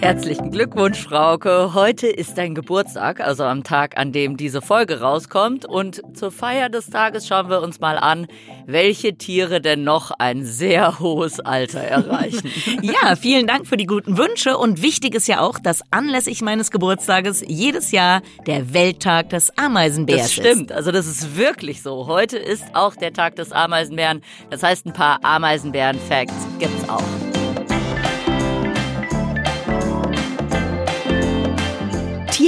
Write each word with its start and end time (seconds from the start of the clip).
Herzlichen 0.00 0.50
Glückwunsch, 0.50 1.02
Frauke. 1.02 1.74
Heute 1.74 2.06
ist 2.06 2.38
dein 2.38 2.54
Geburtstag, 2.54 3.20
also 3.20 3.44
am 3.44 3.64
Tag, 3.64 3.98
an 3.98 4.12
dem 4.12 4.38
diese 4.38 4.62
Folge 4.62 5.00
rauskommt. 5.00 5.66
Und 5.66 6.00
zur 6.16 6.32
Feier 6.32 6.70
des 6.70 6.86
Tages 6.88 7.28
schauen 7.28 7.50
wir 7.50 7.60
uns 7.60 7.80
mal 7.80 7.98
an, 7.98 8.26
welche 8.64 9.16
Tiere 9.18 9.60
denn 9.60 9.84
noch 9.84 10.10
ein 10.12 10.46
sehr 10.46 11.00
hohes 11.00 11.38
Alter 11.38 11.80
erreichen. 11.80 12.50
ja, 12.82 13.14
vielen 13.14 13.46
Dank 13.46 13.66
für 13.66 13.76
die 13.76 13.84
guten 13.84 14.16
Wünsche. 14.16 14.56
Und 14.56 14.80
wichtig 14.80 15.14
ist 15.14 15.28
ja 15.28 15.42
auch, 15.42 15.58
dass 15.58 15.82
anlässlich 15.90 16.40
meines 16.40 16.70
Geburtstages 16.70 17.44
jedes 17.46 17.92
Jahr 17.92 18.22
der 18.46 18.72
Welttag 18.72 19.28
des 19.28 19.56
Ameisenbärs 19.58 20.28
ist. 20.28 20.38
Das 20.38 20.46
stimmt, 20.46 20.72
also 20.72 20.92
das 20.92 21.06
ist 21.06 21.36
wirklich 21.36 21.82
so. 21.82 22.06
Heute 22.06 22.38
ist 22.38 22.64
auch 22.72 22.96
der 22.96 23.12
Tag 23.12 23.36
des 23.36 23.52
Ameisenbären. 23.52 24.22
Das 24.48 24.62
heißt, 24.62 24.86
ein 24.86 24.94
paar 24.94 25.22
Ameisenbären-Facts 25.22 26.48
gibt's 26.58 26.88
auch. 26.88 27.29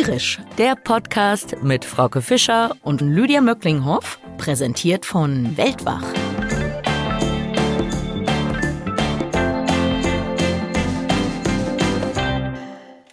Tierisch, 0.05 0.41
der 0.59 0.74
Podcast 0.74 1.62
mit 1.62 1.84
Frauke 1.84 2.23
Fischer 2.23 2.74
und 2.83 3.01
Lydia 3.01 3.41
Möcklinghoff, 3.41 4.19
präsentiert 4.37 5.06
von 5.06 5.56
Weltwach. 5.56 6.02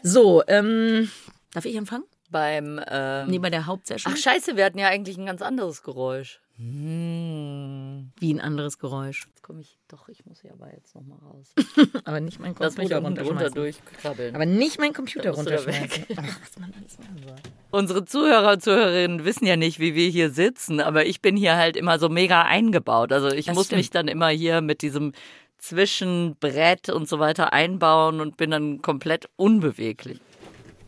So, 0.02 0.42
ähm, 0.48 1.12
darf 1.54 1.66
ich 1.66 1.78
anfangen? 1.78 2.06
Beim, 2.32 2.82
ähm, 2.90 3.30
nee, 3.30 3.38
bei 3.38 3.52
der 3.52 3.68
Hauptsession. 3.68 4.12
Ach 4.12 4.18
scheiße, 4.18 4.56
wir 4.56 4.66
hatten 4.66 4.80
ja 4.80 4.88
eigentlich 4.88 5.20
ein 5.20 5.28
ganz 5.28 5.44
anderes 5.44 5.84
Geräusch. 5.84 6.42
Hm. 6.58 7.79
Wie 8.20 8.34
ein 8.34 8.42
anderes 8.42 8.80
Geräusch. 8.80 9.28
Jetzt 9.28 9.44
komme 9.44 9.62
ich, 9.62 9.78
doch, 9.88 10.10
ich 10.10 10.26
muss 10.26 10.42
hier 10.42 10.52
aber 10.52 10.74
jetzt 10.74 10.94
nochmal 10.94 11.20
raus. 11.20 11.54
aber 12.04 12.20
nicht 12.20 12.40
mein 12.40 12.54
Computer 12.54 13.00
runter 13.00 13.50
durchkrabbeln. 13.50 14.36
Aber 14.36 14.46
nicht 14.46 14.78
mein 14.78 14.94
Computer 14.94 15.32
runterschmeißen. 15.32 16.06
Ach, 16.18 16.40
was 16.42 16.60
man 16.60 16.74
alles 16.78 17.00
machen 17.00 17.22
soll. 17.26 17.36
Unsere 17.72 18.06
Zuhörer 18.06 18.54
und 18.54 18.64
Zuhörerinnen 18.64 19.24
wissen 19.24 19.46
ja 19.46 19.56
nicht, 19.56 19.80
wie 19.80 19.96
wir 19.96 20.10
hier 20.10 20.32
sitzen, 20.32 20.82
aber 20.82 21.06
ich 21.06 21.22
bin 21.22 21.38
hier 21.38 21.56
halt 21.56 21.78
immer 21.78 21.98
so 21.98 22.10
mega 22.10 22.42
eingebaut. 22.42 23.14
Also 23.14 23.30
ich 23.30 23.46
das 23.46 23.56
muss 23.56 23.68
stimmt. 23.68 23.80
mich 23.80 23.90
dann 23.90 24.08
immer 24.08 24.30
hier 24.30 24.62
mit 24.62 24.82
diesem 24.82 25.14
Zwischenbrett 25.58 26.90
und 26.90 27.08
so 27.08 27.20
weiter 27.20 27.54
einbauen 27.54 28.22
und 28.22 28.38
bin 28.38 28.52
dann 28.52 28.82
komplett 28.82 29.30
unbeweglich. 29.36 30.20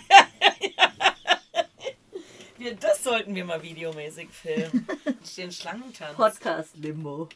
Wir, 2.63 2.77
das 2.77 3.03
sollten 3.03 3.35
wir 3.35 3.45
mal 3.45 3.61
videomäßig 3.61 4.29
filmen. 4.31 4.87
Den 5.37 5.51
Schlangentanz. 5.51 6.15
Podcast-Limbo. 6.15 7.29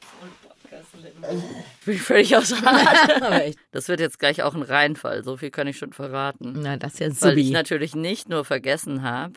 Podcast-Limbo. 0.61 1.43
Bin 1.85 1.95
ich 1.95 2.03
völlig 2.03 2.37
außer 2.37 2.57
Das 3.73 3.89
wird 3.89 3.99
jetzt 3.99 4.21
gleich 4.21 4.45
auch 4.45 4.55
ein 4.55 4.63
Reinfall. 4.63 5.25
So 5.25 5.37
viel 5.37 5.51
kann 5.51 5.67
ich 5.67 5.79
schon 5.79 5.93
verraten. 5.93 6.61
Na, 6.63 6.77
das 6.77 6.95
ist 6.95 7.01
ja 7.01 7.11
super. 7.11 7.27
Weil 7.27 7.39
ich 7.39 7.51
natürlich 7.51 7.97
nicht 7.97 8.29
nur 8.29 8.45
vergessen 8.45 9.03
habe, 9.03 9.33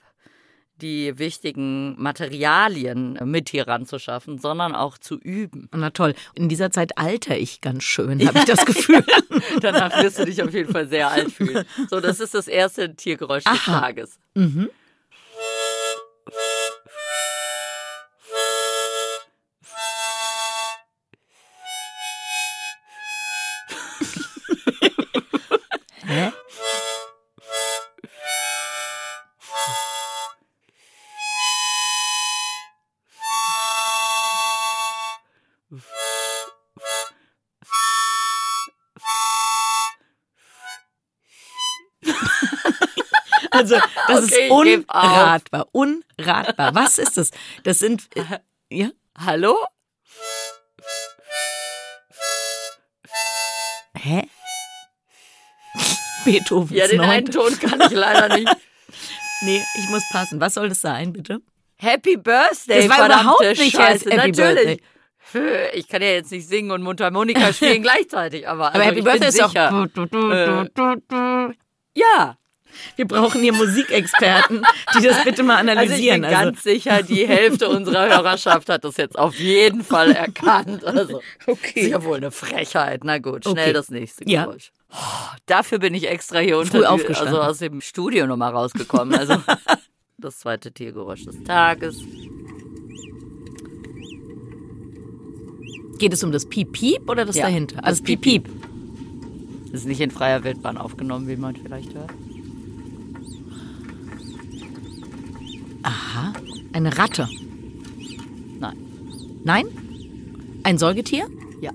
die 0.75 1.17
wichtigen 1.17 1.99
Materialien 1.99 3.19
mit 3.23 3.49
hier 3.49 3.67
ranzuschaffen, 3.67 4.37
sondern 4.37 4.75
auch 4.75 4.99
zu 4.99 5.17
üben. 5.17 5.69
Na 5.73 5.89
toll. 5.89 6.13
In 6.35 6.49
dieser 6.49 6.69
Zeit 6.69 6.99
alter 6.99 7.35
ich 7.35 7.61
ganz 7.61 7.83
schön, 7.83 8.25
habe 8.27 8.37
ich 8.37 8.45
das 8.45 8.63
Gefühl. 8.63 9.03
Danach 9.59 10.03
wirst 10.03 10.19
du 10.19 10.25
dich 10.25 10.43
auf 10.43 10.53
jeden 10.53 10.71
Fall 10.71 10.87
sehr 10.87 11.09
alt 11.09 11.31
fühlen. 11.31 11.65
So, 11.89 11.99
das 11.99 12.19
ist 12.19 12.35
das 12.35 12.47
erste 12.47 12.95
Tiergeräusch 12.95 13.43
des 13.43 13.65
Tages. 13.65 14.19
Mhm. 14.35 14.69
Das 44.09 44.25
okay, 44.25 44.45
ist 44.45 44.51
unratbar. 44.51 45.67
Unratbar. 45.71 46.75
Was 46.75 46.97
ist 46.97 47.17
das? 47.17 47.31
Das 47.63 47.79
sind. 47.79 48.07
Äh, 48.15 48.39
ja? 48.69 48.89
Hallo? 49.17 49.55
Hä? 53.95 54.29
Beethovens 56.25 56.77
Ja, 56.77 56.87
den 56.87 57.01
einen 57.01 57.31
Ton 57.31 57.57
kann 57.59 57.81
ich 57.81 57.91
leider 57.91 58.35
nicht. 58.35 58.49
nee, 59.41 59.61
ich 59.75 59.89
muss 59.89 60.03
passen. 60.11 60.39
Was 60.39 60.53
soll 60.53 60.69
das 60.69 60.81
sein, 60.81 61.13
bitte? 61.13 61.41
Happy 61.77 62.17
Birthday, 62.17 62.87
das 62.87 62.97
war 62.97 63.05
überhaupt 63.05 63.41
nicht 63.41 63.75
Scheiße. 63.75 64.09
Happy 64.11 64.31
Natürlich. 64.31 64.81
Birthday. 65.33 65.79
Ich 65.79 65.87
kann 65.87 66.01
ja 66.01 66.09
jetzt 66.09 66.31
nicht 66.31 66.47
singen 66.47 66.71
und 66.71 66.81
Mundharmonika 66.81 67.53
spielen 67.53 67.81
gleichzeitig, 67.81 68.47
aber, 68.47 68.67
aber 68.67 68.75
also 68.75 68.87
Happy 68.87 69.01
Birthday 69.01 69.29
ist 69.29 69.35
sicher. 69.35 69.87
doch. 69.93 70.11
Äh, 70.11 71.53
ja. 71.95 72.37
Wir 72.95 73.07
brauchen 73.07 73.41
hier 73.41 73.53
Musikexperten, 73.53 74.63
die 74.97 75.03
das 75.05 75.23
bitte 75.23 75.43
mal 75.43 75.57
analysieren. 75.57 75.93
Also 75.93 76.03
ich 76.03 76.11
bin 76.11 76.25
also. 76.25 76.45
ganz 76.45 76.63
sicher, 76.63 77.03
die 77.03 77.27
Hälfte 77.27 77.69
unserer 77.69 78.09
Hörerschaft 78.09 78.69
hat 78.69 78.83
das 78.83 78.97
jetzt 78.97 79.17
auf 79.17 79.35
jeden 79.35 79.83
Fall 79.83 80.11
erkannt. 80.11 80.83
Also, 80.85 81.21
okay. 81.47 81.81
Ist 81.81 81.89
ja 81.89 82.03
wohl 82.03 82.17
eine 82.17 82.31
Frechheit. 82.31 83.03
Na 83.03 83.17
gut, 83.19 83.43
schnell 83.43 83.55
okay. 83.55 83.73
das 83.73 83.89
nächste 83.89 84.25
Geräusch. 84.25 84.71
Ja. 84.91 84.97
Oh, 84.97 85.37
dafür 85.45 85.79
bin 85.79 85.93
ich 85.93 86.09
extra 86.09 86.39
hier 86.39 86.57
unter 86.57 86.79
die, 86.79 87.15
also 87.15 87.41
aus 87.41 87.59
dem 87.59 87.81
Studio 87.81 88.25
nochmal 88.25 88.51
rausgekommen. 88.51 89.17
Also 89.17 89.35
das 90.17 90.39
zweite 90.39 90.71
Tiergeräusch 90.71 91.25
des 91.25 91.43
Tages. 91.43 92.03
Geht 95.99 96.13
es 96.13 96.23
um 96.23 96.31
das 96.31 96.45
Piep-Piep 96.45 97.09
oder 97.09 97.25
das 97.25 97.35
ja, 97.35 97.43
dahinter? 97.43 97.83
Also 97.83 98.01
das 98.01 98.05
Piep-Piep. 98.05 98.49
Ist 99.71 99.85
nicht 99.85 100.01
in 100.01 100.11
freier 100.11 100.43
Wildbahn 100.43 100.77
aufgenommen, 100.77 101.27
wie 101.27 101.35
man 101.35 101.55
vielleicht 101.55 101.93
hört. 101.93 102.11
Aha, 105.83 106.33
eine 106.73 106.97
Ratte. 106.97 107.27
Nein. 108.59 108.77
Nein? 109.43 109.65
Ein 110.63 110.77
Säugetier? 110.77 111.27
Ja. 111.61 111.71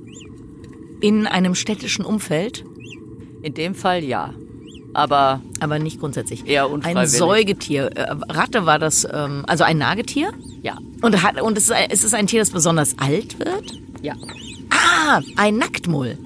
In 1.00 1.26
einem 1.26 1.54
städtischen 1.54 2.04
Umfeld? 2.04 2.64
In 3.43 3.54
dem 3.54 3.75
Fall 3.75 4.04
ja. 4.04 4.34
Aber. 4.93 5.41
Aber 5.60 5.78
nicht 5.78 6.00
grundsätzlich. 6.00 6.47
Eher 6.47 6.70
unfreiwillig. 6.70 7.12
Ein 7.12 7.19
Säugetier. 7.19 7.87
Äh, 7.97 8.16
Ratte 8.28 8.66
war 8.66 8.78
das, 8.78 9.06
ähm, 9.10 9.44
also 9.47 9.64
ein 9.64 9.78
Nagetier? 9.78 10.32
Ja. 10.62 10.78
Und, 11.03 11.22
hat, 11.22 11.41
und 11.41 11.59
es, 11.59 11.64
ist 11.64 11.72
ein, 11.72 11.87
es 11.91 12.04
ist 12.04 12.14
ein 12.14 12.26
Tier, 12.26 12.41
das 12.41 12.50
besonders 12.50 12.97
alt 12.98 13.38
wird? 13.38 13.81
Ja. 14.03 14.14
Ah, 14.70 15.20
ein 15.37 15.56
Nacktmull. 15.56 16.19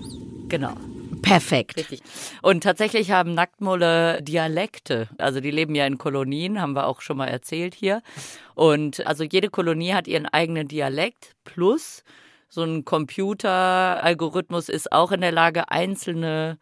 Genau. 0.48 0.74
Perfekt. 1.22 1.76
Richtig. 1.76 2.02
Und 2.42 2.62
tatsächlich 2.62 3.10
haben 3.10 3.34
Nacktmulle 3.34 4.22
Dialekte. 4.22 5.08
Also 5.18 5.40
die 5.40 5.50
leben 5.50 5.74
ja 5.74 5.86
in 5.86 5.98
Kolonien, 5.98 6.60
haben 6.60 6.74
wir 6.74 6.86
auch 6.86 7.00
schon 7.00 7.16
mal 7.16 7.28
erzählt 7.28 7.74
hier. 7.74 8.02
Und 8.54 9.06
also 9.06 9.24
jede 9.24 9.50
Kolonie 9.50 9.94
hat 9.94 10.08
ihren 10.08 10.26
eigenen 10.26 10.68
Dialekt 10.68 11.34
plus 11.44 12.02
so 12.48 12.62
ein 12.62 12.84
Computeralgorithmus 12.84 14.68
ist 14.68 14.90
auch 14.90 15.12
in 15.12 15.20
der 15.20 15.32
Lage, 15.32 15.70
einzelne 15.70 16.58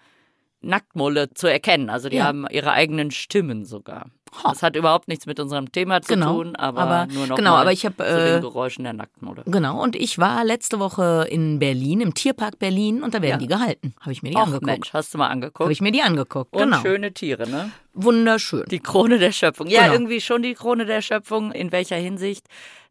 Nacktmulle 0.66 1.32
zu 1.32 1.46
erkennen. 1.46 1.90
Also 1.90 2.08
die 2.08 2.16
ja. 2.16 2.24
haben 2.24 2.46
ihre 2.50 2.72
eigenen 2.72 3.10
Stimmen 3.10 3.64
sogar. 3.64 4.06
Das 4.44 4.62
hat 4.62 4.76
überhaupt 4.76 5.08
nichts 5.08 5.26
mit 5.26 5.40
unserem 5.40 5.72
Thema 5.72 6.02
zu 6.02 6.12
genau, 6.12 6.36
tun, 6.36 6.56
aber, 6.56 6.80
aber 6.80 7.12
nur 7.12 7.26
noch 7.26 7.36
genau, 7.36 7.52
mal 7.52 7.62
aber 7.62 7.72
ich 7.72 7.86
hab, 7.86 7.96
zu 7.96 8.04
äh, 8.04 8.32
den 8.32 8.42
Geräuschen 8.42 8.84
der 8.84 8.92
Nacktmulle. 8.92 9.44
Genau, 9.46 9.82
und 9.82 9.96
ich 9.96 10.18
war 10.18 10.44
letzte 10.44 10.78
Woche 10.78 11.26
in 11.30 11.58
Berlin, 11.58 12.00
im 12.00 12.12
Tierpark 12.12 12.58
Berlin, 12.58 13.02
und 13.02 13.14
da 13.14 13.22
werden 13.22 13.32
ja. 13.32 13.38
die 13.38 13.46
gehalten. 13.46 13.94
Habe 14.00 14.12
ich 14.12 14.22
mir 14.22 14.30
die 14.30 14.36
Och, 14.36 14.42
angeguckt. 14.42 14.66
Mensch, 14.66 14.92
hast 14.92 15.14
du 15.14 15.18
mal 15.18 15.28
angeguckt? 15.28 15.60
Habe 15.60 15.72
ich 15.72 15.80
mir 15.80 15.92
die 15.92 16.02
angeguckt, 16.02 16.54
und 16.54 16.62
genau. 16.62 16.80
schöne 16.80 17.12
Tiere, 17.12 17.48
ne? 17.48 17.70
Wunderschön. 17.94 18.64
Die 18.70 18.80
Krone 18.80 19.18
der 19.18 19.32
Schöpfung. 19.32 19.68
Ja, 19.68 19.82
Genau. 19.82 19.94
irgendwie 19.94 20.20
schon 20.20 20.42
die 20.42 20.54
Krone 20.54 20.84
der 20.84 21.00
Schöpfung. 21.00 21.52
In 21.52 21.72
welcher 21.72 21.96
Hinsicht? 21.96 22.46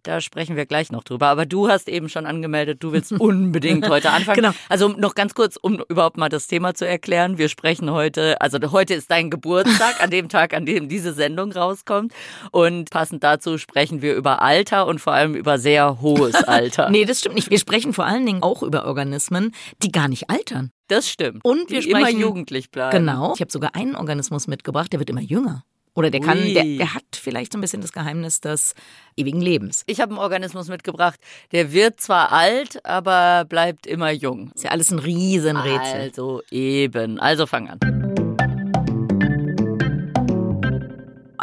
Da 0.05 0.21
sprechen 0.21 0.55
wir 0.55 0.67
gleich 0.67 0.91
noch 0.91 1.03
drüber. 1.03 1.27
Aber 1.27 1.47
du 1.47 1.67
hast 1.67 1.89
eben 1.89 2.09
schon 2.09 2.27
angemeldet, 2.27 2.83
du 2.83 2.91
willst 2.91 3.11
unbedingt 3.19 3.89
heute 3.89 4.11
anfangen. 4.11 4.35
Genau. 4.35 4.51
Also 4.69 4.89
noch 4.89 5.15
ganz 5.15 5.33
kurz, 5.33 5.57
um 5.59 5.81
überhaupt 5.89 6.17
mal 6.17 6.29
das 6.29 6.45
Thema 6.45 6.75
zu 6.75 6.87
erklären. 6.87 7.39
Wir 7.39 7.49
sprechen 7.49 7.89
heute, 7.89 8.39
also 8.39 8.59
heute 8.71 8.93
ist 8.93 9.09
dein 9.09 9.31
Geburtstag, 9.31 10.03
an 10.03 10.11
dem 10.11 10.29
Tag, 10.29 10.53
an 10.53 10.67
dem 10.67 10.89
diese 10.89 11.11
Sendung 11.11 11.51
rauskommt. 11.51 12.13
Und 12.51 12.91
passend 12.91 13.23
dazu 13.23 13.57
sprechen 13.57 14.03
wir 14.03 14.13
über 14.13 14.43
Alter 14.43 14.85
und 14.85 14.99
vor 14.99 15.13
allem 15.13 15.33
über 15.33 15.57
sehr 15.57 16.01
hohes 16.01 16.35
Alter. 16.43 16.91
Nee, 16.91 17.05
das 17.05 17.21
stimmt 17.21 17.33
nicht. 17.33 17.49
Wir 17.49 17.59
sprechen 17.59 17.91
vor 17.91 18.05
allen 18.05 18.27
Dingen 18.27 18.43
auch 18.43 18.61
über 18.61 18.85
Organismen, 18.85 19.55
die 19.81 19.91
gar 19.91 20.07
nicht 20.07 20.29
altern. 20.29 20.69
Das 20.87 21.09
stimmt. 21.09 21.43
Und 21.43 21.71
wir 21.71 21.79
die 21.79 21.89
sprechen 21.89 22.09
immer 22.09 22.19
jugendlich 22.21 22.69
bleiben. 22.69 22.95
Genau. 22.95 23.33
Ich 23.33 23.41
habe 23.41 23.51
sogar 23.51 23.73
einen 23.73 23.95
Organismus 23.95 24.45
mitgebracht, 24.45 24.93
der 24.93 24.99
wird 24.99 25.09
immer 25.09 25.21
jünger. 25.21 25.63
Oder 25.95 26.11
der 26.11 26.19
kann, 26.19 26.53
der, 26.53 26.63
der 26.63 26.93
hat 26.93 27.03
vielleicht 27.15 27.53
so 27.53 27.57
ein 27.57 27.61
bisschen 27.61 27.81
das 27.81 27.93
Geheimnis 27.93 28.41
des 28.41 28.75
ewigen 29.15 29.41
Lebens. 29.41 29.83
Ich 29.87 30.01
habe 30.01 30.11
einen 30.11 30.19
Organismus 30.19 30.67
mitgebracht, 30.67 31.19
der 31.53 31.71
wird 31.71 32.01
zwar 32.01 32.33
alt, 32.33 32.85
aber 32.85 33.45
bleibt 33.45 33.87
immer 33.87 34.11
jung. 34.11 34.51
Ist 34.53 34.65
ja 34.65 34.71
alles 34.71 34.91
ein 34.91 34.99
Riesenrätsel. 34.99 36.01
Also 36.01 36.41
eben. 36.51 37.19
Also 37.19 37.47
fang 37.47 37.69
an. 37.69 38.04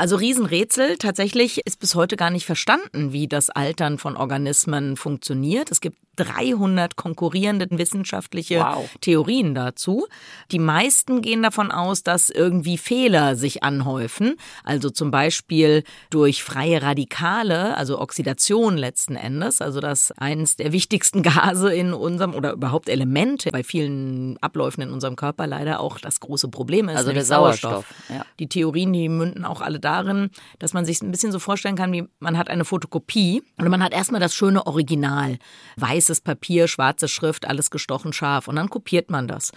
Also 0.03 0.17
Riesenrätsel. 0.17 0.97
Tatsächlich 0.99 1.65
ist 1.65 1.79
bis 1.79 1.95
heute 1.95 2.17
gar 2.17 2.31
nicht 2.31 2.45
verstanden, 2.45 3.13
wie 3.13 3.29
das 3.29 3.51
Altern 3.51 3.99
von 3.99 4.17
Organismen 4.17 4.97
funktioniert. 4.97 5.71
Es 5.71 5.81
gibt 5.81 5.97
300 6.17 6.97
konkurrierende 6.97 7.67
wissenschaftliche 7.71 8.61
wow. 8.61 8.89
Theorien 9.01 9.55
dazu. 9.55 10.07
Die 10.51 10.59
meisten 10.59 11.23
gehen 11.23 11.43
davon 11.43 11.71
aus, 11.71 12.03
dass 12.03 12.29
irgendwie 12.29 12.77
Fehler 12.77 13.35
sich 13.35 13.63
anhäufen, 13.63 14.35
also 14.63 14.91
zum 14.91 15.11
Beispiel 15.11 15.85
durch 16.11 16.43
freie 16.43 16.83
Radikale, 16.83 17.77
also 17.77 17.99
Oxidation 17.99 18.77
letzten 18.77 19.17
Endes, 19.17 19.63
also 19.63 19.81
dass 19.81 20.13
eines 20.13 20.57
der 20.57 20.73
wichtigsten 20.73 21.23
Gase 21.23 21.73
in 21.73 21.95
unserem 21.95 22.35
oder 22.35 22.53
überhaupt 22.53 22.89
Elemente 22.89 23.51
bei 23.51 23.63
vielen 23.63 24.37
Abläufen 24.43 24.83
in 24.83 24.91
unserem 24.91 25.17
Körper 25.17 25.47
leider 25.47 25.81
auch 25.81 25.99
das 25.99 26.21
große 26.21 26.49
Problem 26.49 26.89
ist, 26.89 26.97
also 26.97 27.13
der 27.13 27.25
Sauerstoff. 27.25 27.73
Sauerstoff. 27.73 27.95
Ja. 28.11 28.27
Die 28.39 28.49
Theorien, 28.49 28.93
die 28.93 29.09
münden 29.09 29.45
auch 29.47 29.63
alle 29.63 29.81
darin, 29.93 30.31
dass 30.59 30.73
man 30.73 30.85
sich 30.85 31.03
ein 31.03 31.11
bisschen 31.11 31.33
so 31.33 31.39
vorstellen 31.39 31.77
kann, 31.77 31.93
wie 31.93 32.05
man 32.19 32.39
hat 32.39 32.49
eine 32.49 32.65
Fotokopie 32.65 33.43
und 33.59 33.69
man 33.69 33.83
hat 33.83 33.93
erstmal 33.93 34.21
das 34.21 34.35
schöne 34.35 34.67
Original, 34.67 35.39
weißes 35.77 36.23
Papier, 36.23 36.69
schwarze 36.69 37.09
Schrift, 37.09 37.47
alles 37.47 37.71
gestochen 37.71 38.13
scharf 38.13 38.49
und 38.49 38.57
dann 38.57 38.71
kopiert 38.71 39.11
man 39.11 39.29
das. 39.29 39.53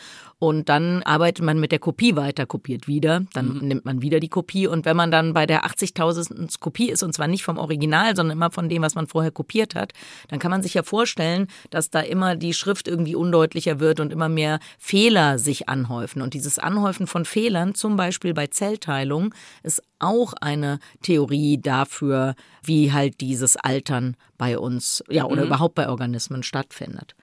Und 0.46 0.70
dann 0.70 1.02
arbeitet 1.02 1.44
man 1.44 1.60
mit 1.60 1.72
der 1.72 1.80
Kopie 1.80 2.16
weiter, 2.16 2.46
kopiert 2.46 2.88
wieder, 2.88 3.24
dann 3.34 3.56
mhm. 3.56 3.68
nimmt 3.68 3.86
man 3.86 4.04
wieder 4.04 4.20
die 4.20 4.30
Kopie 4.30 4.68
und 4.68 4.86
wenn 4.86 4.96
man 4.96 5.10
dann 5.10 5.34
bei 5.34 5.48
der 5.48 5.66
80.000. 5.66 6.60
Kopie 6.60 6.92
ist 6.92 7.02
und 7.02 7.14
zwar 7.14 7.26
nicht 7.26 7.44
vom 7.44 7.58
Original, 7.58 8.16
sondern 8.16 8.38
immer 8.38 8.52
von 8.52 8.70
dem, 8.70 8.84
was 8.84 8.94
man 8.94 9.08
vorher 9.08 9.32
kopiert 9.32 9.74
hat, 9.74 9.94
dann 10.28 10.38
kann 10.38 10.52
man 10.52 10.62
sich 10.62 10.76
ja 10.76 10.84
vorstellen, 10.84 11.48
dass 11.72 11.90
da 11.90 12.02
immer 12.02 12.36
die 12.36 12.54
Schrift 12.54 12.88
irgendwie 12.88 13.16
undeutlicher 13.16 13.80
wird 13.80 14.00
und 14.00 14.14
immer 14.14 14.30
mehr 14.30 14.60
Fehler 14.78 15.40
sich 15.40 15.68
anhäufen. 15.68 16.22
Und 16.22 16.36
dieses 16.36 16.60
Anhäufen 16.60 17.08
von 17.08 17.26
Fehlern, 17.26 17.74
zum 17.74 17.96
Beispiel 17.96 18.36
bei 18.36 18.46
Zellteilung, 18.46 19.34
ist 19.64 19.82
auch 19.98 20.34
eine 20.40 20.78
Theorie 21.02 21.58
dafür, 21.58 22.36
wie 22.64 22.94
halt 22.94 23.20
dieses 23.20 23.58
Altern 23.58 24.16
bei 24.38 24.60
uns, 24.60 25.04
ja, 25.10 25.26
oder 25.26 25.42
mhm. 25.42 25.48
überhaupt 25.48 25.74
bei 25.74 25.90
Organismen 25.90 26.44
stattfindet. 26.44 27.16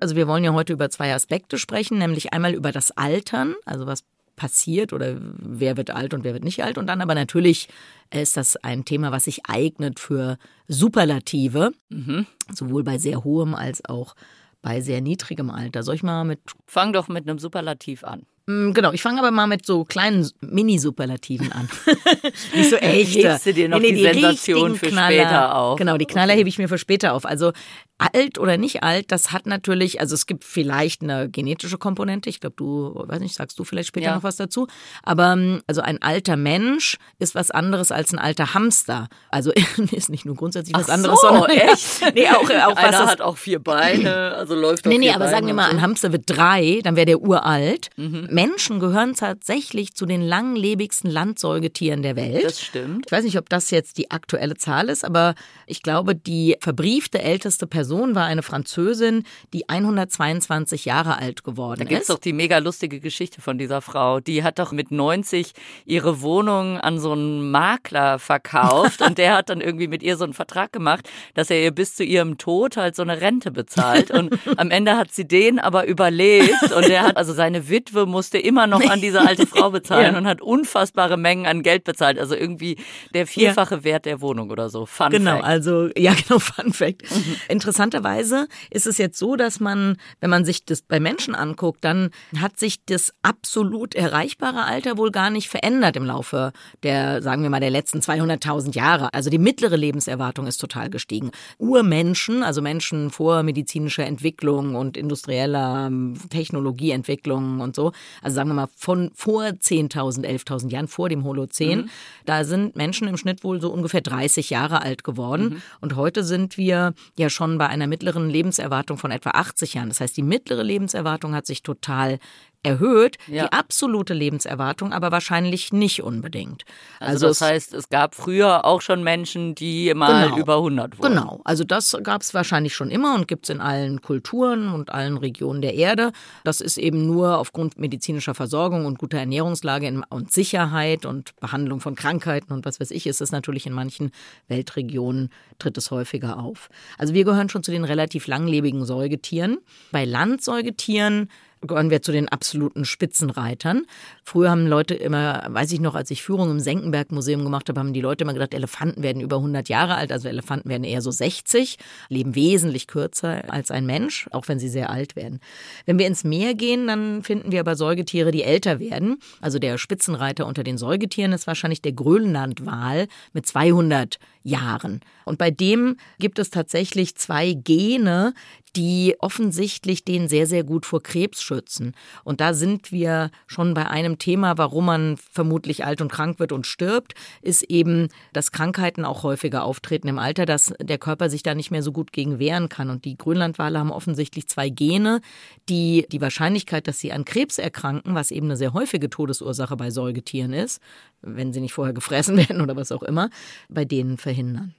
Also 0.00 0.16
wir 0.16 0.26
wollen 0.26 0.44
ja 0.44 0.52
heute 0.52 0.72
über 0.72 0.90
zwei 0.90 1.14
Aspekte 1.14 1.58
sprechen, 1.58 1.98
nämlich 1.98 2.32
einmal 2.32 2.54
über 2.54 2.72
das 2.72 2.90
Altern, 2.92 3.54
also 3.64 3.86
was 3.86 4.04
passiert 4.36 4.92
oder 4.92 5.16
wer 5.20 5.76
wird 5.76 5.90
alt 5.90 6.12
und 6.14 6.24
wer 6.24 6.32
wird 6.32 6.44
nicht 6.44 6.64
alt. 6.64 6.78
Und 6.78 6.86
dann 6.86 7.00
aber 7.00 7.14
natürlich 7.14 7.68
ist 8.12 8.36
das 8.36 8.56
ein 8.56 8.84
Thema, 8.84 9.12
was 9.12 9.24
sich 9.24 9.46
eignet 9.46 10.00
für 10.00 10.38
Superlative, 10.68 11.72
mhm. 11.88 12.26
sowohl 12.52 12.82
bei 12.84 12.98
sehr 12.98 13.24
hohem 13.24 13.54
als 13.54 13.84
auch 13.84 14.14
bei 14.62 14.80
sehr 14.80 15.00
niedrigem 15.00 15.50
Alter. 15.50 15.82
Soll 15.82 15.96
ich 15.96 16.02
mal 16.02 16.24
mit. 16.24 16.40
Fang 16.66 16.92
doch 16.92 17.08
mit 17.08 17.28
einem 17.28 17.38
Superlativ 17.38 18.02
an. 18.02 18.26
Mm, 18.46 18.72
genau, 18.72 18.92
ich 18.92 19.02
fange 19.02 19.20
aber 19.20 19.30
mal 19.30 19.46
mit 19.46 19.64
so 19.64 19.84
kleinen 19.84 20.28
Mini-Superlativen 20.40 21.52
an. 21.52 21.68
Nicht 22.54 22.70
so 22.70 22.76
echte. 22.76 23.30
Hebst 23.32 23.46
du 23.46 23.54
dir 23.54 23.68
noch 23.68 23.78
nee, 23.78 23.92
nee, 23.92 23.96
die, 23.96 24.02
die 24.02 24.20
Sensation 24.20 24.74
für 24.74 24.88
Knaller, 24.88 25.22
später 25.22 25.54
auf? 25.56 25.78
Genau, 25.78 25.96
die 25.96 26.06
Knaller 26.06 26.34
hebe 26.34 26.48
ich 26.48 26.58
mir 26.58 26.68
für 26.68 26.78
später 26.78 27.14
auf. 27.14 27.24
Also 27.24 27.52
alt 27.98 28.38
oder 28.38 28.56
nicht 28.56 28.82
alt, 28.82 29.12
das 29.12 29.30
hat 29.30 29.46
natürlich, 29.46 30.00
also 30.00 30.14
es 30.14 30.26
gibt 30.26 30.42
vielleicht 30.42 31.02
eine 31.02 31.28
genetische 31.30 31.78
Komponente. 31.78 32.28
Ich 32.28 32.40
glaube, 32.40 32.56
du, 32.56 32.92
weiß 32.94 33.20
nicht, 33.20 33.36
sagst 33.36 33.58
du 33.58 33.64
vielleicht 33.64 33.88
später 33.88 34.06
ja. 34.06 34.14
noch 34.16 34.24
was 34.24 34.36
dazu. 34.36 34.66
Aber 35.04 35.36
mm, 35.36 35.62
also 35.68 35.80
ein 35.80 36.02
alter 36.02 36.36
Mensch 36.36 36.98
ist 37.20 37.36
was 37.36 37.52
anderes 37.52 37.92
als 37.92 38.12
ein 38.12 38.18
alter 38.18 38.52
Hamster. 38.52 39.08
Also 39.30 39.52
ist 39.92 40.10
nicht 40.10 40.24
nur 40.24 40.34
grundsätzlich 40.34 40.76
was 40.76 40.88
Ach 40.88 40.94
anderes, 40.94 41.20
so, 41.20 41.28
sondern 41.28 41.50
echt? 41.50 42.14
nee, 42.14 42.28
auch, 42.28 42.42
auch 42.42 42.76
Einer 42.76 42.98
was 42.98 43.10
hat 43.10 43.20
auch 43.20 43.36
vier 43.36 43.60
Beine, 43.60 44.34
also 44.36 44.56
läuft 44.56 44.86
auch 44.86 44.90
Nee, 44.90 44.98
nee, 44.98 45.10
aber 45.10 45.20
Beine 45.20 45.30
sagen 45.30 45.46
wir 45.46 45.54
mal, 45.54 45.70
so. 45.70 45.76
ein 45.76 45.82
Hamster 45.82 46.10
wird 46.10 46.24
drei, 46.26 46.80
dann 46.82 46.96
wäre 46.96 47.06
der 47.06 47.20
uralt. 47.20 47.90
Mhm. 47.96 48.26
Menschen 48.30 48.80
gehören 48.80 49.14
tatsächlich 49.14 49.94
zu 49.94 50.04
den 50.04 50.20
langlebigsten 50.20 51.10
Landsäugetieren 51.10 52.02
der 52.02 52.16
Welt. 52.16 52.44
Das 52.44 52.60
stimmt. 52.60 53.06
Ich 53.06 53.12
weiß 53.12 53.24
nicht, 53.24 53.38
ob 53.38 53.48
das 53.48 53.70
jetzt 53.70 53.98
die 53.98 54.10
aktuelle 54.10 54.56
Zahl 54.56 54.88
ist, 54.88 55.04
aber 55.04 55.34
ich 55.68 55.82
glaube, 55.82 56.16
die 56.16 56.56
verbriefte 56.60 57.22
älteste 57.22 57.68
Person 57.68 57.83
war 58.14 58.26
eine 58.26 58.42
Französin, 58.42 59.24
die 59.52 59.68
122 59.68 60.84
Jahre 60.84 61.18
alt 61.18 61.44
geworden 61.44 61.80
da 61.80 61.84
ist. 61.84 61.90
Da 61.90 61.94
gibt 61.94 62.02
es 62.02 62.06
doch 62.08 62.18
die 62.18 62.32
mega 62.32 62.58
lustige 62.58 63.00
Geschichte 63.00 63.40
von 63.40 63.58
dieser 63.58 63.80
Frau. 63.80 64.20
Die 64.20 64.42
hat 64.42 64.58
doch 64.58 64.72
mit 64.72 64.90
90 64.90 65.52
ihre 65.84 66.20
Wohnung 66.20 66.78
an 66.78 66.98
so 66.98 67.12
einen 67.12 67.50
Makler 67.50 68.18
verkauft 68.18 69.00
und 69.06 69.18
der 69.18 69.34
hat 69.34 69.50
dann 69.50 69.60
irgendwie 69.60 69.88
mit 69.88 70.02
ihr 70.02 70.16
so 70.16 70.24
einen 70.24 70.34
Vertrag 70.34 70.72
gemacht, 70.72 71.08
dass 71.34 71.50
er 71.50 71.62
ihr 71.62 71.70
bis 71.70 71.94
zu 71.94 72.04
ihrem 72.04 72.38
Tod 72.38 72.76
halt 72.76 72.96
so 72.96 73.02
eine 73.02 73.20
Rente 73.20 73.50
bezahlt. 73.50 74.10
Und 74.10 74.38
am 74.56 74.70
Ende 74.70 74.96
hat 74.96 75.12
sie 75.12 75.26
den 75.26 75.58
aber 75.58 75.86
überlebt 75.86 76.72
und 76.74 76.88
er 76.88 77.02
hat, 77.02 77.16
also 77.16 77.32
seine 77.32 77.68
Witwe 77.68 78.06
musste 78.06 78.38
immer 78.38 78.66
noch 78.66 78.80
an 78.88 79.00
diese 79.00 79.20
alte 79.20 79.46
Frau 79.46 79.70
bezahlen 79.74 80.12
ja. 80.12 80.18
und 80.18 80.26
hat 80.26 80.40
unfassbare 80.40 81.16
Mengen 81.16 81.46
an 81.46 81.62
Geld 81.62 81.84
bezahlt. 81.84 82.18
Also 82.18 82.34
irgendwie 82.34 82.76
der 83.14 83.26
vierfache 83.26 83.76
ja. 83.76 83.84
Wert 83.84 84.06
der 84.06 84.20
Wohnung 84.20 84.50
oder 84.50 84.68
so. 84.68 84.86
Fun 84.86 85.10
genau, 85.10 85.36
Fact. 85.36 85.44
also 85.44 85.88
ja 85.96 86.14
genau, 86.14 86.38
Fun 86.38 86.72
Fact. 86.72 87.02
Mhm. 87.10 87.36
Interessanterweise 87.74 88.46
ist 88.70 88.86
es 88.86 88.98
jetzt 88.98 89.18
so, 89.18 89.34
dass 89.34 89.58
man, 89.58 89.96
wenn 90.20 90.30
man 90.30 90.44
sich 90.44 90.64
das 90.64 90.80
bei 90.80 91.00
Menschen 91.00 91.34
anguckt, 91.34 91.82
dann 91.82 92.10
hat 92.38 92.56
sich 92.56 92.84
das 92.84 93.12
absolut 93.22 93.96
erreichbare 93.96 94.64
Alter 94.64 94.96
wohl 94.96 95.10
gar 95.10 95.28
nicht 95.28 95.48
verändert 95.48 95.96
im 95.96 96.04
Laufe 96.04 96.52
der, 96.84 97.20
sagen 97.20 97.42
wir 97.42 97.50
mal, 97.50 97.58
der 97.58 97.70
letzten 97.70 97.98
200.000 97.98 98.76
Jahre. 98.76 99.12
Also 99.12 99.28
die 99.28 99.38
mittlere 99.38 99.74
Lebenserwartung 99.74 100.46
ist 100.46 100.58
total 100.58 100.88
gestiegen. 100.88 101.32
Urmenschen, 101.58 102.44
also 102.44 102.62
Menschen 102.62 103.10
vor 103.10 103.42
medizinischer 103.42 104.06
Entwicklung 104.06 104.76
und 104.76 104.96
industrieller 104.96 105.88
ähm, 105.88 106.14
Technologieentwicklung 106.30 107.60
und 107.60 107.74
so, 107.74 107.90
also 108.22 108.36
sagen 108.36 108.50
wir 108.50 108.54
mal, 108.54 108.68
von 108.76 109.10
vor 109.16 109.42
10.000, 109.42 110.24
11.000 110.24 110.70
Jahren, 110.70 110.86
vor 110.86 111.08
dem 111.08 111.24
Holozän. 111.24 111.80
Mhm. 111.80 111.90
Da 112.24 112.44
sind 112.44 112.76
Menschen 112.76 113.08
im 113.08 113.16
Schnitt 113.16 113.42
wohl 113.42 113.60
so 113.60 113.72
ungefähr 113.72 114.00
30 114.00 114.50
Jahre 114.50 114.80
alt 114.82 115.02
geworden. 115.02 115.44
Mhm. 115.44 115.62
Und 115.80 115.96
heute 115.96 116.22
sind 116.22 116.56
wir 116.56 116.94
ja 117.18 117.30
schon 117.30 117.58
bei 117.58 117.63
einer 117.68 117.86
mittleren 117.86 118.28
Lebenserwartung 118.28 118.98
von 118.98 119.10
etwa 119.10 119.30
80 119.30 119.74
Jahren. 119.74 119.88
Das 119.88 120.00
heißt, 120.00 120.16
die 120.16 120.22
mittlere 120.22 120.62
Lebenserwartung 120.62 121.34
hat 121.34 121.46
sich 121.46 121.62
total 121.62 122.18
erhöht, 122.64 123.16
ja. 123.26 123.44
die 123.44 123.52
absolute 123.52 124.14
Lebenserwartung 124.14 124.92
aber 124.92 125.12
wahrscheinlich 125.12 125.72
nicht 125.72 126.02
unbedingt. 126.02 126.64
Also, 126.98 127.26
also 127.26 127.26
das 127.28 127.40
heißt, 127.40 127.74
es 127.74 127.88
gab 127.88 128.14
früher 128.14 128.64
auch 128.64 128.80
schon 128.80 129.04
Menschen, 129.04 129.54
die 129.54 129.92
mal 129.94 130.26
genau, 130.26 130.38
über 130.38 130.56
100 130.56 130.98
wurden. 130.98 131.14
Genau, 131.14 131.40
also 131.44 131.62
das 131.62 131.96
gab 132.02 132.22
es 132.22 132.34
wahrscheinlich 132.34 132.74
schon 132.74 132.90
immer 132.90 133.14
und 133.14 133.28
gibt 133.28 133.44
es 133.44 133.50
in 133.50 133.60
allen 133.60 134.00
Kulturen 134.00 134.72
und 134.72 134.90
allen 134.90 135.16
Regionen 135.16 135.62
der 135.62 135.74
Erde. 135.74 136.12
Das 136.42 136.60
ist 136.60 136.78
eben 136.78 137.06
nur 137.06 137.38
aufgrund 137.38 137.78
medizinischer 137.78 138.34
Versorgung 138.34 138.86
und 138.86 138.98
guter 138.98 139.18
Ernährungslage 139.18 140.02
und 140.08 140.32
Sicherheit 140.32 141.04
und 141.04 141.36
Behandlung 141.36 141.80
von 141.80 141.94
Krankheiten 141.94 142.52
und 142.52 142.64
was 142.64 142.80
weiß 142.80 142.90
ich, 142.90 143.06
ist 143.06 143.20
es 143.20 143.30
natürlich 143.30 143.66
in 143.66 143.72
manchen 143.72 144.10
Weltregionen 144.48 145.30
tritt 145.58 145.76
es 145.76 145.90
häufiger 145.90 146.38
auf. 146.38 146.70
Also 146.98 147.14
wir 147.14 147.24
gehören 147.24 147.48
schon 147.48 147.62
zu 147.62 147.70
den 147.70 147.84
relativ 147.84 148.26
langlebigen 148.26 148.84
Säugetieren. 148.84 149.58
Bei 149.92 150.04
Landsäugetieren 150.04 151.28
gehören 151.66 151.90
wir 151.90 152.02
zu 152.02 152.12
den 152.12 152.28
absoluten 152.28 152.84
Spitzenreitern. 152.84 153.82
Früher 154.22 154.50
haben 154.50 154.66
Leute 154.66 154.94
immer, 154.94 155.46
weiß 155.48 155.72
ich 155.72 155.80
noch, 155.80 155.94
als 155.94 156.10
ich 156.10 156.22
Führung 156.22 156.50
im 156.50 156.60
Senckenberg-Museum 156.60 157.44
gemacht 157.44 157.68
habe, 157.68 157.80
haben 157.80 157.92
die 157.92 158.00
Leute 158.00 158.24
immer 158.24 158.32
gedacht, 158.32 158.54
Elefanten 158.54 159.02
werden 159.02 159.20
über 159.22 159.36
100 159.36 159.68
Jahre 159.68 159.94
alt, 159.96 160.12
also 160.12 160.28
Elefanten 160.28 160.68
werden 160.68 160.84
eher 160.84 161.02
so 161.02 161.10
60, 161.10 161.78
leben 162.08 162.34
wesentlich 162.34 162.86
kürzer 162.86 163.44
als 163.52 163.70
ein 163.70 163.86
Mensch, 163.86 164.28
auch 164.32 164.48
wenn 164.48 164.58
sie 164.58 164.68
sehr 164.68 164.90
alt 164.90 165.16
werden. 165.16 165.40
Wenn 165.86 165.98
wir 165.98 166.06
ins 166.06 166.24
Meer 166.24 166.54
gehen, 166.54 166.86
dann 166.86 167.22
finden 167.22 167.52
wir 167.52 167.60
aber 167.60 167.76
Säugetiere, 167.76 168.30
die 168.30 168.42
älter 168.42 168.80
werden. 168.80 169.18
Also 169.40 169.58
der 169.58 169.78
Spitzenreiter 169.78 170.46
unter 170.46 170.64
den 170.64 170.78
Säugetieren 170.78 171.32
ist 171.32 171.46
wahrscheinlich 171.46 171.82
der 171.82 171.92
Grönlandwal 171.92 173.08
mit 173.32 173.46
200 173.46 174.18
Jahren. 174.42 175.00
Und 175.24 175.38
bei 175.38 175.50
dem 175.50 175.96
gibt 176.18 176.38
es 176.38 176.50
tatsächlich 176.50 177.16
zwei 177.16 177.54
Gene, 177.54 178.34
die 178.76 179.14
offensichtlich 179.20 180.04
den 180.04 180.28
sehr, 180.28 180.46
sehr 180.46 180.64
gut 180.64 180.86
vor 180.86 181.02
Krebs 181.02 181.42
schützen. 181.42 181.92
Und 182.24 182.40
da 182.40 182.54
sind 182.54 182.90
wir 182.90 183.30
schon 183.46 183.74
bei 183.74 183.88
einem 183.88 184.18
Thema, 184.18 184.58
warum 184.58 184.86
man 184.86 185.16
vermutlich 185.16 185.84
alt 185.84 186.00
und 186.00 186.10
krank 186.10 186.38
wird 186.38 186.52
und 186.52 186.66
stirbt, 186.66 187.14
ist 187.42 187.62
eben, 187.64 188.08
dass 188.32 188.52
Krankheiten 188.52 189.04
auch 189.04 189.22
häufiger 189.22 189.64
auftreten 189.64 190.08
im 190.08 190.18
Alter, 190.18 190.46
dass 190.46 190.74
der 190.80 190.98
Körper 190.98 191.30
sich 191.30 191.42
da 191.42 191.54
nicht 191.54 191.70
mehr 191.70 191.82
so 191.82 191.92
gut 191.92 192.12
gegen 192.12 192.38
wehren 192.38 192.68
kann. 192.68 192.90
Und 192.90 193.04
die 193.04 193.16
Grönlandwale 193.16 193.78
haben 193.78 193.92
offensichtlich 193.92 194.48
zwei 194.48 194.68
Gene, 194.68 195.20
die 195.68 196.06
die 196.10 196.20
Wahrscheinlichkeit, 196.20 196.88
dass 196.88 196.98
sie 196.98 197.12
an 197.12 197.24
Krebs 197.24 197.58
erkranken, 197.58 198.14
was 198.14 198.30
eben 198.30 198.46
eine 198.46 198.56
sehr 198.56 198.72
häufige 198.72 199.08
Todesursache 199.08 199.76
bei 199.76 199.90
Säugetieren 199.90 200.52
ist, 200.52 200.80
wenn 201.22 201.52
sie 201.52 201.60
nicht 201.60 201.72
vorher 201.72 201.94
gefressen 201.94 202.36
werden 202.48 202.60
oder 202.60 202.76
was 202.76 202.92
auch 202.92 203.02
immer, 203.02 203.30
bei 203.68 203.84
denen 203.84 204.18
verhindern 204.18 204.74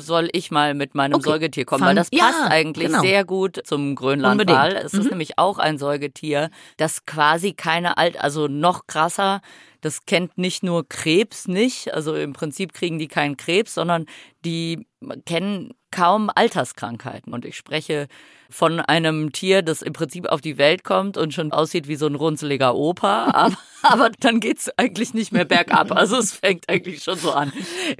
soll 0.00 0.28
ich 0.32 0.50
mal 0.50 0.74
mit 0.74 0.94
meinem 0.94 1.14
okay. 1.14 1.30
Säugetier 1.30 1.64
kommen, 1.64 1.80
Fun. 1.80 1.88
weil 1.88 1.94
das 1.94 2.10
passt 2.10 2.38
ja, 2.40 2.46
eigentlich 2.48 2.88
genau. 2.88 3.00
sehr 3.00 3.24
gut 3.24 3.60
zum 3.64 3.94
Grönlandwal. 3.94 4.72
Es 4.76 4.92
mhm. 4.92 5.00
ist 5.00 5.10
nämlich 5.10 5.38
auch 5.38 5.58
ein 5.58 5.78
Säugetier, 5.78 6.50
das 6.76 7.06
quasi 7.06 7.52
keine 7.52 7.96
alt, 7.96 8.20
also 8.20 8.48
noch 8.48 8.86
krasser 8.86 9.40
das 9.80 10.04
kennt 10.04 10.36
nicht 10.36 10.62
nur 10.62 10.86
Krebs 10.88 11.48
nicht, 11.48 11.92
also 11.94 12.14
im 12.14 12.32
Prinzip 12.32 12.72
kriegen 12.72 12.98
die 12.98 13.08
keinen 13.08 13.36
Krebs, 13.36 13.74
sondern 13.74 14.06
die 14.44 14.86
kennen 15.26 15.74
kaum 15.90 16.30
Alterskrankheiten. 16.34 17.32
Und 17.32 17.44
ich 17.44 17.56
spreche 17.56 18.06
von 18.48 18.80
einem 18.80 19.32
Tier, 19.32 19.62
das 19.62 19.80
im 19.80 19.92
Prinzip 19.92 20.26
auf 20.26 20.40
die 20.40 20.58
Welt 20.58 20.82
kommt 20.82 21.16
und 21.16 21.32
schon 21.32 21.52
aussieht 21.52 21.86
wie 21.86 21.94
so 21.94 22.06
ein 22.06 22.16
runzeliger 22.16 22.74
Opa, 22.74 23.30
aber, 23.32 23.56
aber 23.82 24.10
dann 24.20 24.40
geht's 24.40 24.70
eigentlich 24.76 25.14
nicht 25.14 25.32
mehr 25.32 25.44
bergab. 25.44 25.92
Also 25.92 26.16
es 26.16 26.32
fängt 26.32 26.68
eigentlich 26.68 27.02
schon 27.02 27.16
so 27.16 27.32
an. 27.32 27.52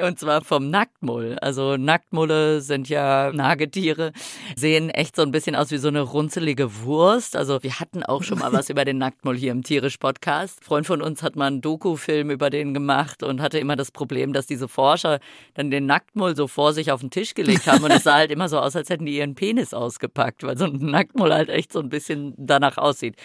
Und 0.03 0.19
zwar 0.19 0.43
vom 0.43 0.69
Nacktmull. 0.69 1.39
Also 1.41 1.77
Nacktmulle 1.77 2.61
sind 2.61 2.89
ja 2.89 3.31
Nagetiere, 3.33 4.13
sehen 4.57 4.91
echt 4.91 5.15
so 5.15 5.23
ein 5.23 5.31
bisschen 5.31 5.55
aus 5.55 5.71
wie 5.71 5.79
so 5.79 5.89
eine 5.89 6.01
runzelige 6.01 6.83
Wurst. 6.83 7.37
Also 7.37 7.63
wir 7.63 7.79
hatten 7.79 8.03
auch 8.03 8.25
schon 8.25 8.41
mal 8.41 8.53
was 8.53 8.71
über 8.71 8.85
den 8.85 8.99
Nacktmull 8.99 9.37
hier 9.37 9.53
im 9.53 9.63
Tierisch-Podcast. 9.63 10.65
Freund 10.65 10.87
von 10.87 11.01
uns 11.01 11.23
hat 11.23 11.37
mal 11.37 11.47
einen 11.47 11.61
Doku-Film 11.61 12.31
über 12.31 12.51
den 12.51 12.75
gemacht 12.75 13.23
und 13.23 13.41
hatte 13.41 13.59
immer 13.59 13.77
das 13.77 13.93
Problem, 13.93 14.33
dass 14.33 14.47
diese 14.47 14.67
Forscher 14.67 15.21
dann 15.55 15.71
den 15.71 15.87
Nacktmull 15.87 16.30
so 16.35 16.47
vor 16.47 16.73
sich 16.73 16.93
auf 16.93 17.01
den 17.01 17.11
Tisch 17.11 17.35
gelegt 17.35 17.67
haben 17.67 17.85
und 17.85 17.91
es 17.91 18.05
sah 18.05 18.15
halt 18.15 18.31
immer 18.31 18.49
so 18.49 18.59
aus, 18.59 18.77
als 18.77 18.91
hätten 18.91 19.07
die 19.07 19.17
ihren 19.17 19.35
Penis 19.35 19.75
ausgepackt, 19.75 20.43
weil 20.43 20.57
so 20.57 20.65
ein 20.67 20.77
Nacktmull 20.77 21.33
halt 21.33 21.49
echt 21.49 21.73
so 21.73 21.81
ein 21.81 21.89
bisschen 21.89 22.35
danach 22.37 22.79
aussieht. 22.79 23.17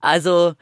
Also 0.00 0.54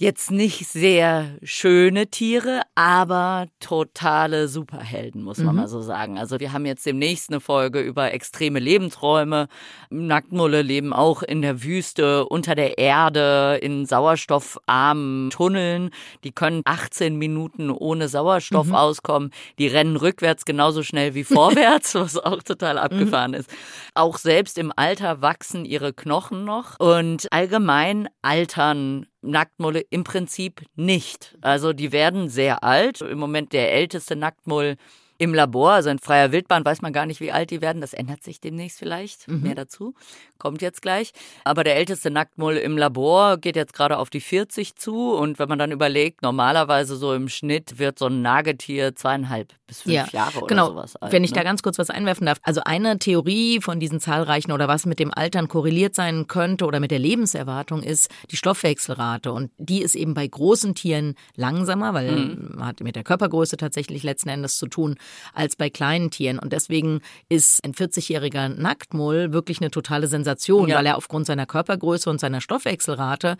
jetzt 0.00 0.30
nicht 0.30 0.66
sehr 0.66 1.36
schöne 1.42 2.06
Tiere, 2.06 2.62
aber 2.74 3.46
totale 3.60 4.48
Superhelden, 4.48 5.22
muss 5.22 5.36
man 5.38 5.54
mhm. 5.54 5.60
mal 5.60 5.68
so 5.68 5.82
sagen. 5.82 6.18
Also 6.18 6.40
wir 6.40 6.54
haben 6.54 6.64
jetzt 6.64 6.86
demnächst 6.86 7.28
eine 7.28 7.38
Folge 7.38 7.80
über 7.80 8.14
extreme 8.14 8.60
Lebensräume. 8.60 9.48
Nacktmulle 9.90 10.62
leben 10.62 10.94
auch 10.94 11.22
in 11.22 11.42
der 11.42 11.62
Wüste, 11.62 12.24
unter 12.24 12.54
der 12.54 12.78
Erde, 12.78 13.58
in 13.60 13.84
sauerstoffarmen 13.84 15.28
Tunneln. 15.28 15.90
Die 16.24 16.32
können 16.32 16.62
18 16.64 17.16
Minuten 17.16 17.70
ohne 17.70 18.08
Sauerstoff 18.08 18.68
mhm. 18.68 18.74
auskommen. 18.74 19.30
Die 19.58 19.66
rennen 19.66 19.96
rückwärts 19.96 20.46
genauso 20.46 20.82
schnell 20.82 21.14
wie 21.14 21.24
vorwärts, 21.24 21.94
was 21.94 22.16
auch 22.16 22.42
total 22.42 22.78
abgefahren 22.78 23.32
mhm. 23.32 23.36
ist. 23.36 23.50
Auch 23.94 24.16
selbst 24.16 24.56
im 24.56 24.72
Alter 24.74 25.20
wachsen 25.20 25.66
ihre 25.66 25.92
Knochen 25.92 26.46
noch 26.46 26.80
und 26.80 27.30
allgemein 27.30 28.08
altern 28.22 29.04
Nacktmulle 29.22 29.80
im 29.90 30.04
Prinzip 30.04 30.62
nicht. 30.76 31.36
Also 31.40 31.72
die 31.72 31.92
werden 31.92 32.28
sehr 32.28 32.64
alt. 32.64 33.00
Im 33.00 33.18
Moment 33.18 33.52
der 33.52 33.72
älteste 33.72 34.16
Nacktmull 34.16 34.76
im 35.20 35.34
Labor, 35.34 35.72
also 35.72 35.90
in 35.90 35.98
freier 35.98 36.32
Wildbahn, 36.32 36.64
weiß 36.64 36.80
man 36.80 36.94
gar 36.94 37.04
nicht, 37.04 37.20
wie 37.20 37.30
alt 37.30 37.50
die 37.50 37.60
werden. 37.60 37.82
Das 37.82 37.92
ändert 37.92 38.22
sich 38.22 38.40
demnächst 38.40 38.78
vielleicht. 38.78 39.28
Mhm. 39.28 39.42
Mehr 39.42 39.54
dazu. 39.54 39.92
Kommt 40.38 40.62
jetzt 40.62 40.80
gleich. 40.80 41.12
Aber 41.44 41.62
der 41.62 41.76
älteste 41.76 42.10
Nacktmull 42.10 42.56
im 42.56 42.78
Labor 42.78 43.36
geht 43.36 43.54
jetzt 43.54 43.74
gerade 43.74 43.98
auf 43.98 44.08
die 44.08 44.22
40 44.22 44.76
zu. 44.76 45.12
Und 45.12 45.38
wenn 45.38 45.46
man 45.46 45.58
dann 45.58 45.72
überlegt, 45.72 46.22
normalerweise 46.22 46.96
so 46.96 47.12
im 47.12 47.28
Schnitt 47.28 47.78
wird 47.78 47.98
so 47.98 48.06
ein 48.06 48.22
Nagetier 48.22 48.96
zweieinhalb 48.96 49.52
bis 49.66 49.82
fünf 49.82 49.94
ja, 49.94 50.06
Jahre 50.10 50.38
oder 50.38 50.46
genau. 50.46 50.68
sowas 50.68 50.96
alt. 50.96 51.12
Wenn 51.12 51.22
ich 51.22 51.32
ne? 51.32 51.36
da 51.36 51.42
ganz 51.42 51.62
kurz 51.62 51.78
was 51.78 51.90
einwerfen 51.90 52.24
darf. 52.24 52.38
Also 52.42 52.62
eine 52.64 52.98
Theorie 52.98 53.60
von 53.60 53.78
diesen 53.78 54.00
zahlreichen 54.00 54.52
oder 54.52 54.68
was 54.68 54.86
mit 54.86 54.98
dem 54.98 55.12
Altern 55.12 55.48
korreliert 55.48 55.94
sein 55.94 56.28
könnte 56.28 56.64
oder 56.64 56.80
mit 56.80 56.90
der 56.90 56.98
Lebenserwartung 56.98 57.82
ist 57.82 58.08
die 58.30 58.36
Stoffwechselrate. 58.36 59.30
Und 59.32 59.50
die 59.58 59.82
ist 59.82 59.96
eben 59.96 60.14
bei 60.14 60.26
großen 60.26 60.74
Tieren 60.74 61.14
langsamer, 61.36 61.92
weil 61.92 62.10
mhm. 62.10 62.54
man 62.56 62.68
hat 62.68 62.80
mit 62.80 62.96
der 62.96 63.04
Körpergröße 63.04 63.58
tatsächlich 63.58 64.02
letzten 64.02 64.30
Endes 64.30 64.56
zu 64.56 64.66
tun 64.66 64.96
als 65.34 65.56
bei 65.56 65.70
kleinen 65.70 66.10
Tieren. 66.10 66.38
Und 66.38 66.52
deswegen 66.52 67.00
ist 67.28 67.64
ein 67.64 67.72
40-jähriger 67.72 68.48
Nacktmull 68.48 69.32
wirklich 69.32 69.60
eine 69.60 69.70
totale 69.70 70.06
Sensation, 70.06 70.68
ja. 70.68 70.76
weil 70.76 70.86
er 70.86 70.96
aufgrund 70.96 71.26
seiner 71.26 71.46
Körpergröße 71.46 72.10
und 72.10 72.20
seiner 72.20 72.40
Stoffwechselrate 72.40 73.36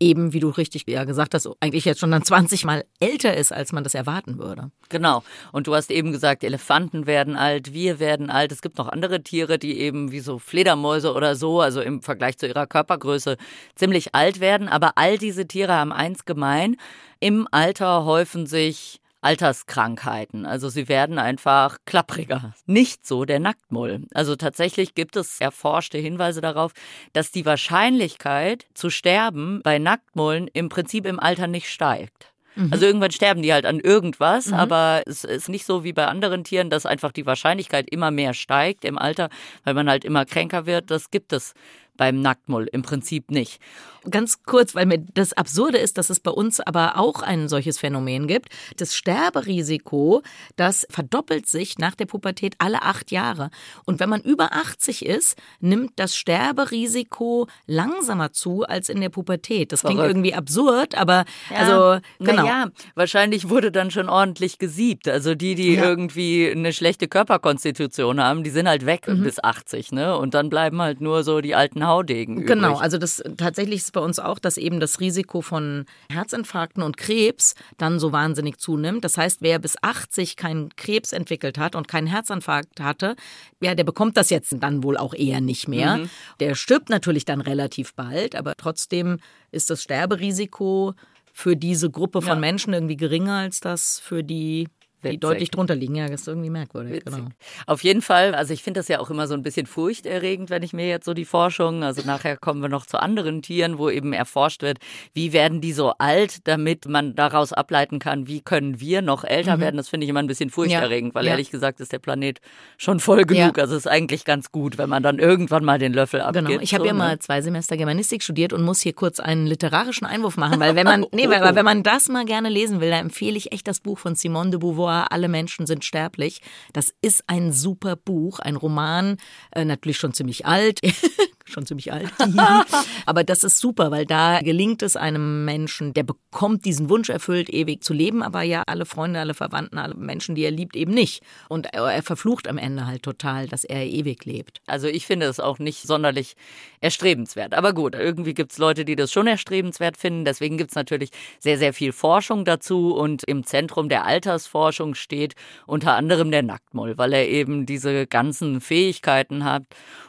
eben, 0.00 0.32
wie 0.32 0.40
du 0.40 0.48
richtig 0.48 0.84
ja 0.86 1.04
gesagt 1.04 1.34
hast, 1.34 1.48
eigentlich 1.60 1.84
jetzt 1.84 2.00
schon 2.00 2.10
dann 2.10 2.22
20 2.22 2.64
Mal 2.64 2.84
älter 3.00 3.36
ist, 3.36 3.52
als 3.52 3.72
man 3.72 3.84
das 3.84 3.94
erwarten 3.94 4.38
würde. 4.38 4.70
Genau. 4.88 5.22
Und 5.52 5.66
du 5.66 5.74
hast 5.74 5.90
eben 5.90 6.12
gesagt, 6.12 6.44
Elefanten 6.44 7.06
werden 7.06 7.36
alt, 7.36 7.72
wir 7.72 7.98
werden 7.98 8.30
alt. 8.30 8.52
Es 8.52 8.62
gibt 8.62 8.78
noch 8.78 8.88
andere 8.88 9.22
Tiere, 9.22 9.58
die 9.58 9.78
eben 9.80 10.12
wie 10.12 10.20
so 10.20 10.38
Fledermäuse 10.38 11.12
oder 11.12 11.34
so, 11.34 11.60
also 11.60 11.80
im 11.80 12.02
Vergleich 12.02 12.38
zu 12.38 12.46
ihrer 12.46 12.66
Körpergröße 12.66 13.36
ziemlich 13.74 14.14
alt 14.14 14.40
werden. 14.40 14.68
Aber 14.68 14.92
all 14.96 15.18
diese 15.18 15.46
Tiere 15.46 15.74
haben 15.74 15.92
eins 15.92 16.24
gemein. 16.24 16.76
Im 17.20 17.48
Alter 17.50 18.04
häufen 18.04 18.46
sich 18.46 19.00
Alterskrankheiten. 19.20 20.46
Also 20.46 20.68
sie 20.68 20.88
werden 20.88 21.18
einfach 21.18 21.78
klappriger. 21.84 22.54
Nicht 22.66 23.06
so 23.06 23.24
der 23.24 23.40
Nacktmull. 23.40 24.06
Also 24.14 24.36
tatsächlich 24.36 24.94
gibt 24.94 25.16
es 25.16 25.40
erforschte 25.40 25.98
Hinweise 25.98 26.40
darauf, 26.40 26.72
dass 27.12 27.32
die 27.32 27.44
Wahrscheinlichkeit 27.44 28.66
zu 28.74 28.90
sterben 28.90 29.60
bei 29.62 29.78
Nacktmullen 29.78 30.48
im 30.48 30.68
Prinzip 30.68 31.04
im 31.06 31.18
Alter 31.18 31.46
nicht 31.46 31.68
steigt. 31.68 32.32
Mhm. 32.58 32.72
Also 32.72 32.86
irgendwann 32.86 33.12
sterben 33.12 33.42
die 33.42 33.52
halt 33.52 33.66
an 33.66 33.80
irgendwas, 33.80 34.46
mhm. 34.46 34.54
aber 34.54 35.02
es 35.06 35.24
ist 35.24 35.48
nicht 35.48 35.64
so 35.64 35.84
wie 35.84 35.92
bei 35.92 36.06
anderen 36.06 36.44
Tieren, 36.44 36.70
dass 36.70 36.86
einfach 36.86 37.12
die 37.12 37.26
Wahrscheinlichkeit 37.26 37.88
immer 37.90 38.10
mehr 38.10 38.34
steigt 38.34 38.84
im 38.84 38.98
Alter, 38.98 39.30
weil 39.64 39.74
man 39.74 39.88
halt 39.88 40.04
immer 40.04 40.24
kränker 40.26 40.66
wird. 40.66 40.90
Das 40.90 41.10
gibt 41.10 41.32
es 41.32 41.54
beim 41.98 42.22
Nacktmull 42.22 42.66
im 42.72 42.80
Prinzip 42.80 43.30
nicht. 43.30 43.60
Ganz 44.08 44.42
kurz, 44.44 44.74
weil 44.74 44.86
mir 44.86 44.98
das 45.14 45.32
Absurde 45.34 45.76
ist, 45.76 45.98
dass 45.98 46.08
es 46.08 46.20
bei 46.20 46.30
uns 46.30 46.60
aber 46.60 46.98
auch 46.98 47.20
ein 47.20 47.48
solches 47.48 47.78
Phänomen 47.78 48.26
gibt. 48.26 48.48
Das 48.76 48.96
Sterberisiko, 48.96 50.22
das 50.56 50.86
verdoppelt 50.88 51.46
sich 51.46 51.78
nach 51.78 51.94
der 51.94 52.06
Pubertät 52.06 52.54
alle 52.58 52.82
acht 52.82 53.10
Jahre. 53.10 53.50
Und 53.84 54.00
wenn 54.00 54.08
man 54.08 54.22
über 54.22 54.52
80 54.52 55.04
ist, 55.04 55.36
nimmt 55.60 55.92
das 55.96 56.16
Sterberisiko 56.16 57.48
langsamer 57.66 58.32
zu 58.32 58.62
als 58.62 58.88
in 58.88 59.00
der 59.00 59.10
Pubertät. 59.10 59.72
Das 59.72 59.82
klingt 59.82 60.00
irgendwie 60.00 60.32
absurd, 60.32 60.94
aber 60.94 61.24
ja, 61.50 61.56
also 61.56 62.00
genau. 62.20 62.46
Ja, 62.46 62.68
wahrscheinlich 62.94 63.50
wurde 63.50 63.72
dann 63.72 63.90
schon 63.90 64.08
ordentlich 64.08 64.58
gesiebt. 64.58 65.08
Also 65.08 65.34
die, 65.34 65.56
die 65.56 65.74
ja. 65.74 65.84
irgendwie 65.84 66.48
eine 66.50 66.72
schlechte 66.72 67.08
Körperkonstitution 67.08 68.22
haben, 68.22 68.44
die 68.44 68.50
sind 68.50 68.68
halt 68.68 68.86
weg 68.86 69.08
mhm. 69.08 69.24
bis 69.24 69.42
80, 69.42 69.92
ne? 69.92 70.16
Und 70.16 70.34
dann 70.34 70.48
bleiben 70.48 70.80
halt 70.80 71.00
nur 71.00 71.24
so 71.24 71.40
die 71.40 71.56
alten 71.56 71.87
Haudegen 71.88 72.34
übrig. 72.34 72.46
Genau, 72.46 72.76
also 72.76 72.98
das 72.98 73.22
tatsächlich 73.36 73.80
ist 73.80 73.92
bei 73.92 74.00
uns 74.00 74.18
auch, 74.18 74.38
dass 74.38 74.56
eben 74.56 74.78
das 74.78 75.00
Risiko 75.00 75.40
von 75.40 75.86
Herzinfarkten 76.10 76.82
und 76.82 76.96
Krebs 76.96 77.54
dann 77.76 77.98
so 77.98 78.12
wahnsinnig 78.12 78.58
zunimmt. 78.58 79.04
Das 79.04 79.18
heißt, 79.18 79.42
wer 79.42 79.58
bis 79.58 79.76
80 79.82 80.36
keinen 80.36 80.74
Krebs 80.76 81.12
entwickelt 81.12 81.58
hat 81.58 81.74
und 81.74 81.88
keinen 81.88 82.06
Herzinfarkt 82.06 82.80
hatte, 82.80 83.16
ja, 83.60 83.74
der 83.74 83.84
bekommt 83.84 84.16
das 84.16 84.30
jetzt 84.30 84.54
dann 84.60 84.84
wohl 84.84 84.96
auch 84.96 85.14
eher 85.14 85.40
nicht 85.40 85.66
mehr. 85.66 85.98
Mhm. 85.98 86.10
Der 86.40 86.54
stirbt 86.54 86.90
natürlich 86.90 87.24
dann 87.24 87.40
relativ 87.40 87.94
bald, 87.94 88.36
aber 88.36 88.54
trotzdem 88.56 89.18
ist 89.50 89.70
das 89.70 89.82
Sterberisiko 89.82 90.94
für 91.32 91.56
diese 91.56 91.90
Gruppe 91.90 92.20
von 92.20 92.34
ja. 92.34 92.40
Menschen 92.40 92.72
irgendwie 92.72 92.96
geringer 92.96 93.34
als 93.34 93.60
das 93.60 94.00
für 94.00 94.24
die 94.24 94.68
Witzig. 95.00 95.10
Die 95.12 95.20
deutlich 95.20 95.50
drunter 95.52 95.76
liegen, 95.76 95.94
ja, 95.94 96.08
das 96.08 96.22
ist 96.22 96.28
irgendwie 96.28 96.50
merkwürdig. 96.50 97.04
Genau. 97.04 97.28
Auf 97.66 97.84
jeden 97.84 98.02
Fall, 98.02 98.34
also 98.34 98.52
ich 98.52 98.64
finde 98.64 98.80
das 98.80 98.88
ja 98.88 98.98
auch 98.98 99.10
immer 99.10 99.28
so 99.28 99.34
ein 99.34 99.44
bisschen 99.44 99.66
furchterregend, 99.66 100.50
wenn 100.50 100.64
ich 100.64 100.72
mir 100.72 100.88
jetzt 100.88 101.04
so 101.04 101.14
die 101.14 101.24
Forschung, 101.24 101.84
also 101.84 102.02
nachher 102.04 102.36
kommen 102.36 102.62
wir 102.62 102.68
noch 102.68 102.84
zu 102.84 103.00
anderen 103.00 103.40
Tieren, 103.40 103.78
wo 103.78 103.90
eben 103.90 104.12
erforscht 104.12 104.62
wird, 104.62 104.78
wie 105.14 105.32
werden 105.32 105.60
die 105.60 105.72
so 105.72 105.92
alt, 105.98 106.48
damit 106.48 106.88
man 106.88 107.14
daraus 107.14 107.52
ableiten 107.52 108.00
kann, 108.00 108.26
wie 108.26 108.40
können 108.40 108.80
wir 108.80 109.00
noch 109.00 109.22
älter 109.22 109.56
mhm. 109.56 109.60
werden. 109.60 109.76
Das 109.76 109.88
finde 109.88 110.04
ich 110.04 110.10
immer 110.10 110.18
ein 110.18 110.26
bisschen 110.26 110.50
furchterregend, 110.50 111.12
ja. 111.12 111.14
weil 111.14 111.26
ja. 111.26 111.30
ehrlich 111.30 111.52
gesagt 111.52 111.78
ist 111.78 111.92
der 111.92 112.00
Planet 112.00 112.40
schon 112.76 112.98
voll 112.98 113.24
genug. 113.24 113.56
Ja. 113.56 113.62
Also 113.62 113.76
es 113.76 113.86
ist 113.86 113.90
eigentlich 113.92 114.24
ganz 114.24 114.50
gut, 114.50 114.78
wenn 114.78 114.88
man 114.88 115.04
dann 115.04 115.20
irgendwann 115.20 115.64
mal 115.64 115.78
den 115.78 115.92
Löffel 115.92 116.20
abgibt. 116.22 116.48
Genau, 116.48 116.60
ich 116.60 116.74
habe 116.74 116.82
so, 116.82 116.88
ja 116.88 116.92
ne? 116.92 116.98
mal 116.98 117.18
zwei 117.20 117.40
Semester 117.40 117.76
Germanistik 117.76 118.24
studiert 118.24 118.52
und 118.52 118.62
muss 118.62 118.80
hier 118.80 118.94
kurz 118.94 119.20
einen 119.20 119.46
literarischen 119.46 120.08
Einwurf 120.08 120.36
machen, 120.36 120.58
weil 120.58 120.74
wenn 120.74 120.84
man, 120.84 121.06
nee, 121.12 121.28
weil, 121.28 121.54
wenn 121.54 121.64
man 121.64 121.84
das 121.84 122.08
mal 122.08 122.24
gerne 122.24 122.48
lesen 122.48 122.80
will, 122.80 122.90
dann 122.90 123.02
empfehle 123.02 123.36
ich 123.36 123.52
echt 123.52 123.68
das 123.68 123.78
Buch 123.78 123.98
von 124.00 124.16
Simone 124.16 124.50
de 124.50 124.58
Beauvoir 124.58 124.87
Beauvoir, 124.88 125.12
Alle 125.12 125.28
Menschen 125.28 125.66
sind 125.66 125.84
sterblich. 125.84 126.40
Das 126.72 126.94
ist 127.02 127.24
ein 127.26 127.52
super 127.52 127.94
Buch, 127.96 128.38
ein 128.38 128.56
Roman, 128.56 129.18
äh, 129.52 129.64
natürlich 129.64 129.98
schon 129.98 130.14
ziemlich 130.14 130.46
alt, 130.46 130.80
schon 131.50 131.66
ziemlich 131.66 131.92
alt. 131.92 132.10
Aber 133.06 133.24
das 133.24 133.44
ist 133.44 133.58
super, 133.58 133.90
weil 133.90 134.06
da 134.06 134.40
gelingt 134.40 134.82
es 134.82 134.96
einem 134.96 135.44
Menschen, 135.44 135.94
der 135.94 136.02
bekommt 136.02 136.64
diesen 136.64 136.88
Wunsch 136.90 137.08
erfüllt, 137.08 137.50
ewig 137.50 137.82
zu 137.82 137.92
leben, 137.92 138.22
aber 138.22 138.42
ja 138.42 138.62
alle 138.66 138.86
Freunde, 138.86 139.20
alle 139.20 139.34
Verwandten, 139.34 139.78
alle 139.78 139.94
Menschen, 139.94 140.34
die 140.34 140.42
er 140.42 140.50
liebt, 140.50 140.76
eben 140.76 140.92
nicht. 140.92 141.22
Und 141.48 141.72
er 141.72 142.02
verflucht 142.02 142.48
am 142.48 142.58
Ende 142.58 142.86
halt 142.86 143.02
total, 143.02 143.46
dass 143.48 143.64
er 143.64 143.86
ewig 143.86 144.24
lebt. 144.24 144.60
Also 144.66 144.86
ich 144.86 145.06
finde 145.06 145.26
es 145.26 145.40
auch 145.40 145.58
nicht 145.58 145.82
sonderlich 145.82 146.36
erstrebenswert. 146.80 147.54
Aber 147.54 147.72
gut, 147.72 147.94
irgendwie 147.94 148.34
gibt 148.34 148.52
es 148.52 148.58
Leute, 148.58 148.84
die 148.84 148.96
das 148.96 149.12
schon 149.12 149.26
erstrebenswert 149.26 149.96
finden. 149.96 150.24
Deswegen 150.24 150.58
gibt 150.58 150.70
es 150.70 150.76
natürlich 150.76 151.10
sehr, 151.38 151.58
sehr 151.58 151.72
viel 151.72 151.92
Forschung 151.92 152.44
dazu. 152.44 152.94
Und 152.94 153.24
im 153.24 153.44
Zentrum 153.44 153.88
der 153.88 154.04
Altersforschung 154.04 154.94
steht 154.94 155.34
unter 155.66 155.94
anderem 155.94 156.30
der 156.30 156.42
Nacktmull, 156.42 156.98
weil 156.98 157.12
er 157.12 157.28
eben 157.28 157.66
diese 157.66 158.06
ganzen 158.06 158.60
Fähigkeiten 158.60 159.44
hat 159.44 159.64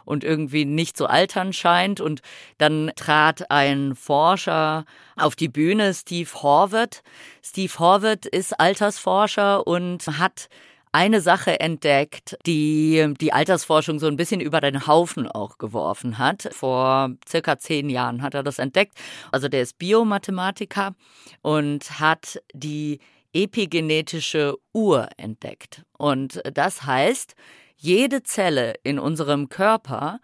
und 0.06 0.24
irgendwie 0.24 0.66
nicht 0.66 0.98
so 0.98 1.06
altern 1.30 1.54
scheint. 1.54 2.02
Und 2.02 2.22
dann 2.58 2.92
trat 2.96 3.50
ein 3.52 3.96
Forscher 3.96 4.86
auf 5.16 5.36
die 5.36 5.50
Bühne, 5.50 5.94
Steve 5.94 6.30
Horvath. 6.34 7.02
Steve 7.44 7.74
Horvath 7.78 8.26
ist 8.26 8.60
Altersforscher 8.60 9.66
und 9.66 10.06
hat 10.08 10.50
eine 10.92 11.22
Sache 11.22 11.60
entdeckt, 11.60 12.36
die 12.48 13.14
die 13.22 13.32
Altersforschung 13.32 14.00
so 14.00 14.08
ein 14.08 14.16
bisschen 14.16 14.42
über 14.42 14.60
den 14.60 14.88
Haufen 14.88 15.28
auch 15.28 15.60
geworfen 15.60 16.18
hat. 16.18 16.50
Vor 16.52 17.12
circa 17.28 17.60
zehn 17.60 17.90
Jahren 17.90 18.24
hat 18.24 18.34
er 18.34 18.42
das 18.42 18.58
entdeckt. 18.58 18.94
Also 19.32 19.48
der 19.50 19.62
ist 19.62 19.78
Biomathematiker 19.78 20.96
und 21.44 22.00
hat 22.00 22.42
die 22.54 23.00
epigenetische 23.34 24.56
Uhr 24.74 25.08
entdeckt. 25.18 25.84
Und 25.96 26.42
das 26.52 26.88
heißt, 26.88 27.36
jede 27.78 28.24
Zelle 28.24 28.74
in 28.84 28.98
unserem 28.98 29.48
Körper 29.50 30.20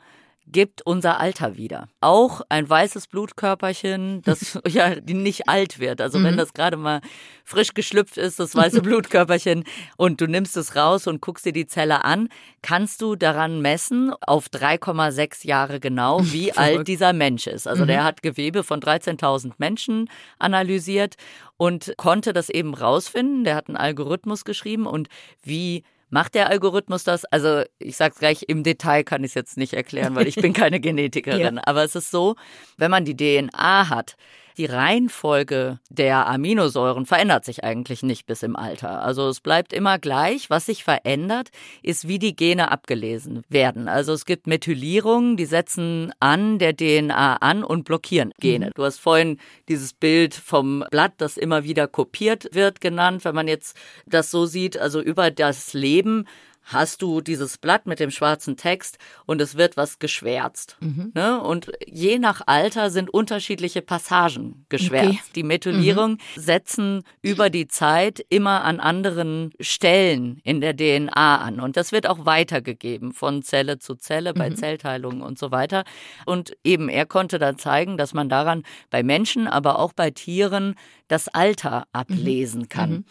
gibt 0.48 0.86
unser 0.86 1.20
Alter 1.20 1.58
wieder. 1.58 1.88
Auch 2.02 2.42
ein 2.50 2.70
weißes 2.70 3.08
Blutkörperchen, 3.08 4.22
das 4.22 4.60
ja 4.68 4.96
nicht 5.06 5.50
alt 5.50 5.80
wird. 5.80 6.02
Also 6.02 6.22
wenn 6.24 6.34
mhm. 6.34 6.38
das 6.38 6.54
gerade 6.54 6.78
mal 6.78 7.02
frisch 7.44 7.74
geschlüpft 7.74 8.18
ist, 8.18 8.40
das 8.40 8.56
weiße 8.56 8.82
Blutkörperchen, 8.84 9.64
und 9.98 10.22
du 10.22 10.28
nimmst 10.28 10.56
es 10.58 10.76
raus 10.76 11.08
und 11.08 11.22
guckst 11.22 11.46
dir 11.46 11.54
die 11.54 11.68
Zelle 11.68 12.04
an, 12.04 12.30
kannst 12.62 13.02
du 13.02 13.16
daran 13.16 13.62
messen 13.62 14.14
auf 14.22 14.48
3,6 14.48 15.48
Jahre 15.48 15.80
genau, 15.80 16.20
wie 16.24 16.54
alt 16.54 16.88
dieser 16.88 17.14
Mensch 17.14 17.48
ist. 17.48 17.68
Also 17.68 17.84
mhm. 17.84 17.88
der 17.88 18.04
hat 18.04 18.22
Gewebe 18.22 18.64
von 18.64 18.80
13.000 18.80 19.54
Menschen 19.58 20.10
analysiert 20.38 21.16
und 21.58 21.94
konnte 21.98 22.34
das 22.34 22.50
eben 22.50 22.74
rausfinden. 22.74 23.44
Der 23.44 23.56
hat 23.56 23.68
einen 23.68 23.78
Algorithmus 23.78 24.46
geschrieben 24.46 24.86
und 24.86 25.08
wie 25.44 25.84
Macht 26.10 26.36
der 26.36 26.50
Algorithmus 26.50 27.04
das? 27.04 27.26
Also 27.26 27.64
ich 27.80 27.98
sage 27.98 28.16
gleich, 28.18 28.44
im 28.48 28.64
Detail 28.64 29.04
kann 29.04 29.24
ich 29.24 29.32
es 29.32 29.36
jetzt 29.36 29.58
nicht 29.58 29.74
erklären, 29.74 30.16
weil 30.16 30.28
ich 30.28 30.36
bin 30.36 30.54
keine 30.54 30.80
Genetikerin. 30.80 31.56
ja. 31.56 31.62
Aber 31.66 31.84
es 31.84 31.96
ist 31.96 32.12
so, 32.12 32.36
wenn 32.78 32.92
man 32.92 33.06
die 33.06 33.16
DNA 33.16 33.90
hat, 33.90 34.16
die 34.58 34.66
Reihenfolge 34.66 35.80
der 35.90 36.28
Aminosäuren 36.28 37.06
verändert 37.06 37.46
sich 37.46 37.64
eigentlich 37.64 38.04
nicht 38.04 38.26
bis 38.26 38.44
im 38.44 38.56
Alter. 38.56 39.02
Also 39.02 39.28
es 39.28 39.42
bleibt 39.42 39.74
immer 39.74 40.00
gleich. 40.00 40.50
Was 40.50 40.66
sich 40.66 40.84
verändert, 40.84 41.50
ist, 41.82 42.08
wie 42.08 42.20
die 42.20 42.36
Gene 42.36 42.72
abgelesen 42.72 43.44
werden. 43.50 43.88
Also 43.88 44.14
es 44.14 44.26
gibt 44.26 44.48
Methylierungen, 44.48 45.38
die 45.38 45.46
setzen 45.46 46.14
an 46.20 46.60
der 46.60 46.76
DNA 46.76 47.38
an 47.38 47.64
und 47.64 47.84
blockieren 47.84 48.32
Gene. 48.40 48.68
Mhm. 48.68 48.72
Du 48.76 48.84
hast 48.84 49.00
vorhin 49.00 49.40
dieses 49.68 49.94
Bild 49.94 50.34
vom 50.34 50.84
Blatt, 50.90 51.14
das 51.18 51.38
immer 51.38 51.64
wieder 51.64 51.88
kopiert 51.88 52.50
wird, 52.52 52.82
genannt. 52.82 53.26
Wenn 53.26 53.36
man 53.36 53.48
jetzt 53.48 53.78
das 54.06 54.32
so 54.32 54.46
sieht, 54.46 54.78
also 54.78 55.02
über 55.02 55.32
das 55.32 55.74
Leben 55.74 56.26
hast 56.66 57.02
du 57.02 57.22
dieses 57.22 57.58
Blatt 57.58 57.86
mit 57.86 58.00
dem 58.00 58.12
schwarzen 58.12 58.58
Text 58.58 58.98
und 59.26 59.40
es 59.40 59.56
wird 59.56 59.78
was 59.78 60.00
geschwärzt. 60.00 60.78
Mhm. 60.80 61.12
Ne? 61.14 61.42
Und 61.42 61.72
je 61.86 62.20
nach 62.20 62.42
Alter 62.48 62.90
sind 62.90 63.14
unterschiedliche 63.14 63.82
Passagen 63.82 64.66
geschwärzt. 64.70 65.10
Okay. 65.10 65.20
Die 65.36 65.44
Methylierung 65.44 66.12
mhm. 66.14 66.18
setzen 66.36 67.04
über 67.22 67.50
die 67.50 67.68
Zeit 67.68 68.26
immer 68.30 68.64
an 68.64 68.80
anderen 68.80 69.52
Stellen 69.60 70.40
in 70.44 70.60
der 70.60 70.76
DNA 70.76 71.38
an. 71.38 71.60
Und 71.60 71.78
das 71.78 71.92
wird 71.92 72.08
auch 72.08 72.26
weitergegeben 72.26 73.14
von 73.14 73.44
Zelle 73.44 73.78
zu 73.78 73.96
Zelle 73.96 74.34
bei 74.34 74.50
mhm. 74.50 74.56
Zellteilungen 74.56 75.22
und 75.22 75.38
so 75.38 75.52
weiter. 75.52 75.84
Und 76.26 76.58
eben, 76.64 76.90
er 76.90 77.06
konnte 77.06 77.38
dann 77.38 77.60
zeigen, 77.60 77.98
dass 77.98 78.14
man 78.14 78.28
daran 78.28 78.64
bei 78.90 79.04
Menschen, 79.04 79.48
aber 79.48 79.78
auch 79.78 79.94
bei 79.94 80.10
Tieren 80.10 80.76
das 81.08 81.28
Alter 81.28 81.80
mhm. 81.80 81.86
ablesen 81.94 82.70
kann. 82.70 83.06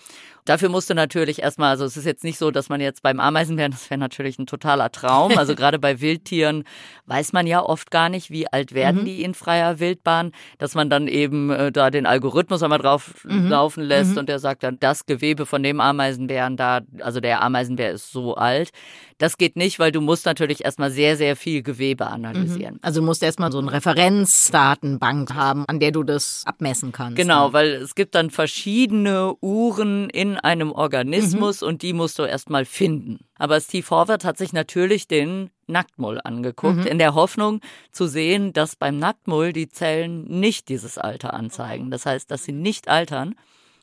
Dafür 0.45 0.69
musste 0.69 0.95
natürlich 0.95 1.41
erstmal, 1.41 1.71
also 1.71 1.87
es 1.87 1.97
ist 1.97 2.05
jetzt 2.05 2.23
nicht 2.23 2.39
so, 2.39 2.51
dass 2.51 2.69
man 2.69 2.81
jetzt 2.81 3.03
beim 3.03 3.19
Ameisenbären, 3.19 3.73
das 3.73 3.89
wäre 3.89 3.99
natürlich 3.99 4.39
ein 4.39 4.47
totaler 4.47 4.91
Traum. 4.91 5.33
Also 5.45 5.55
gerade 5.57 5.79
bei 5.79 6.01
Wildtieren 6.01 6.65
weiß 7.07 7.33
man 7.33 7.47
ja 7.47 7.63
oft 7.63 7.91
gar 7.91 8.09
nicht, 8.09 8.31
wie 8.31 8.47
alt 8.47 8.73
werden 8.73 9.03
mhm. 9.03 9.05
die 9.05 9.23
in 9.23 9.35
freier 9.35 9.79
Wildbahn, 9.79 10.33
dass 10.59 10.75
man 10.75 10.89
dann 10.89 11.07
eben 11.07 11.51
äh, 11.51 11.71
da 11.71 11.91
den 11.91 12.07
Algorithmus 12.07 12.63
einmal 12.63 12.79
drauf 12.79 13.25
mhm. 13.25 13.49
laufen 13.49 13.83
lässt 13.83 14.13
mhm. 14.13 14.19
und 14.19 14.29
der 14.29 14.39
sagt 14.39 14.63
dann, 14.63 14.79
das 14.81 15.05
Gewebe 15.05 15.45
von 15.45 15.63
dem 15.63 15.81
Ameisenbären 15.81 16.57
da, 16.57 16.81
also 17.01 17.21
der 17.21 17.43
Ameisenbär 17.43 17.91
ist 17.91 18.11
so 18.11 18.37
alt. 18.37 18.71
Das 19.19 19.39
geht 19.39 19.57
nicht, 19.57 19.79
weil 19.79 19.93
du 19.93 20.01
musst 20.01 20.27
natürlich 20.27 20.65
erstmal 20.65 20.91
sehr, 20.91 21.17
sehr 21.17 21.37
viel 21.37 21.63
Gewebe 21.63 22.07
analysieren. 22.07 22.75
Mhm. 22.75 22.81
Also 22.83 23.01
du 23.01 23.07
musst 23.07 23.23
erstmal 23.23 23.53
so 23.53 23.59
eine 23.59 23.73
Referenzdatenbank 23.73 25.35
haben, 25.35 25.65
an 25.67 25.81
der 25.81 25.93
du 25.93 26.03
das 26.03 26.43
abmessen 26.47 26.93
kannst. 26.93 27.17
Genau, 27.17 27.49
ne? 27.49 27.53
weil 27.53 27.69
es 27.75 27.95
gibt 27.95 28.15
dann 28.15 28.31
verschiedene 28.31 29.35
Uhren 29.41 30.11
in 30.11 30.37
einem 30.37 30.73
Organismus 30.73 31.61
mhm. 31.61 31.69
und 31.69 31.83
die 31.83 31.93
musst 31.93 32.19
du 32.19 32.25
erstmal 32.25 32.65
finden. 32.65 33.21
Aber 33.37 33.61
Steve 33.61 33.89
Horvath 33.89 34.25
hat 34.25 34.39
sich 34.39 34.53
natürlich 34.53 35.09
den 35.09 35.51
Nacktmull 35.67 36.21
angeguckt, 36.23 36.81
mhm. 36.81 36.87
in 36.87 36.99
der 36.99 37.15
Hoffnung 37.15 37.61
zu 37.93 38.07
sehen, 38.07 38.53
dass 38.53 38.77
beim 38.77 38.99
Nacktmull 38.99 39.53
die 39.53 39.69
Zellen 39.69 40.25
nicht 40.25 40.69
dieses 40.69 40.99
Alter 40.99 41.35
anzeigen. 41.35 41.91
Das 41.91 42.07
heißt, 42.07 42.31
dass 42.31 42.45
sie 42.45 42.53
nicht 42.53 42.89
altern 42.89 43.35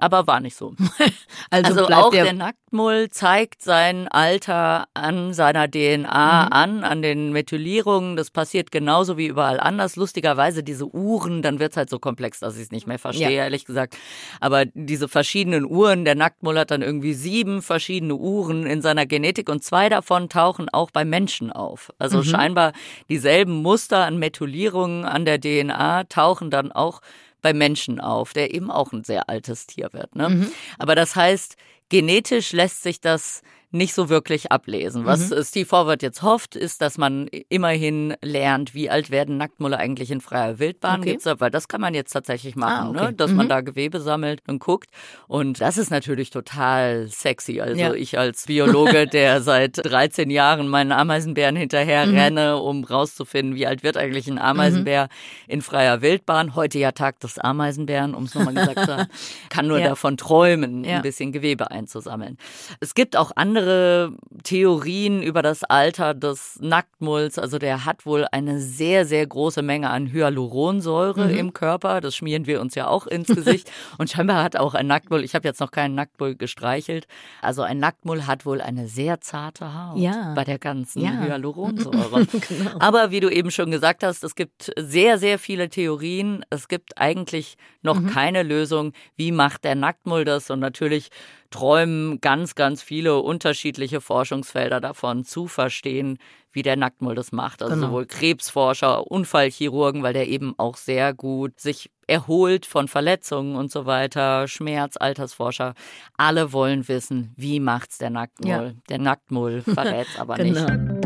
aber 0.01 0.25
war 0.25 0.39
nicht 0.39 0.55
so. 0.55 0.73
also, 1.51 1.85
also 1.85 1.93
auch 1.93 2.11
der, 2.11 2.33
Nacktmull 2.33 3.09
zeigt 3.09 3.61
sein 3.61 4.07
Alter 4.07 4.87
an 4.93 5.33
seiner 5.33 5.69
DNA 5.69 6.45
mhm. 6.45 6.53
an, 6.53 6.83
an 6.83 7.01
den 7.01 7.31
Methylierungen. 7.31 8.15
Das 8.15 8.31
passiert 8.31 8.71
genauso 8.71 9.17
wie 9.17 9.27
überall 9.27 9.59
anders. 9.59 9.95
Lustigerweise 9.95 10.63
diese 10.63 10.87
Uhren, 10.87 11.41
dann 11.43 11.59
wird 11.59 11.71
es 11.71 11.77
halt 11.77 11.89
so 11.89 11.99
komplex, 11.99 12.39
dass 12.39 12.55
ich 12.55 12.63
es 12.63 12.71
nicht 12.71 12.87
mehr 12.87 12.97
verstehe, 12.97 13.29
ja. 13.29 13.43
ehrlich 13.43 13.65
gesagt. 13.65 13.95
Aber 14.39 14.65
diese 14.65 15.07
verschiedenen 15.07 15.65
Uhren, 15.65 16.03
der 16.03 16.15
Nacktmull 16.15 16.57
hat 16.57 16.71
dann 16.71 16.81
irgendwie 16.81 17.13
sieben 17.13 17.61
verschiedene 17.61 18.15
Uhren 18.15 18.65
in 18.65 18.81
seiner 18.81 19.05
Genetik 19.05 19.49
und 19.49 19.63
zwei 19.63 19.87
davon 19.87 20.29
tauchen 20.29 20.67
auch 20.69 20.89
bei 20.89 21.05
Menschen 21.05 21.51
auf. 21.51 21.93
Also 21.99 22.19
mhm. 22.19 22.23
scheinbar 22.23 22.73
dieselben 23.07 23.61
Muster 23.61 24.05
an 24.05 24.17
Methylierungen 24.17 25.05
an 25.05 25.25
der 25.25 25.39
DNA 25.39 26.05
tauchen 26.05 26.49
dann 26.49 26.71
auch 26.71 27.01
bei 27.41 27.53
Menschen 27.53 27.99
auf, 27.99 28.33
der 28.33 28.53
eben 28.53 28.71
auch 28.71 28.91
ein 28.91 29.03
sehr 29.03 29.29
altes 29.29 29.67
Tier 29.67 29.89
wird. 29.93 30.15
Ne? 30.15 30.29
Mhm. 30.29 30.51
Aber 30.77 30.95
das 30.95 31.15
heißt, 31.15 31.55
genetisch 31.89 32.51
lässt 32.53 32.83
sich 32.83 33.01
das 33.01 33.41
nicht 33.71 33.93
so 33.93 34.09
wirklich 34.09 34.51
ablesen. 34.51 35.05
Was 35.05 35.29
mhm. 35.29 35.43
Steve 35.43 35.65
Forward 35.65 36.03
jetzt 36.03 36.21
hofft, 36.21 36.55
ist, 36.55 36.81
dass 36.81 36.97
man 36.97 37.27
immerhin 37.49 38.13
lernt, 38.21 38.73
wie 38.73 38.89
alt 38.89 39.11
werden 39.11 39.37
Nacktmulle 39.37 39.77
eigentlich 39.77 40.11
in 40.11 40.19
freier 40.19 40.59
Wildbahn 40.59 40.99
okay. 40.99 41.11
gibt's, 41.11 41.25
weil 41.25 41.51
das 41.51 41.69
kann 41.69 41.79
man 41.79 41.93
jetzt 41.93 42.11
tatsächlich 42.11 42.55
machen, 42.55 42.87
ah, 42.97 43.01
okay. 43.01 43.11
ne? 43.11 43.13
dass 43.13 43.31
mhm. 43.31 43.37
man 43.37 43.49
da 43.49 43.61
Gewebe 43.61 44.01
sammelt 44.01 44.41
und 44.47 44.59
guckt. 44.59 44.89
Und 45.27 45.61
das 45.61 45.77
ist 45.77 45.89
natürlich 45.89 46.31
total 46.31 47.07
sexy. 47.07 47.61
Also 47.61 47.79
ja. 47.79 47.93
ich 47.93 48.17
als 48.19 48.45
Biologe, 48.47 49.07
der 49.07 49.41
seit 49.41 49.77
13 49.85 50.29
Jahren 50.29 50.67
meinen 50.67 50.91
Ameisenbären 50.91 51.55
hinterher 51.55 52.05
mhm. 52.05 52.17
renne, 52.17 52.57
um 52.57 52.83
rauszufinden, 52.83 53.55
wie 53.55 53.67
alt 53.67 53.83
wird 53.83 53.95
eigentlich 53.95 54.27
ein 54.27 54.37
Ameisenbär 54.37 55.05
mhm. 55.05 55.53
in 55.53 55.61
freier 55.61 56.01
Wildbahn. 56.01 56.55
Heute 56.55 56.77
ja 56.77 56.91
Tag 56.91 57.21
des 57.21 57.39
Ameisenbären, 57.39 58.15
um 58.15 58.23
es 58.23 58.35
nochmal 58.35 58.53
gesagt 58.53 58.79
zu 58.85 58.97
haben. 58.97 59.07
Kann 59.49 59.67
nur 59.67 59.79
ja. 59.79 59.89
davon 59.89 60.17
träumen, 60.17 60.83
ja. 60.83 60.97
ein 60.97 61.01
bisschen 61.01 61.31
Gewebe 61.31 61.71
einzusammeln. 61.71 62.37
Es 62.81 62.95
gibt 62.95 63.15
auch 63.15 63.31
andere 63.35 63.60
andere 63.61 64.11
Theorien 64.43 65.21
über 65.21 65.41
das 65.41 65.63
Alter 65.63 66.13
des 66.13 66.57
Nacktmulls. 66.61 67.37
Also 67.37 67.59
der 67.59 67.85
hat 67.85 68.05
wohl 68.05 68.25
eine 68.31 68.59
sehr, 68.59 69.05
sehr 69.05 69.25
große 69.25 69.61
Menge 69.61 69.89
an 69.89 70.11
Hyaluronsäure 70.11 71.27
mhm. 71.27 71.37
im 71.37 71.53
Körper. 71.53 72.01
Das 72.01 72.15
schmieren 72.15 72.47
wir 72.47 72.59
uns 72.59 72.73
ja 72.75 72.87
auch 72.87 73.05
ins 73.05 73.27
Gesicht. 73.27 73.71
Und 73.97 74.09
scheinbar 74.09 74.43
hat 74.43 74.57
auch 74.57 74.73
ein 74.73 74.87
Nacktmull, 74.87 75.23
ich 75.23 75.35
habe 75.35 75.47
jetzt 75.47 75.59
noch 75.59 75.71
keinen 75.71 75.95
Nacktmull 75.95 76.35
gestreichelt, 76.35 77.07
also 77.41 77.61
ein 77.61 77.79
Nacktmull 77.79 78.25
hat 78.25 78.45
wohl 78.45 78.61
eine 78.61 78.87
sehr 78.87 79.21
zarte 79.21 79.73
Haut 79.73 79.99
ja. 79.99 80.33
bei 80.35 80.43
der 80.43 80.57
ganzen 80.57 81.03
ja. 81.03 81.11
Hyaluronsäure. 81.11 82.25
genau. 82.47 82.71
Aber 82.79 83.11
wie 83.11 83.19
du 83.19 83.29
eben 83.29 83.51
schon 83.51 83.69
gesagt 83.69 84.03
hast, 84.03 84.23
es 84.23 84.35
gibt 84.35 84.71
sehr, 84.77 85.17
sehr 85.17 85.37
viele 85.37 85.69
Theorien. 85.69 86.43
Es 86.49 86.67
gibt 86.67 86.97
eigentlich 86.97 87.57
noch 87.83 87.99
mhm. 87.99 88.07
keine 88.07 88.43
Lösung, 88.43 88.93
wie 89.15 89.31
macht 89.31 89.63
der 89.63 89.75
Nacktmull 89.75 90.25
das. 90.25 90.49
Und 90.49 90.59
natürlich 90.59 91.09
träumen 91.51 92.21
ganz, 92.21 92.55
ganz 92.55 92.81
viele 92.81 93.19
unterschiedliche 93.19 94.01
Forschungsfelder 94.01 94.81
davon 94.81 95.25
zu 95.25 95.47
verstehen, 95.47 96.17
wie 96.51 96.63
der 96.63 96.75
Nacktmull 96.75 97.15
das 97.15 97.31
macht. 97.31 97.61
Also 97.61 97.75
genau. 97.75 97.87
sowohl 97.87 98.05
Krebsforscher, 98.05 99.09
Unfallchirurgen, 99.09 100.01
weil 100.01 100.13
der 100.13 100.27
eben 100.27 100.55
auch 100.57 100.77
sehr 100.77 101.13
gut 101.13 101.59
sich 101.59 101.91
erholt 102.07 102.65
von 102.65 102.87
Verletzungen 102.87 103.55
und 103.55 103.71
so 103.71 103.85
weiter, 103.85 104.47
Schmerz, 104.47 104.97
Altersforscher. 104.97 105.75
Alle 106.17 106.51
wollen 106.51 106.87
wissen, 106.87 107.33
wie 107.37 107.59
macht's 107.59 107.99
der 107.99 108.09
Nacktmull. 108.09 108.49
Ja. 108.49 108.81
Der 108.89 108.99
Nacktmull 108.99 109.61
verrät's 109.65 110.19
aber 110.19 110.35
genau. 110.35 110.69
nicht. 110.69 111.00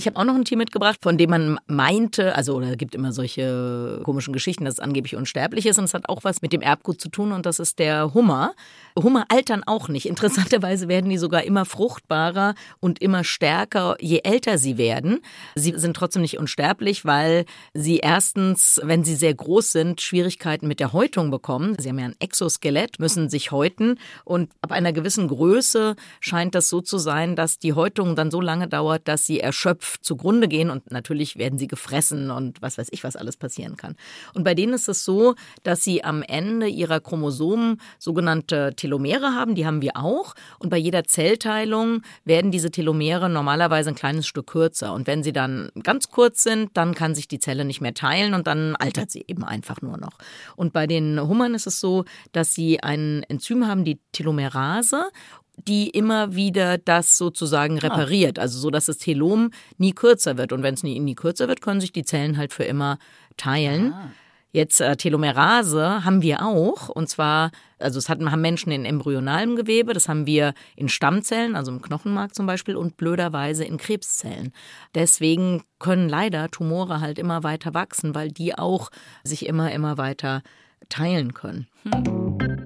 Ich 0.00 0.06
habe 0.06 0.16
auch 0.16 0.24
noch 0.24 0.34
ein 0.34 0.46
Tier 0.46 0.56
mitgebracht, 0.56 0.98
von 1.02 1.18
dem 1.18 1.28
man 1.28 1.60
meinte, 1.66 2.34
also 2.34 2.54
oder 2.54 2.74
gibt 2.74 2.94
immer 2.94 3.12
solche 3.12 4.00
komischen 4.02 4.32
Geschichten, 4.32 4.64
dass 4.64 4.76
es 4.76 4.80
angeblich 4.80 5.14
unsterblich 5.14 5.66
ist 5.66 5.78
und 5.78 5.84
es 5.84 5.92
hat 5.92 6.08
auch 6.08 6.24
was 6.24 6.40
mit 6.40 6.54
dem 6.54 6.62
Erbgut 6.62 6.98
zu 7.02 7.10
tun 7.10 7.32
und 7.32 7.44
das 7.44 7.58
ist 7.58 7.78
der 7.78 8.14
Hummer. 8.14 8.54
Hummer 8.98 9.26
altern 9.28 9.62
auch 9.62 9.88
nicht. 9.88 10.06
Interessanterweise 10.08 10.88
werden 10.88 11.10
die 11.10 11.18
sogar 11.18 11.42
immer 11.42 11.66
fruchtbarer 11.66 12.54
und 12.80 13.02
immer 13.02 13.24
stärker, 13.24 13.96
je 14.00 14.20
älter 14.24 14.56
sie 14.56 14.78
werden. 14.78 15.20
Sie 15.54 15.74
sind 15.76 15.94
trotzdem 15.94 16.22
nicht 16.22 16.38
unsterblich, 16.38 17.04
weil 17.04 17.44
sie 17.74 17.98
erstens, 17.98 18.80
wenn 18.82 19.04
sie 19.04 19.16
sehr 19.16 19.34
groß 19.34 19.70
sind, 19.70 20.00
Schwierigkeiten 20.00 20.66
mit 20.66 20.80
der 20.80 20.94
Häutung 20.94 21.30
bekommen. 21.30 21.76
Sie 21.78 21.90
haben 21.90 21.98
ja 21.98 22.06
ein 22.06 22.16
Exoskelett, 22.20 23.00
müssen 23.00 23.28
sich 23.28 23.50
häuten 23.50 23.98
und 24.24 24.50
ab 24.62 24.72
einer 24.72 24.94
gewissen 24.94 25.28
Größe 25.28 25.94
scheint 26.20 26.54
das 26.54 26.70
so 26.70 26.80
zu 26.80 26.96
sein, 26.96 27.36
dass 27.36 27.58
die 27.58 27.74
Häutung 27.74 28.16
dann 28.16 28.30
so 28.30 28.40
lange 28.40 28.66
dauert, 28.66 29.06
dass 29.06 29.26
sie 29.26 29.40
erschöpft 29.40 29.89
Zugrunde 30.00 30.48
gehen 30.48 30.70
und 30.70 30.90
natürlich 30.90 31.36
werden 31.36 31.58
sie 31.58 31.66
gefressen 31.66 32.30
und 32.30 32.62
was 32.62 32.78
weiß 32.78 32.88
ich, 32.90 33.04
was 33.04 33.16
alles 33.16 33.36
passieren 33.36 33.76
kann. 33.76 33.96
Und 34.34 34.44
bei 34.44 34.54
denen 34.54 34.72
ist 34.72 34.88
es 34.88 35.04
so, 35.04 35.34
dass 35.62 35.82
sie 35.82 36.04
am 36.04 36.22
Ende 36.22 36.68
ihrer 36.68 37.00
Chromosomen 37.00 37.80
sogenannte 37.98 38.74
Telomere 38.76 39.34
haben, 39.34 39.54
die 39.54 39.66
haben 39.66 39.82
wir 39.82 39.96
auch. 39.96 40.34
Und 40.58 40.70
bei 40.70 40.76
jeder 40.76 41.04
Zellteilung 41.04 42.02
werden 42.24 42.50
diese 42.50 42.70
Telomere 42.70 43.28
normalerweise 43.28 43.90
ein 43.90 43.94
kleines 43.94 44.26
Stück 44.26 44.48
kürzer. 44.48 44.92
Und 44.92 45.06
wenn 45.06 45.22
sie 45.22 45.32
dann 45.32 45.70
ganz 45.82 46.10
kurz 46.10 46.42
sind, 46.42 46.76
dann 46.76 46.94
kann 46.94 47.14
sich 47.14 47.28
die 47.28 47.38
Zelle 47.38 47.64
nicht 47.64 47.80
mehr 47.80 47.94
teilen 47.94 48.34
und 48.34 48.46
dann 48.46 48.76
altert 48.76 49.10
sie 49.10 49.24
eben 49.26 49.44
einfach 49.44 49.82
nur 49.82 49.96
noch. 49.96 50.18
Und 50.56 50.72
bei 50.72 50.86
den 50.86 51.20
Hummern 51.20 51.54
ist 51.54 51.66
es 51.66 51.80
so, 51.80 52.04
dass 52.32 52.54
sie 52.54 52.82
ein 52.82 53.22
Enzym 53.28 53.66
haben, 53.66 53.84
die 53.84 53.98
Telomerase 54.12 55.08
die 55.56 55.90
immer 55.90 56.34
wieder 56.34 56.78
das 56.78 57.18
sozusagen 57.18 57.78
ah. 57.78 57.82
repariert, 57.82 58.38
also 58.38 58.58
so, 58.58 58.70
dass 58.70 58.86
das 58.86 58.98
Telom 58.98 59.50
nie 59.78 59.92
kürzer 59.92 60.36
wird. 60.36 60.52
Und 60.52 60.62
wenn 60.62 60.74
es 60.74 60.82
nie, 60.82 60.98
nie 61.00 61.14
kürzer 61.14 61.48
wird, 61.48 61.60
können 61.60 61.80
sich 61.80 61.92
die 61.92 62.04
Zellen 62.04 62.36
halt 62.36 62.52
für 62.52 62.64
immer 62.64 62.98
teilen. 63.36 63.92
Ah. 63.92 64.10
Jetzt 64.52 64.80
äh, 64.80 64.96
Telomerase 64.96 66.04
haben 66.04 66.22
wir 66.22 66.44
auch, 66.44 66.88
und 66.88 67.08
zwar, 67.08 67.52
also 67.78 67.98
es 68.00 68.08
hat, 68.08 68.20
haben 68.20 68.40
Menschen 68.40 68.72
in 68.72 68.84
embryonalem 68.84 69.54
Gewebe, 69.54 69.92
das 69.92 70.08
haben 70.08 70.26
wir 70.26 70.54
in 70.74 70.88
Stammzellen, 70.88 71.54
also 71.54 71.70
im 71.70 71.80
Knochenmark 71.80 72.34
zum 72.34 72.46
Beispiel, 72.46 72.74
und 72.74 72.96
blöderweise 72.96 73.64
in 73.64 73.76
Krebszellen. 73.76 74.52
Deswegen 74.94 75.62
können 75.78 76.08
leider 76.08 76.50
Tumore 76.50 77.00
halt 77.00 77.20
immer 77.20 77.44
weiter 77.44 77.74
wachsen, 77.74 78.16
weil 78.16 78.32
die 78.32 78.58
auch 78.58 78.90
sich 79.22 79.46
immer, 79.46 79.70
immer 79.70 79.98
weiter 79.98 80.42
teilen 80.88 81.32
können. 81.32 81.68
Hm. 81.84 82.59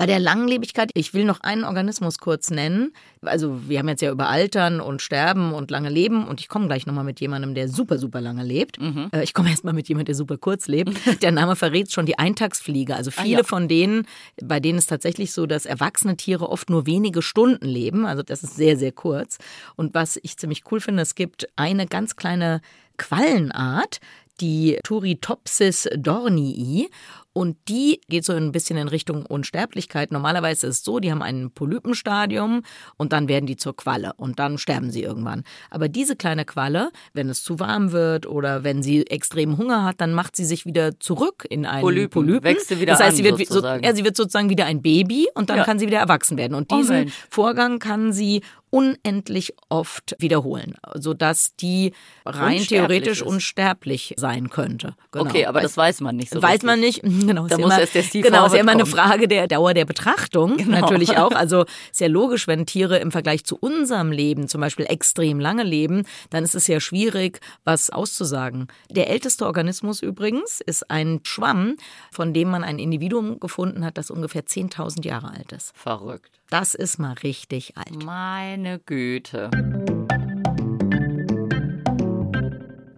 Bei 0.00 0.06
der 0.06 0.18
Langlebigkeit, 0.18 0.90
ich 0.94 1.12
will 1.12 1.26
noch 1.26 1.42
einen 1.42 1.62
Organismus 1.62 2.16
kurz 2.16 2.48
nennen. 2.48 2.94
Also 3.20 3.68
wir 3.68 3.78
haben 3.78 3.88
jetzt 3.90 4.00
ja 4.00 4.10
über 4.10 4.30
Altern 4.30 4.80
und 4.80 5.02
Sterben 5.02 5.52
und 5.52 5.70
lange 5.70 5.90
Leben 5.90 6.26
und 6.26 6.40
ich 6.40 6.48
komme 6.48 6.68
gleich 6.68 6.86
nochmal 6.86 7.04
mit 7.04 7.20
jemandem, 7.20 7.54
der 7.54 7.68
super, 7.68 7.98
super 7.98 8.22
lange 8.22 8.42
lebt. 8.42 8.80
Mhm. 8.80 9.10
Äh, 9.12 9.22
ich 9.24 9.34
komme 9.34 9.50
erstmal 9.50 9.74
mit 9.74 9.90
jemandem, 9.90 10.06
der 10.06 10.14
super 10.14 10.38
kurz 10.38 10.68
lebt. 10.68 10.96
Der 11.22 11.32
Name 11.32 11.54
verrät 11.54 11.92
schon 11.92 12.06
die 12.06 12.18
Eintagsfliege. 12.18 12.96
Also 12.96 13.10
viele 13.10 13.36
ah, 13.36 13.40
ja. 13.40 13.44
von 13.44 13.68
denen, 13.68 14.06
bei 14.42 14.58
denen 14.58 14.78
ist 14.78 14.86
tatsächlich 14.86 15.32
so, 15.32 15.44
dass 15.44 15.66
erwachsene 15.66 16.16
Tiere 16.16 16.48
oft 16.48 16.70
nur 16.70 16.86
wenige 16.86 17.20
Stunden 17.20 17.66
leben. 17.66 18.06
Also 18.06 18.22
das 18.22 18.42
ist 18.42 18.56
sehr, 18.56 18.78
sehr 18.78 18.92
kurz. 18.92 19.36
Und 19.76 19.92
was 19.92 20.18
ich 20.22 20.38
ziemlich 20.38 20.62
cool 20.72 20.80
finde, 20.80 21.02
es 21.02 21.14
gibt 21.14 21.46
eine 21.56 21.86
ganz 21.86 22.16
kleine 22.16 22.62
Quallenart, 22.96 24.00
die 24.40 24.78
Turritopsis 24.82 25.88
dornii. 25.94 26.88
Und 27.32 27.56
die 27.68 28.00
geht 28.08 28.24
so 28.24 28.32
ein 28.32 28.50
bisschen 28.50 28.76
in 28.76 28.88
Richtung 28.88 29.24
Unsterblichkeit. 29.24 30.10
Normalerweise 30.10 30.66
ist 30.66 30.78
es 30.78 30.84
so, 30.84 30.98
die 30.98 31.12
haben 31.12 31.22
ein 31.22 31.52
Polypenstadium 31.52 32.62
und 32.96 33.12
dann 33.12 33.28
werden 33.28 33.46
die 33.46 33.56
zur 33.56 33.76
Qualle 33.76 34.12
und 34.16 34.40
dann 34.40 34.58
sterben 34.58 34.90
sie 34.90 35.02
irgendwann. 35.02 35.44
Aber 35.70 35.88
diese 35.88 36.16
kleine 36.16 36.44
Qualle, 36.44 36.90
wenn 37.12 37.28
es 37.28 37.44
zu 37.44 37.60
warm 37.60 37.92
wird 37.92 38.26
oder 38.26 38.64
wenn 38.64 38.82
sie 38.82 39.06
extrem 39.06 39.58
Hunger 39.58 39.84
hat, 39.84 40.00
dann 40.00 40.12
macht 40.12 40.34
sie 40.34 40.44
sich 40.44 40.66
wieder 40.66 40.98
zurück 40.98 41.46
in 41.48 41.66
einen 41.66 41.82
Polypen. 41.82 42.10
Polypen. 42.10 42.42
Wächst 42.42 42.68
sie 42.68 42.80
wieder 42.80 42.92
das 42.94 43.00
heißt, 43.00 43.16
sie 43.16 43.24
wird, 43.24 43.46
so, 43.46 43.64
ja, 43.64 43.94
sie 43.94 44.04
wird 44.04 44.16
sozusagen 44.16 44.50
wieder 44.50 44.66
ein 44.66 44.82
Baby 44.82 45.28
und 45.34 45.50
dann 45.50 45.58
ja. 45.58 45.64
kann 45.64 45.78
sie 45.78 45.86
wieder 45.86 45.98
erwachsen 45.98 46.36
werden. 46.36 46.54
Und 46.54 46.72
oh 46.72 46.78
diesen 46.78 47.06
oh 47.06 47.10
Vorgang 47.30 47.78
kann 47.78 48.12
sie 48.12 48.42
unendlich 48.70 49.54
oft 49.68 50.14
wiederholen, 50.18 50.74
sodass 50.94 51.56
die 51.56 51.92
rein 52.24 52.60
theoretisch 52.60 53.20
ist. 53.20 53.26
unsterblich 53.26 54.14
sein 54.16 54.48
könnte. 54.48 54.94
Genau. 55.10 55.26
Okay, 55.26 55.46
aber 55.46 55.60
das 55.60 55.76
weiß 55.76 56.00
man 56.00 56.16
nicht 56.16 56.32
so 56.32 56.40
Weiß 56.40 56.62
richtig. 56.62 56.66
man 56.66 56.80
nicht. 56.80 57.02
Genau, 57.30 57.46
da 57.46 57.58
muss 57.58 57.66
immer, 57.66 57.80
erst 57.80 57.94
der 57.94 58.02
Steve 58.02 58.28
Genau, 58.28 58.46
ist 58.46 58.54
ja 58.54 58.60
immer 58.60 58.72
eine 58.72 58.86
Frage 58.86 59.28
der 59.28 59.46
Dauer 59.46 59.74
der 59.74 59.84
Betrachtung 59.84 60.56
genau. 60.56 60.80
natürlich 60.80 61.16
auch. 61.16 61.30
Also 61.40 61.64
ist 61.90 62.00
ja 62.00 62.06
logisch, 62.06 62.46
wenn 62.48 62.66
Tiere 62.66 62.98
im 62.98 63.10
Vergleich 63.12 63.44
zu 63.44 63.56
unserem 63.56 64.12
Leben 64.12 64.46
zum 64.46 64.60
Beispiel 64.60 64.84
extrem 64.86 65.40
lange 65.40 65.62
leben, 65.62 66.04
dann 66.28 66.44
ist 66.44 66.54
es 66.54 66.66
ja 66.66 66.80
schwierig, 66.80 67.40
was 67.64 67.88
auszusagen. 67.90 68.68
Der 68.90 69.08
älteste 69.08 69.46
Organismus 69.46 70.02
übrigens 70.02 70.60
ist 70.60 70.90
ein 70.90 71.20
Schwamm, 71.22 71.76
von 72.10 72.34
dem 72.34 72.50
man 72.50 72.62
ein 72.62 72.78
Individuum 72.78 73.40
gefunden 73.40 73.84
hat, 73.84 73.96
das 73.96 74.10
ungefähr 74.10 74.44
10.000 74.44 75.06
Jahre 75.06 75.30
alt 75.30 75.52
ist. 75.52 75.72
Verrückt. 75.74 76.40
Das 76.50 76.74
ist 76.74 76.98
mal 76.98 77.14
richtig 77.22 77.76
alt. 77.76 78.04
Meine 78.04 78.80
Güte. 78.80 79.50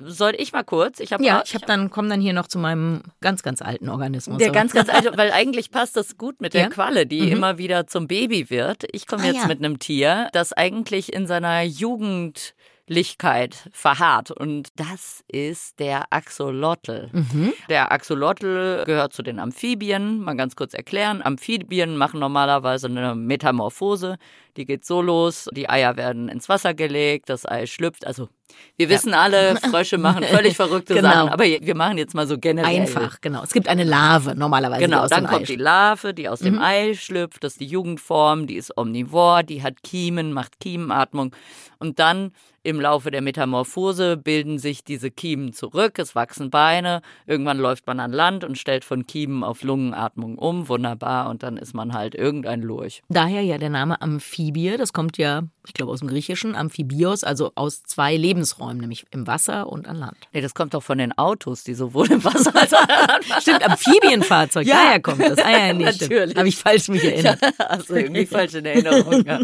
Soll 0.05 0.35
ich 0.39 0.53
mal 0.53 0.63
kurz? 0.63 1.01
Ich 1.01 1.13
habe 1.13 1.25
ja, 1.25 1.43
ich 1.45 1.55
habe 1.55 1.67
dann 1.67 1.91
komme 1.91 2.09
dann 2.09 2.21
hier 2.21 2.33
noch 2.33 2.47
zu 2.47 2.59
meinem 2.59 3.03
ganz 3.21 3.43
ganz 3.43 3.63
alten 3.63 3.89
Organismus. 3.89 4.39
Der 4.39 4.51
ganz 4.51 4.73
ganz 4.73 4.89
alte, 4.89 5.13
weil 5.17 5.33
eigentlich 5.33 5.71
passt 5.71 5.97
das 5.97 6.17
gut 6.17 6.41
mit 6.41 6.55
der 6.55 6.63
ja? 6.63 6.69
Qualle, 6.69 7.07
die 7.07 7.23
mhm. 7.23 7.33
immer 7.33 7.59
wieder 7.59 7.87
zum 7.87 8.09
Baby 8.09 8.51
wird. 8.51 8.85
Ich 8.93 9.07
komme 9.07 9.25
ah, 9.25 9.27
jetzt 9.27 9.43
ja. 9.43 9.47
mit 9.47 9.59
einem 9.59 9.79
Tier, 9.79 10.29
das 10.33 10.53
eigentlich 10.53 11.13
in 11.13 11.27
seiner 11.27 11.63
Jugend 11.63 12.55
Lichkeit 12.93 13.69
verharrt. 13.73 14.31
Und 14.31 14.69
das 14.77 15.25
ist 15.29 15.79
der 15.79 16.05
Axolotl. 16.11 17.11
Mhm. 17.13 17.53
Der 17.69 17.93
Axolotl 17.93 18.85
gehört 18.85 19.13
zu 19.13 19.23
den 19.23 19.39
Amphibien. 19.39 20.21
Mal 20.21 20.37
ganz 20.37 20.57
kurz 20.57 20.75
erklären. 20.75 21.23
Amphibien 21.23 21.97
machen 21.97 22.21
normalerweise 22.21 22.89
eine 22.89 23.15
Metamorphose. 23.15 24.17
Die 24.57 24.65
geht 24.65 24.85
so 24.85 25.01
los, 25.01 25.49
die 25.53 25.71
Eier 25.71 25.97
werden 25.97 26.29
ins 26.29 26.49
Wasser 26.49 26.75
gelegt, 26.75 27.31
das 27.31 27.47
Ei 27.47 27.67
schlüpft. 27.67 28.07
Also 28.07 28.29
wir 28.77 28.89
wissen 28.89 29.11
ja. 29.11 29.21
alle, 29.21 29.57
Frösche 29.71 29.99
machen 29.99 30.25
völlig 30.25 30.57
verrückte 30.57 30.95
genau. 30.95 31.11
Sachen, 31.11 31.29
aber 31.31 31.45
wir 31.45 31.75
machen 31.75 31.99
jetzt 31.99 32.15
mal 32.15 32.27
so 32.27 32.39
generell. 32.39 32.83
Einfach, 32.83 33.21
genau. 33.21 33.43
Es 33.43 33.53
gibt 33.53 33.69
eine 33.69 33.85
Larve 33.85 34.35
normalerweise. 34.35 34.83
Genau, 34.83 35.07
dann 35.07 35.27
kommt 35.27 35.43
Ei 35.43 35.55
die 35.55 35.57
Larve, 35.57 36.15
die 36.15 36.29
aus 36.29 36.41
mhm. 36.41 36.45
dem 36.45 36.59
Ei 36.61 36.95
schlüpft, 36.95 37.45
das 37.45 37.53
ist 37.53 37.61
die 37.61 37.67
Jugendform, 37.67 38.47
die 38.47 38.57
ist 38.57 38.77
omnivor, 38.77 39.43
die 39.43 39.63
hat 39.63 39.83
Kiemen, 39.83 40.33
macht 40.33 40.61
Kiemenatmung 40.61 41.35
und 41.79 41.99
dann 41.99 42.33
im 42.65 42.81
Laufe 42.81 43.11
der 43.11 43.23
Metamorphose 43.23 44.17
bilden 44.17 44.59
sich 44.59 44.85
diese 44.85 45.11
Kiemen 45.11 45.53
zurück, 45.53 45.99
es 45.99 46.15
wachsen 46.15 46.51
Beine, 46.51 47.03
irgendwann 47.27 47.59
läuft 47.59 47.87
man 47.87 47.99
an 47.99 48.13
Land 48.13 48.45
und 48.45 48.57
stellt 48.57 48.85
von 48.85 49.07
Kiemen 49.07 49.43
auf 49.43 49.63
Lungenatmung 49.63 50.39
um, 50.39 50.69
wunderbar, 50.69 51.29
und 51.29 51.43
dann 51.43 51.57
ist 51.57 51.75
man 51.75 51.93
halt 51.93 52.15
irgendein 52.15 52.63
Lurch. 52.63 53.03
Daher 53.09 53.43
ja 53.43 53.59
der 53.59 53.71
Name 53.71 54.01
Amphibie, 54.01 54.77
das 54.77 54.93
kommt 54.93 55.19
ja, 55.19 55.43
ich 55.67 55.75
glaube, 55.75 55.93
aus 55.93 56.01
dem 56.01 56.09
Griechischen, 56.09 56.55
Amphibios, 56.55 57.25
also 57.25 57.53
aus 57.55 57.83
zwei 57.85 58.17
Lebensräumen, 58.17 58.79
nämlich 58.79 59.07
im 59.11 59.27
Wasser 59.27 59.69
und 59.69 59.87
an 59.87 59.97
Land. 59.97 60.17
Nee, 60.33 60.41
das 60.41 60.55
kommt 60.55 60.75
doch 60.75 60.83
von 60.83 60.99
den 60.99 61.17
Autos, 61.17 61.63
die 61.63 61.75
sowohl 61.75 62.11
im 62.11 62.25
Wasser 62.25 62.55
als 62.55 62.75
auch 62.75 62.83
an 62.83 62.89
Land 62.89 63.25
Stimmt, 63.43 63.63
Amphibienfahrzeug, 63.63 64.67
ja. 64.67 64.75
daher 64.75 65.01
kommt 65.01 65.21
das. 65.21 65.39
Ah 65.39 65.51
ja, 65.51 65.73
nee, 65.73 65.85
natürlich. 65.85 66.37
Habe 66.37 66.49
ich 66.49 66.57
falsch 66.57 66.89
mich 66.89 67.05
erinnert. 67.05 67.39
Ja, 67.43 67.67
also 67.67 67.95
irgendwie 67.95 68.25
falsch 68.27 68.55
in 68.55 68.65
Erinnerung. 68.65 69.25
Ja. 69.27 69.41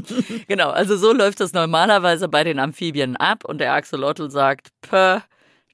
Genau, 0.46 0.70
also 0.70 0.96
so 0.96 1.12
läuft 1.12 1.40
das 1.40 1.52
normalerweise 1.52 2.28
bei 2.28 2.44
den 2.44 2.58
Amphibien 2.58 3.16
ab 3.16 3.44
und 3.44 3.58
der 3.58 3.72
Axolotl 3.74 4.30
sagt, 4.30 4.68
Pö, 4.82 5.18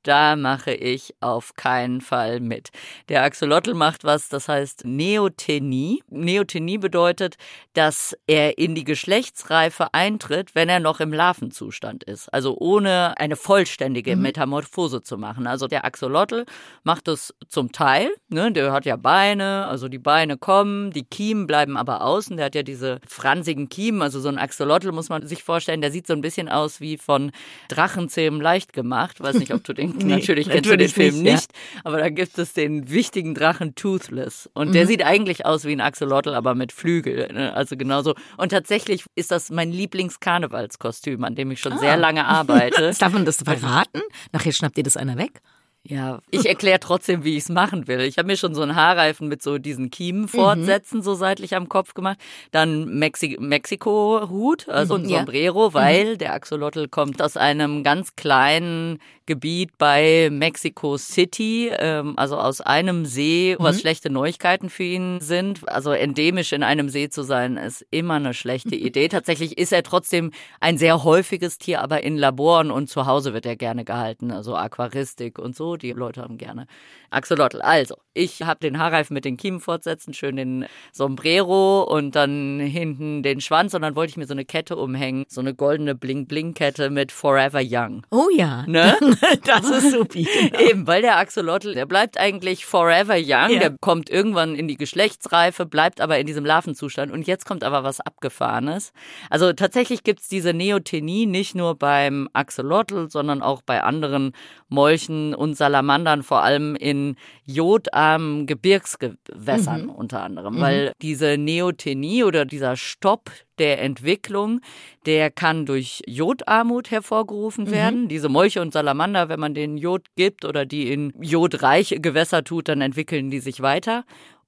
da 0.05 0.37
mache 0.37 0.73
ich 0.73 1.15
auf 1.21 1.55
keinen 1.57 2.01
Fall 2.01 2.41
mit. 2.41 2.71
Der 3.09 3.23
Axolotl 3.23 3.75
macht 3.75 4.05
was, 4.05 4.29
das 4.29 4.49
heißt 4.49 4.85
Neotenie. 4.85 6.03
Neotenie 6.09 6.79
bedeutet, 6.79 7.37
dass 7.73 8.17
er 8.27 8.59
in 8.59 8.75
die 8.75 8.85
Geschlechtsreife 8.85 9.93
eintritt, 9.93 10.55
wenn 10.55 10.69
er 10.69 10.79
noch 10.79 11.01
im 11.01 11.13
Larvenzustand 11.13 12.05
ist. 12.05 12.33
Also 12.33 12.57
ohne 12.59 13.19
eine 13.19 13.37
vollständige 13.37 14.15
mhm. 14.15 14.23
Metamorphose 14.23 15.03
zu 15.03 15.17
machen. 15.17 15.47
Also 15.47 15.67
der 15.67 15.85
Axolotl 15.85 16.45
macht 16.83 17.09
es 17.09 17.35
zum 17.49 17.73
Teil. 17.73 18.11
Ne? 18.29 18.53
Der 18.53 18.73
hat 18.73 18.85
ja 18.85 18.97
Beine, 18.97 19.67
also 19.67 19.89
die 19.89 19.99
Beine 19.99 20.37
kommen, 20.37 20.91
die 20.91 21.05
Kiemen 21.05 21.47
bleiben 21.47 21.77
aber 21.77 22.03
außen. 22.03 22.37
Der 22.37 22.47
hat 22.47 22.55
ja 22.55 22.63
diese 22.63 23.01
fransigen 23.07 23.69
Kiemen. 23.71 24.03
Also 24.03 24.21
so 24.21 24.29
ein 24.29 24.39
Axolotl 24.39 24.93
muss 24.93 25.09
man 25.09 25.27
sich 25.27 25.43
vorstellen, 25.43 25.81
der 25.81 25.91
sieht 25.91 26.07
so 26.07 26.13
ein 26.13 26.21
bisschen 26.21 26.51
aus 26.51 26.81
wie 26.81 26.99
von 26.99 27.33
Drachenzähmen 27.69 28.41
leicht 28.41 28.73
gemacht. 28.75 29.23
Weiß 29.23 29.37
nicht, 29.37 29.55
ob 29.55 29.65
du 29.65 29.73
den 29.85 29.94
Nee, 29.97 30.17
natürlich 30.17 30.49
kennst 30.49 30.71
du 30.71 30.77
den 30.77 30.89
Film 30.89 31.23
nicht, 31.23 31.25
nicht 31.25 31.53
ja. 31.53 31.81
aber 31.85 31.99
da 31.99 32.09
gibt 32.09 32.39
es 32.39 32.53
den 32.53 32.91
wichtigen 32.91 33.35
Drachen 33.35 33.75
Toothless. 33.75 34.51
Und 34.55 34.69
mhm. 34.69 34.73
der 34.73 34.87
sieht 34.87 35.05
eigentlich 35.05 35.47
aus 35.47 35.65
wie 35.65 35.73
ein 35.73 35.81
Axolotl, 35.81 36.35
aber 36.35 36.55
mit 36.55 36.73
Flügel. 36.73 37.33
Ne? 37.33 37.55
Also 37.55 37.77
genauso. 37.77 38.15
Und 38.37 38.51
tatsächlich 38.51 39.05
ist 39.15 39.31
das 39.31 39.51
mein 39.51 39.71
Lieblingskarnevalskostüm, 39.71 41.25
an 41.25 41.35
dem 41.35 41.51
ich 41.51 41.61
schon 41.61 41.75
ah. 41.75 41.79
sehr 41.79 41.97
lange 41.97 42.25
arbeite. 42.25 42.93
Darf 42.99 43.13
man 43.13 43.25
das 43.25 43.39
verraten? 43.43 44.01
Nachher 44.33 44.53
schnappt 44.53 44.79
ihr 44.79 44.85
das 44.85 44.97
einer 44.97 45.17
weg? 45.17 45.41
Ja, 45.87 46.21
ich 46.31 46.47
erkläre 46.47 46.81
trotzdem, 46.81 47.25
wie 47.25 47.37
ich 47.37 47.43
es 47.43 47.49
machen 47.51 47.87
will. 47.87 48.01
Ich 48.01 48.17
habe 48.17 48.27
mir 48.27 48.39
schon 48.39 48.55
so 48.55 48.63
einen 48.63 48.75
Haarreifen 48.75 49.29
mit 49.29 49.43
so 49.43 49.59
diesen 49.59 49.91
Kiemenfortsätzen 49.91 51.01
mhm. 51.01 51.03
so 51.03 51.15
seitlich 51.15 51.55
am 51.55 51.69
Kopf 51.69 51.93
gemacht. 51.93 52.17
Dann 52.53 52.99
Mexi 52.99 53.37
Mexiko-Hut, 53.39 54.67
also 54.71 54.97
mhm, 54.97 55.05
ein 55.05 55.09
Sombrero, 55.11 55.67
ja. 55.67 55.75
weil 55.75 56.15
mhm. 56.15 56.19
der 56.19 56.33
Axolotl 56.33 56.89
kommt 56.89 57.21
aus 57.21 57.37
einem 57.37 57.83
ganz 57.83 58.17
kleinen 58.17 58.99
Gebiet 59.27 59.77
bei 59.79 60.29
Mexico 60.31 60.99
City, 60.99 61.71
ähm, 61.79 62.15
also 62.17 62.37
aus 62.37 62.61
einem 62.61 63.07
See, 63.07 63.57
was 63.59 63.77
mhm. 63.77 63.81
schlechte 63.81 64.11
Neuigkeiten 64.11 64.71
für 64.71 64.85
ihn 64.85 65.21
sind. 65.21 65.69
Also 65.69 65.93
endemisch 65.93 66.53
in 66.53 66.63
einem 66.63 66.89
See 66.89 67.11
zu 67.11 67.23
sein, 67.23 67.59
ist 67.59 67.87
immer 67.91 68.15
eine 68.15 68.33
schlechte 68.33 68.75
Idee. 68.75 69.09
Tatsächlich 69.09 69.59
ist 69.59 69.73
er 69.73 69.83
trotzdem 69.83 70.31
ein 70.61 70.79
sehr 70.79 71.05
häufiges 71.05 71.59
Tier, 71.59 71.83
aber 71.83 72.03
in 72.03 72.17
Laboren 72.17 72.71
und 72.71 72.89
zu 72.89 73.07
Hause 73.07 73.35
wird 73.35 73.45
er 73.45 73.57
gerne 73.57 73.85
gehalten, 73.85 74.31
also 74.31 74.57
Aquaristik 74.57 75.39
und 75.39 75.55
so 75.55 75.74
so. 75.75 75.77
Die 75.77 75.93
Leute 75.93 76.23
haben 76.23 76.39
gerne 76.39 76.67
Axolotl. 77.11 77.61
Also, 77.61 77.97
ich 78.13 78.43
habe 78.43 78.61
den 78.61 78.79
Haarreifen 78.79 79.15
mit 79.15 79.25
den 79.25 79.37
Kiemen 79.37 79.61
fortsetzen, 79.61 80.15
schön 80.15 80.37
den 80.37 80.67
Sombrero 80.93 81.83
und 81.83 82.17
dann 82.17 82.61
hinten 82.61 83.23
den 83.23 83.41
Schwanz 83.41 83.75
und 83.75 83.83
dann 83.83 83.95
wollte 83.95 84.11
ich 84.11 84.17
mir 84.17 84.27
so 84.27 84.35
eine 84.35 84.45
Kette 84.45 84.77
umhängen, 84.77 85.25
so 85.29 85.41
eine 85.41 85.55
goldene 85.55 85.95
Bling-Bling-Kette 85.95 86.91
mit 86.91 87.13
Forever 87.13 87.61
Young. 87.63 88.05
Oh 88.11 88.29
ja. 88.35 88.65
Ne? 88.67 88.97
das 89.45 89.69
ist 89.71 89.93
supi. 89.93 90.25
Genau. 90.25 90.61
Eben, 90.61 90.87
weil 90.87 91.03
der 91.03 91.19
Axolotl, 91.19 91.75
der 91.75 91.87
bleibt 91.87 92.19
eigentlich 92.19 92.67
forever 92.67 93.15
young, 93.15 93.51
ja. 93.51 93.59
der 93.59 93.77
kommt 93.81 94.11
irgendwann 94.11 94.55
in 94.55 94.69
die 94.69 94.77
Geschlechtsreife, 94.77 95.67
bleibt 95.67 96.01
aber 96.01 96.19
in 96.19 96.27
diesem 96.27 96.45
Larvenzustand 96.45 97.13
und 97.13 97.27
jetzt 97.27 97.47
kommt 97.47 97.65
aber 97.65 97.85
was 97.85 98.01
Abgefahrenes. 98.01 98.93
Also 99.31 99.53
tatsächlich 99.53 100.03
gibt's 100.03 100.29
diese 100.29 100.53
Neothenie 100.53 101.27
nicht 101.27 101.55
nur 101.55 101.77
beim 101.77 102.29
Axolotl, 102.33 103.09
sondern 103.09 103.43
auch 103.43 103.63
bei 103.63 103.83
anderen 103.83 104.33
Molchen 104.75 105.35
und 105.35 105.57
Salamandern, 105.57 106.23
vor 106.23 106.43
allem 106.43 106.77
in 106.77 107.17
jodarmen 107.47 108.47
Gebirgsgewässern 108.47 109.85
mhm. 109.85 109.91
unter 109.91 110.23
anderem, 110.23 110.57
mhm. 110.57 110.61
weil 110.61 110.93
diese 111.01 111.39
Neothenie 111.39 112.25
oder 112.25 112.45
dieser 112.45 112.77
Stopp 112.77 113.31
der 113.59 113.81
Entwicklung, 113.81 114.61
der 115.07 115.31
kann 115.31 115.65
durch 115.65 116.03
Jodarmut 116.07 116.91
hervorgerufen 116.91 117.65
mhm. 117.65 117.71
werden. 117.71 118.03
Mhm. 118.03 118.09
Diese 118.09 118.29
Molche 118.29 118.61
und 118.61 118.73
Salamander, 118.73 119.29
wenn 119.29 119.41
man 119.41 119.55
denen 119.55 119.79
Jod 119.79 120.07
gibt 120.17 120.45
oder 120.45 120.67
die 120.67 120.93
in 120.93 121.13
jodreiche 121.21 122.01
Gewässer 122.01 122.45
tut, 122.45 122.69
dann 122.69 122.81
entwickeln 122.81 123.31
die 123.31 123.41
sich 123.41 123.63
weiter. 123.63 124.05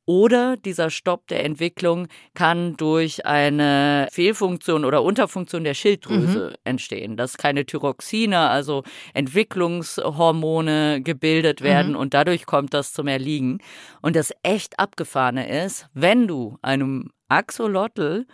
Oder 0.07 0.57
dieser 0.57 0.91
Stopp 0.91 1.27
der 1.27 1.45
Entwicklung 1.45 2.07
kann 2.35 2.77
durch 2.77 3.27
eine 3.27 4.07
Fehlfunktion 4.13 4.85
oder 4.85 5.03
Unterfunktion 5.03 5.65
der 5.65 5.75
Schilddrüse 5.75 6.51
mhm. 6.51 6.57
entstehen, 6.63 7.17
dass 7.17 7.37
keine 7.37 7.67
Thyroxine, 7.67 8.39
also 8.39 8.85
Entwicklungshormone 9.15 11.03
gebildet 11.03 11.61
werden 11.61 11.93
mhm. 11.93 11.99
und 11.99 12.15
dadurch 12.15 12.47
kommt 12.47 12.73
das 12.73 12.93
zum 12.93 13.09
Erliegen. 13.09 13.59
Und 14.01 14.15
das 14.15 14.33
echt 14.45 14.79
abgefahrene 14.79 15.65
ist, 15.65 15.89
wenn 15.93 16.29
du 16.29 16.57
einem 16.63 17.11
Axolotl 17.29 18.27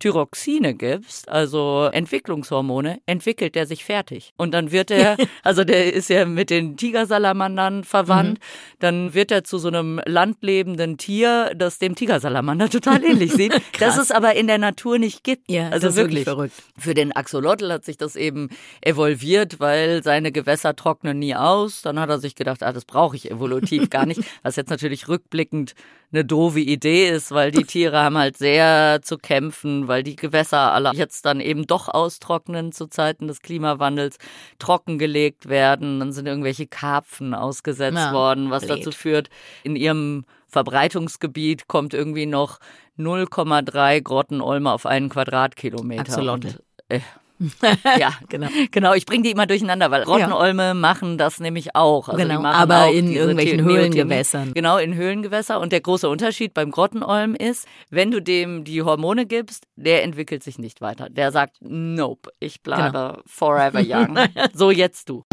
Thyroxine 0.00 0.74
gibst, 0.74 1.28
also 1.28 1.88
Entwicklungshormone, 1.92 3.00
entwickelt 3.06 3.54
der 3.54 3.66
sich 3.66 3.84
fertig. 3.84 4.32
Und 4.36 4.52
dann 4.52 4.72
wird 4.72 4.90
er, 4.90 5.16
also 5.44 5.62
der 5.62 5.92
ist 5.92 6.10
ja 6.10 6.24
mit 6.24 6.50
den 6.50 6.76
Tigersalamandern 6.76 7.84
verwandt, 7.84 8.38
mhm. 8.38 8.76
dann 8.80 9.14
wird 9.14 9.30
er 9.30 9.44
zu 9.44 9.58
so 9.58 9.68
einem 9.68 10.00
landlebenden 10.06 10.96
Tier, 10.96 11.52
das 11.54 11.78
dem 11.78 11.94
Tigersalamander 11.94 12.68
total 12.70 13.04
ähnlich 13.04 13.32
sieht, 13.32 13.60
das 13.78 13.98
es 13.98 14.10
aber 14.10 14.34
in 14.34 14.46
der 14.46 14.58
Natur 14.58 14.98
nicht 14.98 15.22
gibt. 15.22 15.50
Ja, 15.50 15.68
also 15.68 15.94
wirklich. 15.94 16.24
verrückt. 16.24 16.54
Für 16.78 16.94
den 16.94 17.12
Axolotl 17.12 17.70
hat 17.70 17.84
sich 17.84 17.98
das 17.98 18.16
eben 18.16 18.48
evolviert, 18.80 19.60
weil 19.60 20.02
seine 20.02 20.32
Gewässer 20.32 20.74
trocknen 20.74 21.18
nie 21.18 21.34
aus. 21.34 21.82
Dann 21.82 22.00
hat 22.00 22.08
er 22.08 22.18
sich 22.18 22.34
gedacht, 22.34 22.62
ah, 22.62 22.72
das 22.72 22.86
brauche 22.86 23.16
ich 23.16 23.30
evolutiv 23.30 23.90
gar 23.90 24.06
nicht, 24.06 24.20
was 24.42 24.56
jetzt 24.56 24.70
natürlich 24.70 25.08
rückblickend 25.08 25.74
eine 26.12 26.24
doofe 26.24 26.60
Idee 26.60 27.08
ist, 27.08 27.30
weil 27.30 27.52
die 27.52 27.64
Tiere 27.64 27.98
haben 27.98 28.18
halt 28.18 28.36
sehr 28.36 29.00
zu 29.02 29.16
kämpfen, 29.16 29.86
weil 29.90 30.02
die 30.02 30.16
Gewässer 30.16 30.72
alle 30.72 30.92
jetzt 30.94 31.26
dann 31.26 31.40
eben 31.40 31.66
doch 31.66 31.88
austrocknen 31.88 32.72
zu 32.72 32.86
Zeiten 32.86 33.26
des 33.26 33.42
Klimawandels, 33.42 34.16
trockengelegt 34.58 35.48
werden, 35.48 36.00
dann 36.00 36.12
sind 36.12 36.26
irgendwelche 36.26 36.66
Karpfen 36.66 37.34
ausgesetzt 37.34 37.98
ja, 37.98 38.12
worden, 38.12 38.50
was 38.50 38.64
blöd. 38.64 38.78
dazu 38.78 38.92
führt, 38.92 39.28
in 39.64 39.76
ihrem 39.76 40.24
Verbreitungsgebiet 40.46 41.68
kommt 41.68 41.92
irgendwie 41.92 42.26
noch 42.26 42.60
0,3 42.98 44.00
Grottenolme 44.00 44.72
auf 44.72 44.86
einen 44.86 45.08
Quadratkilometer. 45.08 46.02
Axolotl. 46.02 46.46
Und, 46.46 46.62
äh, 46.88 47.00
ja, 47.98 48.12
genau. 48.28 48.48
Genau, 48.70 48.92
ich 48.92 49.06
bringe 49.06 49.22
die 49.22 49.30
immer 49.30 49.46
durcheinander, 49.46 49.90
weil 49.90 50.02
Rottenolme 50.02 50.62
ja. 50.62 50.74
machen 50.74 51.16
das 51.16 51.40
nämlich 51.40 51.74
auch. 51.74 52.08
Also 52.08 52.22
genau, 52.22 52.44
aber 52.44 52.84
auch 52.84 52.92
in 52.92 53.10
irgendwelchen 53.10 53.64
Höhlengewässern. 53.64 54.52
Genau, 54.52 54.76
in 54.76 54.94
Höhlengewässer. 54.94 55.58
Und 55.58 55.72
der 55.72 55.80
große 55.80 56.08
Unterschied 56.08 56.52
beim 56.52 56.70
Grottenolm 56.70 57.34
ist, 57.34 57.66
wenn 57.88 58.10
du 58.10 58.20
dem 58.20 58.64
die 58.64 58.82
Hormone 58.82 59.24
gibst, 59.26 59.64
der 59.76 60.02
entwickelt 60.02 60.42
sich 60.42 60.58
nicht 60.58 60.80
weiter. 60.80 61.08
Der 61.08 61.32
sagt, 61.32 61.56
nope, 61.60 62.30
ich 62.40 62.62
bleibe 62.62 62.92
genau. 62.92 63.18
forever 63.24 63.80
young. 63.82 64.18
so 64.54 64.70
jetzt 64.70 65.08
du. 65.08 65.24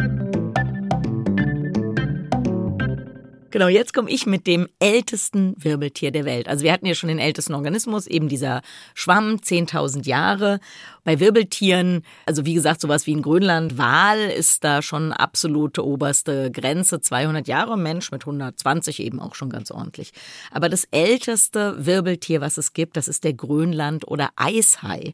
Genau, 3.57 3.69
jetzt 3.69 3.93
komme 3.93 4.09
ich 4.09 4.25
mit 4.25 4.45
dem 4.45 4.67
ältesten 4.79 5.55
Wirbeltier 5.57 6.11
der 6.11 6.25
Welt. 6.25 6.47
Also 6.47 6.63
wir 6.63 6.71
hatten 6.71 6.85
ja 6.85 6.93
schon 6.93 7.07
den 7.07 7.17
ältesten 7.17 7.53
Organismus, 7.53 8.05
eben 8.05 8.27
dieser 8.27 8.61
Schwamm, 8.93 9.37
10.000 9.37 10.05
Jahre. 10.05 10.59
Bei 11.07 11.21
Wirbeltieren, 11.21 12.01
also 12.25 12.45
wie 12.45 12.53
gesagt, 12.53 12.81
sowas 12.81 13.07
wie 13.07 13.13
in 13.13 13.21
Grönland, 13.21 13.77
Wal 13.77 14.19
ist 14.29 14.65
da 14.65 14.81
schon 14.81 15.13
absolute 15.13 15.85
oberste 15.85 16.51
Grenze. 16.51 16.99
200 16.99 17.47
Jahre, 17.47 17.77
Mensch 17.77 18.11
mit 18.11 18.23
120 18.23 18.99
eben 18.99 19.21
auch 19.21 19.33
schon 19.33 19.49
ganz 19.49 19.71
ordentlich. 19.71 20.11
Aber 20.51 20.67
das 20.67 20.83
älteste 20.91 21.85
Wirbeltier, 21.85 22.41
was 22.41 22.57
es 22.57 22.73
gibt, 22.73 22.97
das 22.97 23.07
ist 23.07 23.23
der 23.23 23.31
Grönland- 23.31 24.05
oder 24.05 24.31
Eishai. 24.35 25.13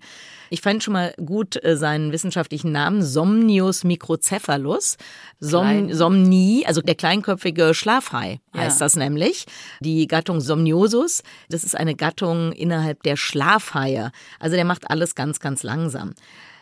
Ich 0.49 0.61
fand 0.61 0.83
schon 0.83 0.93
mal 0.93 1.13
gut 1.23 1.63
äh, 1.63 1.77
seinen 1.77 2.11
wissenschaftlichen 2.11 2.71
Namen, 2.71 3.03
Somnius 3.03 3.83
microcephalus. 3.83 4.97
Som 5.39 5.93
Somni, 5.93 6.63
also 6.65 6.81
der 6.81 6.95
kleinköpfige 6.95 7.73
Schlafhai 7.73 8.39
heißt 8.55 8.79
ja. 8.79 8.85
das 8.85 8.95
nämlich. 8.95 9.45
Die 9.79 10.07
Gattung 10.07 10.41
Somniosus, 10.41 11.21
das 11.49 11.63
ist 11.63 11.75
eine 11.75 11.95
Gattung 11.95 12.51
innerhalb 12.51 13.03
der 13.03 13.15
Schlafhaie. 13.15 14.11
Also 14.39 14.55
der 14.55 14.65
macht 14.65 14.89
alles 14.89 15.15
ganz, 15.15 15.39
ganz 15.39 15.63
lang 15.63 15.82
langsam. 15.83 16.13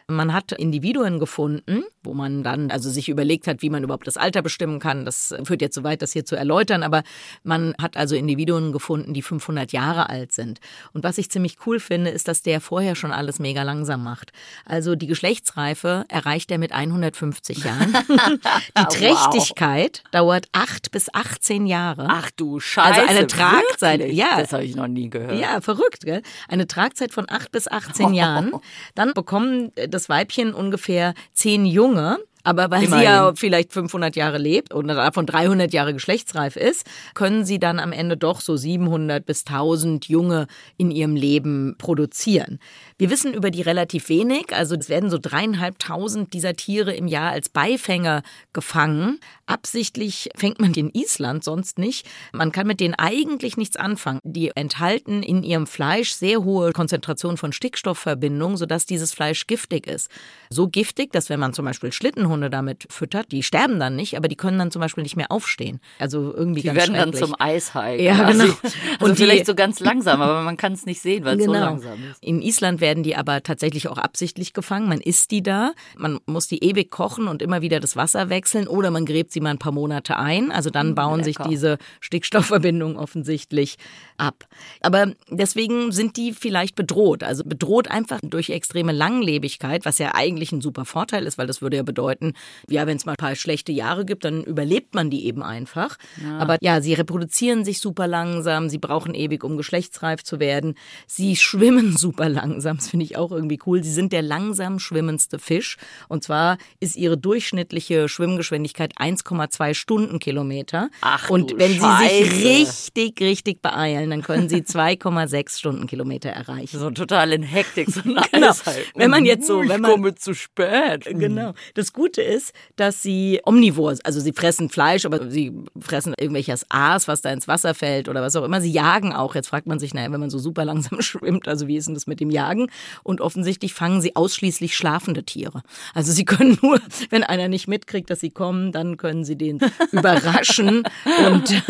Man 0.08 0.34
hat 0.34 0.52
Individuen 0.52 1.20
gefunden, 1.20 1.84
wo 2.04 2.14
man 2.14 2.44
dann 2.44 2.72
also 2.72 2.90
sich 2.90 3.10
überlegt 3.10 3.48
hat, 3.48 3.62
wie 3.62 3.70
man 3.70 3.84
überhaupt 3.84 4.08
das 4.08 4.18
Alter 4.18 4.42
bestimmen 4.42 4.80
kann. 4.80 5.06
Das 5.06 5.36
führt 5.44 5.62
jetzt 5.62 5.76
zu 5.76 5.84
weit, 5.84 6.02
das 6.02 6.14
hier 6.14 6.26
zu 6.26 6.36
erläutern, 6.36 6.84
aber 6.84 7.04
man 7.44 7.76
hat 7.82 7.98
also 7.98 8.16
Individuen 8.16 8.72
gefunden, 8.72 9.14
die 9.14 9.22
500 9.22 9.72
Jahre 9.72 10.10
alt 10.10 10.32
sind. 10.32 10.60
Und 10.94 11.04
was 11.04 11.18
ich 11.18 11.30
ziemlich 11.30 11.58
cool 11.66 11.80
finde, 11.80 12.10
ist, 12.10 12.28
dass 12.28 12.42
der 12.42 12.62
vorher 12.62 12.96
schon 12.96 13.12
alles 13.12 13.40
mega 13.40 13.64
langsam 13.64 14.04
macht. 14.04 14.32
Also 14.66 14.96
die 14.96 15.08
Geschlechtsreife 15.08 16.06
erreicht 16.08 16.52
er 16.52 16.58
mit 16.58 16.72
150 16.72 17.64
Jahren. 17.64 17.94
die 18.78 18.98
Trächtigkeit 18.98 20.02
wow. 20.06 20.12
dauert 20.12 20.48
8 20.54 20.92
bis 20.92 21.14
18 21.14 21.68
Jahre. 21.68 22.08
Ach 22.10 22.32
du 22.36 22.60
Scheiße. 22.60 23.02
Also 23.02 23.18
eine 23.18 23.28
Tragzeit, 23.28 24.00
wirklich? 24.00 24.18
ja. 24.18 24.40
Das 24.40 24.54
habe 24.54 24.64
ich 24.64 24.76
noch 24.76 24.88
nie 24.88 25.10
gehört. 25.10 25.40
Ja, 25.40 25.62
verrückt, 25.62 26.06
gell? 26.06 26.22
Eine 26.48 26.68
Tragzeit 26.68 27.12
von 27.12 27.26
8 27.30 27.52
bis 27.52 27.68
18 27.68 28.14
Jahren. 28.14 28.54
Dann 28.96 29.14
bekommen 29.14 29.72
das 29.90 30.10
Weibchen 30.10 30.54
ungefähr 30.54 31.14
10 31.34 31.66
Junge 31.92 32.24
aber 32.44 32.72
weil 32.72 32.84
Immerhin. 32.84 33.00
sie 33.00 33.06
ja 33.06 33.32
vielleicht 33.36 33.74
500 33.74 34.16
Jahre 34.16 34.38
lebt 34.38 34.74
und 34.74 34.88
davon 34.88 35.26
300 35.26 35.74
Jahre 35.74 35.94
geschlechtsreif 35.94 36.56
ist, 36.56 36.86
können 37.14 37.46
sie 37.46 37.60
dann 37.60 37.80
am 37.80 37.92
Ende 37.92 38.18
doch 38.18 38.42
so 38.42 38.56
700 38.56 39.26
bis 39.26 39.46
1000 39.46 40.08
Junge 40.08 40.48
in 40.78 40.92
ihrem 40.92 41.16
Leben 41.16 41.76
produzieren. 41.78 42.60
Wir 42.98 43.10
wissen 43.10 43.34
über 43.34 43.52
die 43.52 43.62
relativ 43.62 44.10
wenig. 44.10 44.56
Also 44.56 44.76
es 44.76 44.90
werden 44.90 45.10
so 45.10 45.18
dreieinhalbtausend 45.20 46.34
dieser 46.34 46.56
Tiere 46.56 46.94
im 46.94 47.08
Jahr 47.08 47.32
als 47.32 47.50
Beifänger 47.50 48.24
gefangen. 48.54 49.20
Absichtlich 49.46 50.30
fängt 50.36 50.60
man 50.60 50.74
die 50.74 50.82
in 50.82 50.92
Island, 50.94 51.44
sonst 51.44 51.78
nicht. 51.78 52.08
Man 52.32 52.52
kann 52.52 52.68
mit 52.68 52.80
denen 52.80 52.96
eigentlich 52.96 53.58
nichts 53.58 53.76
anfangen. 53.76 54.20
Die 54.24 54.52
enthalten 54.56 55.24
in 55.24 55.44
ihrem 55.44 55.68
Fleisch 55.68 56.12
sehr 56.12 56.44
hohe 56.44 56.72
Konzentrationen 56.74 57.38
von 57.38 57.54
Stickstoffverbindungen, 57.54 58.58
sodass 58.58 58.86
dieses 58.86 59.14
Fleisch 59.14 59.48
giftig 59.48 59.88
ist. 59.88 60.10
So 60.50 60.68
giftig, 60.68 61.12
dass 61.12 61.30
wenn 61.30 61.40
man 61.40 61.54
zum 61.54 61.66
Beispiel 61.66 61.92
Schlitten 61.92 62.30
Schlittenhunde 62.32 62.50
damit 62.50 62.88
füttert, 62.90 63.32
die 63.32 63.44
sterben 63.44 63.80
dann 63.80 63.96
nicht, 63.96 64.18
aber 64.18 64.28
die 64.28 64.36
können 64.36 64.58
dann 64.58 64.72
zum 64.72 64.80
Beispiel 64.80 65.04
nicht 65.04 65.16
mehr 65.16 65.32
aufstehen. 65.32 65.80
Also 66.00 66.34
irgendwie 66.34 66.62
die 66.62 66.68
ganz 66.68 66.78
werden 66.78 66.96
dann 66.96 67.14
zum 67.14 67.36
Eishai. 67.38 68.02
Ja, 68.02 68.30
genau. 68.32 68.44
Also 68.44 68.56
und 69.00 69.18
die, 69.18 69.24
vielleicht 69.24 69.46
so 69.46 69.56
ganz 69.56 69.80
langsam, 69.80 70.22
aber 70.22 70.42
man 70.42 70.58
kann 70.58 70.74
es 70.74 70.86
nicht 70.86 71.02
sehen, 71.02 71.26
weil 71.26 71.38
es 71.38 71.46
genau. 71.46 71.60
so 71.60 71.60
langsam 71.60 72.00
ist. 72.10 72.24
In 72.24 72.42
Island 72.42 72.82
werden 72.82 73.04
die 73.04 73.16
aber 73.16 73.44
tatsächlich 73.44 73.88
auch 73.88 73.98
absichtlich 73.98 74.54
gefangen. 74.54 74.88
Man 74.88 75.02
isst 75.02 75.32
die 75.32 75.44
da, 75.44 75.74
man 75.98 76.20
muss 76.26 76.48
die 76.48 76.64
ewig 76.64 76.90
kochen 76.92 77.28
und 77.28 77.42
immer 77.42 77.62
wieder 77.62 77.80
das 77.80 77.96
Wasser 77.96 78.30
wechseln 78.30 78.68
oder 78.68 78.92
man 78.92 79.06
gräbt 79.06 79.32
sie 79.32 79.42
mal 79.42 79.52
ein 79.52 79.60
paar 79.60 79.74
Monate 79.74 80.18
ein. 80.18 80.52
Also 80.52 80.70
dann 80.70 80.90
hm, 80.90 80.96
bauen 80.96 81.20
Lecker. 81.20 81.26
sich 81.26 81.38
diese 81.38 81.78
Stickstoffverbindungen 82.00 82.98
offensichtlich 82.98 83.78
ab. 84.18 84.46
Aber 84.82 85.14
deswegen 85.30 85.92
sind 85.92 86.18
die 86.18 86.34
vielleicht 86.34 86.76
bedroht. 86.76 87.24
Also 87.24 87.44
bedroht 87.44 87.90
einfach 87.90 88.20
durch 88.24 88.50
extreme 88.50 88.92
Langlebigkeit, 88.92 89.86
was 89.86 89.98
ja 89.98 90.14
eigentlich 90.14 90.52
ein 90.52 90.62
super 90.62 90.86
Vorteil 90.86 91.26
ist, 91.26 91.38
weil 91.38 91.48
das 91.48 91.62
würde 91.62 91.78
ja 91.78 91.84
bedeuten, 91.84 92.21
Leuten, 92.22 92.34
ja, 92.70 92.88
wenn 92.88 92.98
es 92.98 93.06
mal 93.06 93.14
ein 93.14 93.18
paar 93.18 93.36
schlechte 93.36 93.72
Jahre 93.72 94.06
gibt, 94.06 94.26
dann 94.26 94.44
überlebt 94.44 94.96
man 94.96 95.10
die 95.10 95.26
eben 95.26 95.44
einfach. 95.44 95.98
Ja. 96.24 96.38
Aber 96.38 96.58
ja, 96.62 96.82
sie 96.82 96.94
reproduzieren 96.94 97.66
sich 97.66 97.80
super 97.80 98.08
langsam, 98.08 98.70
sie 98.70 98.78
brauchen 98.78 99.14
ewig, 99.14 99.44
um 99.44 99.58
geschlechtsreif 99.58 100.24
zu 100.24 100.40
werden. 100.40 100.76
Sie 101.08 101.36
schwimmen 101.42 101.98
super 101.98 102.30
langsam, 102.30 102.78
das 102.78 102.90
finde 102.90 103.06
ich 103.06 103.18
auch 103.18 103.32
irgendwie 103.32 103.60
cool. 103.66 103.84
Sie 103.84 103.92
sind 103.92 104.14
der 104.14 104.22
langsam 104.22 104.80
schwimmendste 104.80 105.40
Fisch. 105.40 105.78
Und 106.08 106.24
zwar 106.24 106.58
ist 106.80 106.96
ihre 106.96 107.18
durchschnittliche 107.18 108.08
Schwimmgeschwindigkeit 108.08 108.98
1,2 108.98 109.74
Stundenkilometer. 109.74 110.90
Ach, 111.02 111.30
Und 111.30 111.58
wenn 111.58 111.76
Scheiße. 111.76 112.26
sie 112.26 112.30
sich 112.30 112.42
richtig, 112.44 113.22
richtig 113.22 113.62
beeilen, 113.62 114.10
dann 114.10 114.22
können 114.22 114.50
sie 114.50 114.62
2,6 114.62 115.60
Stundenkilometer 115.60 116.30
erreichen. 116.30 116.80
So 116.80 116.92
total 116.92 117.34
in 117.34 117.44
Hektik, 117.44 117.90
so 117.90 118.02
genau. 118.32 118.54
Wenn 118.96 119.10
man 119.10 119.26
jetzt 119.26 119.48
so, 119.48 119.60
wenn 119.60 119.82
man 119.82 119.92
ich 119.92 119.96
komme 119.96 120.16
zu 120.16 120.34
spät. 120.34 121.06
Genau. 121.06 121.54
Das 121.74 121.94
Gute 121.94 122.11
Gute 122.12 122.24
ist, 122.24 122.54
dass 122.76 123.02
sie 123.02 123.40
omnivor, 123.46 123.96
also 124.04 124.20
sie 124.20 124.34
fressen 124.34 124.70
Fleisch, 124.70 125.06
aber 125.06 125.32
sie 125.32 125.54
fressen 125.80 126.14
irgendwelches 126.18 126.66
Aas, 126.68 127.08
was 127.08 127.22
da 127.22 127.32
ins 127.32 127.48
Wasser 127.48 127.74
fällt 127.74 128.10
oder 128.10 128.22
was 128.22 128.36
auch 128.36 128.44
immer. 128.44 128.60
Sie 128.60 128.70
jagen 128.70 129.14
auch. 129.14 129.34
Jetzt 129.34 129.48
fragt 129.48 129.66
man 129.66 129.80
sich, 129.80 129.94
naja, 129.94 130.12
wenn 130.12 130.20
man 130.20 130.30
so 130.30 130.38
super 130.38 130.66
langsam 130.66 131.02
schwimmt, 131.02 131.48
also 131.48 131.68
wie 131.68 131.78
ist 131.78 131.88
denn 131.88 131.94
das 131.94 132.08
mit 132.08 132.20
dem 132.20 132.30
Jagen? 132.30 132.68
Und 133.04 133.22
offensichtlich 133.22 133.74
fangen 133.74 134.02
sie 134.02 134.18
ausschließlich 134.18 134.76
schlafende 134.76 135.24
Tiere. 135.24 135.64
Also 135.94 136.12
sie 136.12 136.26
können 136.32 136.58
nur, 136.62 136.82
wenn 137.12 137.24
einer 137.24 137.48
nicht 137.48 137.70
mitkriegt, 137.70 138.10
dass 138.10 138.20
sie 138.20 138.32
kommen, 138.32 138.74
dann 138.74 138.98
können 138.98 139.24
sie 139.24 139.38
den 139.38 139.60
überraschen 139.94 140.84
und, 141.26 141.64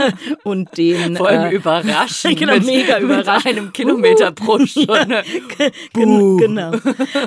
und 0.44 0.76
den. 0.76 1.18
Vor 1.18 1.28
allem 1.28 1.52
äh, 1.52 1.56
überraschen. 1.56 2.36
Genau, 2.36 2.54
mit, 2.54 2.66
mega 2.66 2.98
überraschen. 2.98 3.52
Mit 3.52 3.58
einem 3.60 3.74
Kilometer 3.74 4.32
pro 4.32 4.66
Stunde. 4.66 5.24
Ja, 5.60 5.70
genau. 5.94 6.72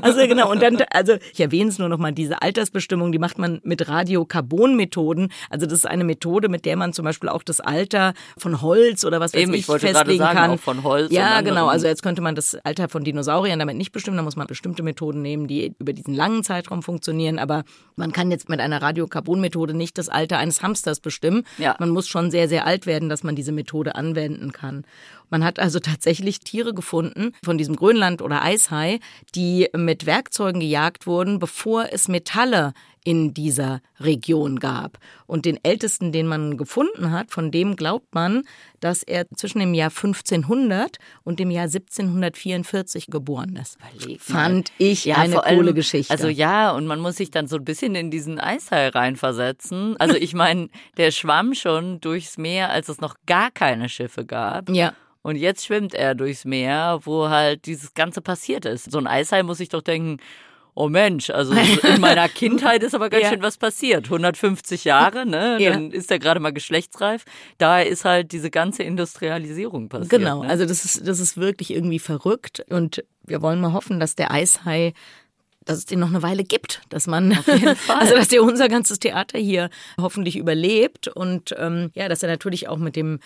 Also 0.03 0.27
genau. 0.27 0.51
Und 0.51 0.61
dann, 0.63 0.83
also 0.91 1.15
ich 1.33 1.39
erwähne 1.39 1.71
es 1.71 1.79
nur 1.79 1.89
noch 1.89 1.99
mal, 1.99 2.11
diese 2.13 2.43
Altersbestimmung, 2.43 3.04
die 3.13 3.19
macht 3.19 3.39
man 3.39 3.61
mit 3.65 3.89
Radiokarbonmethoden. 3.89 5.31
Also 5.51 5.67
das 5.67 5.79
ist 5.79 5.87
eine 5.87 6.05
Methode, 6.05 6.49
mit 6.49 6.65
der 6.65 6.77
man 6.77 6.93
zum 6.93 7.05
Beispiel 7.05 7.29
auch 7.29 7.43
das 7.43 7.61
Alter 7.61 8.15
von 8.39 8.63
Holz 8.63 9.05
oder 9.05 9.21
was 9.21 9.35
weiß 9.35 9.41
Eben, 9.43 9.55
ich, 9.55 9.61
ich 9.61 9.69
wollte 9.69 9.89
festlegen 9.89 10.19
sagen, 10.19 10.37
kann. 10.37 10.51
Auch 10.51 10.61
von 10.61 10.83
Holz. 10.83 11.13
Ja, 11.13 11.41
genau. 11.41 11.67
Also 11.67 11.87
jetzt 11.87 12.03
könnte 12.03 12.23
man 12.23 12.35
das 12.35 12.55
Alter 12.65 12.89
von 12.89 13.05
Dinosauriern 13.05 13.59
damit 13.59 13.77
nicht 13.77 13.93
bestimmen. 13.93 14.17
Da 14.17 14.23
muss 14.23 14.37
man 14.37 14.47
bestimmte 14.47 14.83
Methoden 14.83 15.23
nehmen, 15.23 15.47
die 15.47 15.75
über 15.79 15.93
diesen 15.93 16.15
langen 16.15 16.45
Zeitraum 16.45 16.83
funktionieren. 16.83 17.39
Aber 17.39 17.65
man 17.97 18.13
kann 18.13 18.31
jetzt 18.31 18.49
mit 18.49 18.61
einer 18.61 18.83
Radiokarbonmethode 18.83 19.75
nicht 19.75 19.99
das 19.99 20.09
Alter 20.09 20.39
eines 20.39 20.63
Hamsters 20.63 21.01
bestimmen. 21.01 21.45
Ja. 21.59 21.77
Man 21.79 21.91
muss 21.91 22.09
schon 22.09 22.31
sehr, 22.31 22.49
sehr 22.49 22.67
alt 22.67 22.87
werden, 22.87 23.09
dass 23.09 23.23
man 23.23 23.37
diese 23.37 23.53
Methode 23.53 23.95
anwenden 23.95 24.53
kann. 24.53 24.85
Man 25.31 25.45
hat 25.45 25.59
also 25.59 25.81
tatsächlich 25.81 26.41
Tiere 26.41 26.75
gefunden 26.75 27.33
von 27.45 27.59
diesem 27.59 27.77
Grönland- 27.77 28.23
oder 28.23 28.43
Eishai, 28.43 29.01
die 29.35 29.69
mit 29.75 30.07
Werkzeugen 30.07 30.61
gejagt 30.61 31.07
wurden, 31.07 31.39
bevor 31.39 31.93
es 31.93 32.09
Metalle 32.09 32.73
in 33.05 33.35
dieser 33.35 33.81
Region 34.01 34.59
gab. 34.59 34.99
Und 35.27 35.45
den 35.45 35.59
ältesten, 35.63 36.11
den 36.11 36.27
man 36.27 36.57
gefunden 36.57 37.11
hat, 37.13 37.31
von 37.31 37.51
dem 37.51 37.77
glaubt 37.77 38.15
man, 38.15 38.43
dass 38.81 39.03
er 39.03 39.27
zwischen 39.37 39.59
dem 39.61 39.75
Jahr 39.75 39.91
1500 39.91 40.97
und 41.23 41.39
dem 41.39 41.51
Jahr 41.51 41.65
1744 41.65 43.09
geboren 43.09 43.57
ist. 43.61 43.77
Überleg. 43.95 44.21
Fand 44.21 44.73
ich 44.79 45.05
Ja, 45.05 45.17
eine 45.17 45.45
allem- 45.45 45.59
coole 45.59 45.75
Geschichte. 45.75 46.13
Also 46.13 46.29
ja, 46.29 46.71
und 46.73 46.87
man 46.87 47.01
muss 47.01 47.17
sich 47.17 47.31
dann 47.31 47.47
so 47.47 47.57
ein 47.57 47.65
bisschen 47.65 47.95
in 47.95 48.11
diesen 48.11 48.41
Eishai 48.41 48.89
reinversetzen. 48.89 49.97
Also 49.99 50.15
ich 50.17 50.35
meine, 50.35 50.69
der 50.97 51.11
schwamm 51.11 51.55
schon 51.55 52.01
durchs 52.01 52.39
Meer, 52.39 52.71
als 52.71 52.89
es 52.89 53.01
noch 53.01 53.17
gar 53.27 53.51
keine 53.51 53.89
Schiffe 53.89 54.25
gab. 54.25 54.69
ja. 54.71 54.95
Und 55.27 55.37
jetzt 55.37 55.65
schwimmt 55.65 55.95
er 55.95 56.15
durchs 56.15 56.45
Meer, 56.45 57.01
wo 57.05 57.31
halt 57.31 57.65
dieses 57.65 57.95
Ganze 57.95 58.21
passiert 58.21 58.67
ist. 58.67 58.91
So 58.93 58.99
ein 58.99 59.07
Eishai 59.07 59.43
muss 59.43 59.57
sich 59.57 59.71
doch 59.71 59.81
denken, 59.81 60.19
oh 60.75 60.89
Mensch, 60.89 61.31
also 61.31 61.53
in 61.55 62.01
meiner 62.01 62.29
Kindheit 62.29 62.83
ist 62.83 62.95
aber 62.95 63.11
ganz 63.11 63.25
Ja. 63.25 63.31
schön 63.31 63.43
was 63.43 63.59
passiert. 63.59 64.07
150 64.07 64.85
Jahre, 64.85 65.25
ne? 65.27 65.59
Ja. 65.61 65.73
Dann 65.73 65.91
ist 65.91 66.11
er 66.11 66.19
gerade 66.19 66.41
mal 66.41 66.53
geschlechtsreif. 66.53 67.25
Da 67.59 67.81
ist 67.81 68.05
halt 68.05 68.33
diese 68.33 68.51
ganze 68.51 68.83
Industrialisierung 68.83 69.89
passiert. 69.89 70.11
Genau, 70.11 70.43
ne? 70.43 70.49
also 70.49 70.67
das 70.67 70.85
ist, 70.85 71.07
das 71.07 71.21
ist 71.21 71.37
wirklich 71.37 71.73
irgendwie 71.73 71.99
verrückt 71.99 72.65
und 72.71 73.05
wir 73.23 73.41
wollen 73.43 73.61
mal 73.61 73.73
hoffen, 73.73 74.01
dass 74.01 74.15
der 74.17 74.31
Eishai 74.31 74.93
dass 75.67 75.79
es 75.79 75.87
den 75.87 75.99
noch 75.99 76.11
eine 76.11 76.23
Weile 76.23 76.45
gibt, 76.45 76.83
dass 76.91 77.07
man, 77.07 77.33
also 77.89 78.15
dass 78.15 78.29
der 78.29 78.43
unser 78.43 78.69
ganzes 78.69 78.99
Theater 78.99 79.39
hier 79.39 79.71
hoffentlich 79.99 80.37
überlebt 80.37 81.09
und 81.09 81.55
ähm, 81.59 81.91
ja, 81.95 82.09
dass 82.11 82.23
er 82.23 82.29
natürlich 82.29 82.69
auch 82.69 82.77
mit 82.77 82.97
dem 82.97 83.19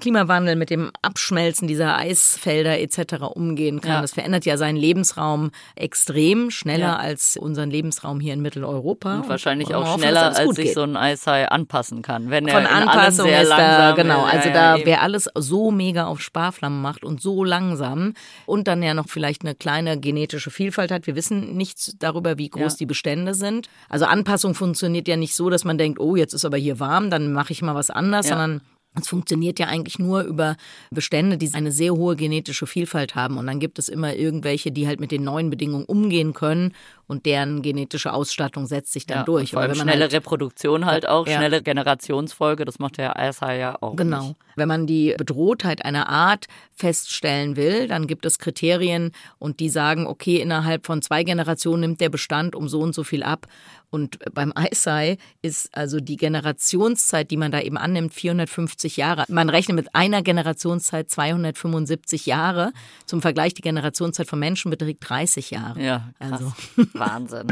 Klimawandel, 0.00 0.56
mit 0.56 0.70
dem 0.70 0.90
Abschmelzen 1.02 1.68
dieser 1.68 1.96
Eisfelder 1.96 2.78
etc. 2.80 3.22
umgehen 3.34 3.80
kann. 3.80 3.92
Ja. 3.92 4.00
Das 4.02 4.12
verändert 4.12 4.44
ja 4.44 4.56
seinen 4.56 4.76
Lebensraum 4.76 5.50
extrem 5.76 6.50
schneller 6.50 6.84
Ja. 6.84 6.96
als 6.96 7.36
unseren 7.36 7.70
Lebensraum 7.70 8.20
hier 8.20 8.34
in 8.34 8.42
Mitteleuropa. 8.42 9.16
Und 9.18 9.28
wahrscheinlich 9.28 9.68
wir 9.68 9.78
auch 9.78 9.86
hoffen, 9.86 10.00
schneller, 10.02 10.36
als 10.36 10.56
sich 10.56 10.66
geht. 10.66 10.74
so 10.74 10.82
ein 10.82 10.96
Eishai 10.96 11.46
anpassen 11.48 12.02
kann. 12.02 12.30
Wenn 12.30 12.48
er 12.48 12.54
Von 12.54 12.66
allem 12.66 12.88
Anpassung 12.88 13.28
ist 13.28 13.48
da, 13.48 13.92
genau. 13.92 14.26
ist. 14.26 14.34
Also 14.34 14.48
Ja, 14.48 14.76
da, 14.78 14.84
wer 14.84 15.02
alles 15.02 15.28
so 15.34 15.70
mega 15.70 16.06
auf 16.06 16.20
Sparflammen 16.20 16.82
macht 16.82 17.04
und 17.04 17.20
so 17.22 17.44
langsam 17.44 18.14
und 18.46 18.66
dann 18.68 18.82
ja 18.82 18.94
noch 18.94 19.08
vielleicht 19.08 19.42
eine 19.42 19.54
kleine 19.54 19.98
genetische 19.98 20.50
Vielfalt 20.50 20.90
hat. 20.90 21.06
Wir 21.06 21.14
wissen 21.14 21.56
nichts 21.56 21.94
darüber, 21.98 22.36
wie 22.38 22.50
groß 22.50 22.76
die 22.76 22.86
Bestände 22.86 23.34
sind. 23.34 23.68
Also 23.88 24.06
Anpassung 24.06 24.54
funktioniert 24.54 25.08
ja 25.08 25.16
nicht 25.16 25.34
so, 25.34 25.50
dass 25.50 25.64
man 25.64 25.78
denkt, 25.78 26.00
oh, 26.00 26.16
jetzt 26.16 26.34
ist 26.34 26.44
aber 26.44 26.56
hier 26.56 26.80
warm, 26.80 27.10
dann 27.10 27.32
mache 27.32 27.52
ich 27.52 27.62
mal 27.62 27.74
was 27.74 27.90
anders, 27.90 28.28
sondern 28.28 28.60
es 29.00 29.08
funktioniert 29.08 29.58
ja 29.58 29.66
eigentlich 29.66 29.98
nur 29.98 30.22
über 30.22 30.56
Bestände, 30.90 31.36
die 31.36 31.52
eine 31.52 31.72
sehr 31.72 31.94
hohe 31.94 32.16
genetische 32.16 32.66
Vielfalt 32.66 33.14
haben. 33.14 33.38
Und 33.38 33.46
dann 33.46 33.58
gibt 33.58 33.78
es 33.78 33.88
immer 33.88 34.14
irgendwelche, 34.14 34.70
die 34.70 34.86
halt 34.86 35.00
mit 35.00 35.10
den 35.10 35.24
neuen 35.24 35.50
Bedingungen 35.50 35.84
umgehen 35.84 36.32
können 36.32 36.72
und 37.06 37.26
deren 37.26 37.62
genetische 37.62 38.12
Ausstattung 38.12 38.66
setzt 38.66 38.92
sich 38.92 39.06
dann 39.06 39.18
ja, 39.18 39.24
durch. 39.24 39.50
Vor 39.52 39.60
allem 39.60 39.70
Aber 39.70 39.78
wenn 39.80 39.86
man 39.86 39.92
schnelle 39.92 40.04
halt- 40.04 40.12
Reproduktion 40.14 40.86
halt 40.86 41.06
auch, 41.08 41.26
Ja. 41.26 41.36
schnelle 41.36 41.62
Generationsfolge, 41.62 42.64
das 42.64 42.78
macht 42.78 42.98
der 42.98 43.18
Eishai 43.18 43.58
ja 43.58 43.76
auch. 43.80 43.96
Genau. 43.96 44.28
Nicht. 44.28 44.36
Wenn 44.56 44.68
man 44.68 44.86
die 44.86 45.14
Bedrohtheit 45.18 45.84
einer 45.84 46.08
Art 46.08 46.46
feststellen 46.76 47.56
will, 47.56 47.88
dann 47.88 48.06
gibt 48.06 48.24
es 48.24 48.38
Kriterien 48.38 49.10
und 49.38 49.58
die 49.60 49.68
sagen, 49.68 50.06
okay, 50.06 50.36
innerhalb 50.40 50.86
von 50.86 51.02
zwei 51.02 51.24
Generationen 51.24 51.80
nimmt 51.80 52.00
der 52.00 52.08
Bestand 52.08 52.54
um 52.54 52.68
so 52.68 52.80
und 52.80 52.94
so 52.94 53.02
viel 53.04 53.22
ab. 53.22 53.46
Und 53.90 54.18
beim 54.34 54.52
Eisei 54.56 55.18
ist 55.42 55.76
also 55.76 56.00
die 56.00 56.16
Generationszeit, 56.16 57.30
die 57.30 57.36
man 57.36 57.52
da 57.52 57.60
eben 57.60 57.76
annimmt, 57.76 58.12
450 58.12 58.96
Jahre. 58.96 59.24
Man 59.28 59.48
rechnet 59.48 59.76
mit 59.76 59.94
einer 59.94 60.22
Generationszeit 60.22 61.10
275 61.10 62.26
Jahre. 62.26 62.72
Zum 63.06 63.22
Vergleich, 63.22 63.54
die 63.54 63.62
Generationszeit 63.62 64.26
von 64.28 64.38
Menschen 64.40 64.70
beträgt 64.70 65.08
30 65.08 65.50
Jahre. 65.52 65.80
Ja, 65.80 66.10
krass. 66.18 66.32
Also. 66.32 66.52
Wahnsinn. 66.94 67.48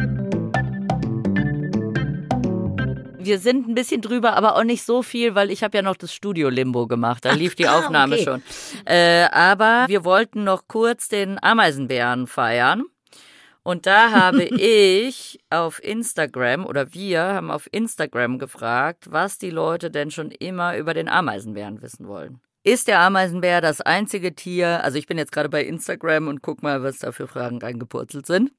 Wir 3.19 3.39
sind 3.39 3.69
ein 3.69 3.75
bisschen 3.75 4.01
drüber, 4.01 4.35
aber 4.35 4.57
auch 4.57 4.65
nicht 4.65 4.85
so 4.85 5.03
viel, 5.03 5.35
weil 5.35 5.51
ich 5.51 5.63
habe 5.63 5.77
ja 5.77 5.83
noch 5.83 5.97
das 5.97 6.13
Studio 6.13 6.49
Limbo 6.49 6.87
gemacht. 6.87 7.25
Da 7.25 7.33
lief 7.33 7.55
die 7.55 7.69
ah, 7.69 7.79
Aufnahme 7.79 8.17
okay. 8.17 8.25
schon. 8.25 8.43
Äh, 8.85 9.29
aber 9.31 9.85
wir 9.89 10.05
wollten 10.05 10.45
noch 10.45 10.67
kurz 10.67 11.09
den 11.09 11.43
Ameisenbären 11.43 12.27
feiern. 12.27 12.85
Und 13.63 13.87
da 13.87 14.11
habe 14.11 14.45
ich 14.45 15.39
auf 15.51 15.83
Instagram 15.83 16.67
oder 16.67 16.95
wir 16.95 17.23
haben 17.23 17.51
auf 17.51 17.69
Instagram 17.71 18.39
gefragt, 18.39 19.13
was 19.13 19.39
die 19.39 19.51
Leute 19.51 19.91
denn 19.91 20.11
schon 20.11 20.31
immer 20.33 20.77
über 20.77 20.95
den 20.95 21.09
Ameisenbären 21.09 21.81
wissen 21.83 22.09
wollen. 22.09 22.41
Ist 22.65 22.87
der 22.87 23.01
Ameisenbär 23.01 23.61
das 23.61 23.81
einzige 23.81 24.35
Tier, 24.35 24.85
also 24.85 24.97
ich 24.97 25.07
bin 25.07 25.19
jetzt 25.19 25.33
gerade 25.33 25.49
bei 25.49 25.65
Instagram 25.65 26.29
und 26.29 26.43
guck 26.43 26.63
mal, 26.63 26.83
was 26.85 26.99
da 26.99 27.11
für 27.11 27.27
Fragen 27.27 27.59
reingepurzelt 27.59 28.27
sind. 28.27 28.53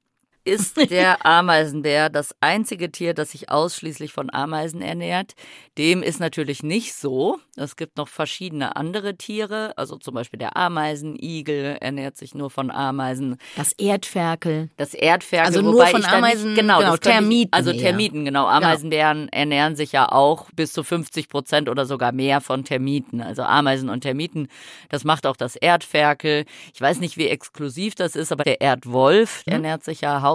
Ist 0.46 0.76
der 0.90 1.24
Ameisenbär 1.24 2.10
das 2.10 2.34
einzige 2.40 2.92
Tier, 2.92 3.14
das 3.14 3.30
sich 3.30 3.48
ausschließlich 3.50 4.12
von 4.12 4.28
Ameisen 4.32 4.82
ernährt? 4.82 5.32
Dem 5.78 6.02
ist 6.02 6.20
natürlich 6.20 6.62
nicht 6.62 6.92
so. 6.94 7.38
Es 7.56 7.76
gibt 7.76 7.96
noch 7.96 8.08
verschiedene 8.08 8.76
andere 8.76 9.16
Tiere, 9.16 9.72
also 9.78 9.96
zum 9.96 10.14
Beispiel 10.14 10.38
der 10.38 10.54
Ameisenigel 10.56 11.78
ernährt 11.80 12.18
sich 12.18 12.34
nur 12.34 12.50
von 12.50 12.70
Ameisen. 12.70 13.38
Das 13.56 13.72
Erdferkel. 13.72 14.68
Das 14.76 14.92
Erdferkel, 14.92 15.46
Also 15.46 15.62
nur 15.62 15.86
von 15.86 16.04
Ameisen, 16.04 16.50
nicht, 16.50 16.60
genau, 16.60 16.78
genau, 16.78 16.90
könnte 16.92 17.08
ich- 17.08 17.14
Termiten 17.14 17.52
also 17.54 17.70
eher. 17.70 17.78
Termiten, 17.80 18.24
genau. 18.26 18.46
Ameisenbären 18.46 19.28
ernähren 19.30 19.76
sich 19.76 19.92
ja 19.92 20.12
auch 20.12 20.50
bis 20.54 20.74
zu 20.74 20.82
50 20.84 21.30
Prozent 21.30 21.70
oder 21.70 21.86
sogar 21.86 22.12
mehr 22.12 22.42
von 22.42 22.64
Termiten. 22.64 23.22
Also 23.22 23.44
Ameisen 23.44 23.88
und 23.88 24.02
Termiten, 24.02 24.48
das 24.90 25.04
macht 25.04 25.26
auch 25.26 25.36
das 25.36 25.56
Erdferkel. 25.56 26.44
Ich 26.74 26.80
weiß 26.82 27.00
nicht, 27.00 27.16
wie 27.16 27.28
exklusiv 27.28 27.94
das 27.94 28.14
ist, 28.14 28.30
aber 28.30 28.44
der 28.44 28.60
Erdwolf 28.60 29.42
Mhm. 29.46 29.52
ernährt 29.54 29.84
sich 29.84 30.02
ja 30.02 30.20
hauptsächlich 30.20 30.33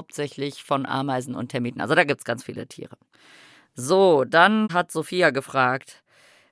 von 0.64 0.86
Ameisen 0.86 1.36
und 1.36 1.50
Termiten. 1.50 1.82
Also 1.82 1.96
da 1.96 2.04
gibt's 2.04 2.26
ganz 2.26 2.44
viele 2.44 2.68
Tiere. 2.68 2.98
So, 3.76 4.26
dann 4.26 4.68
hat 4.74 4.92
Sophia 4.92 5.30
gefragt, 5.30 6.04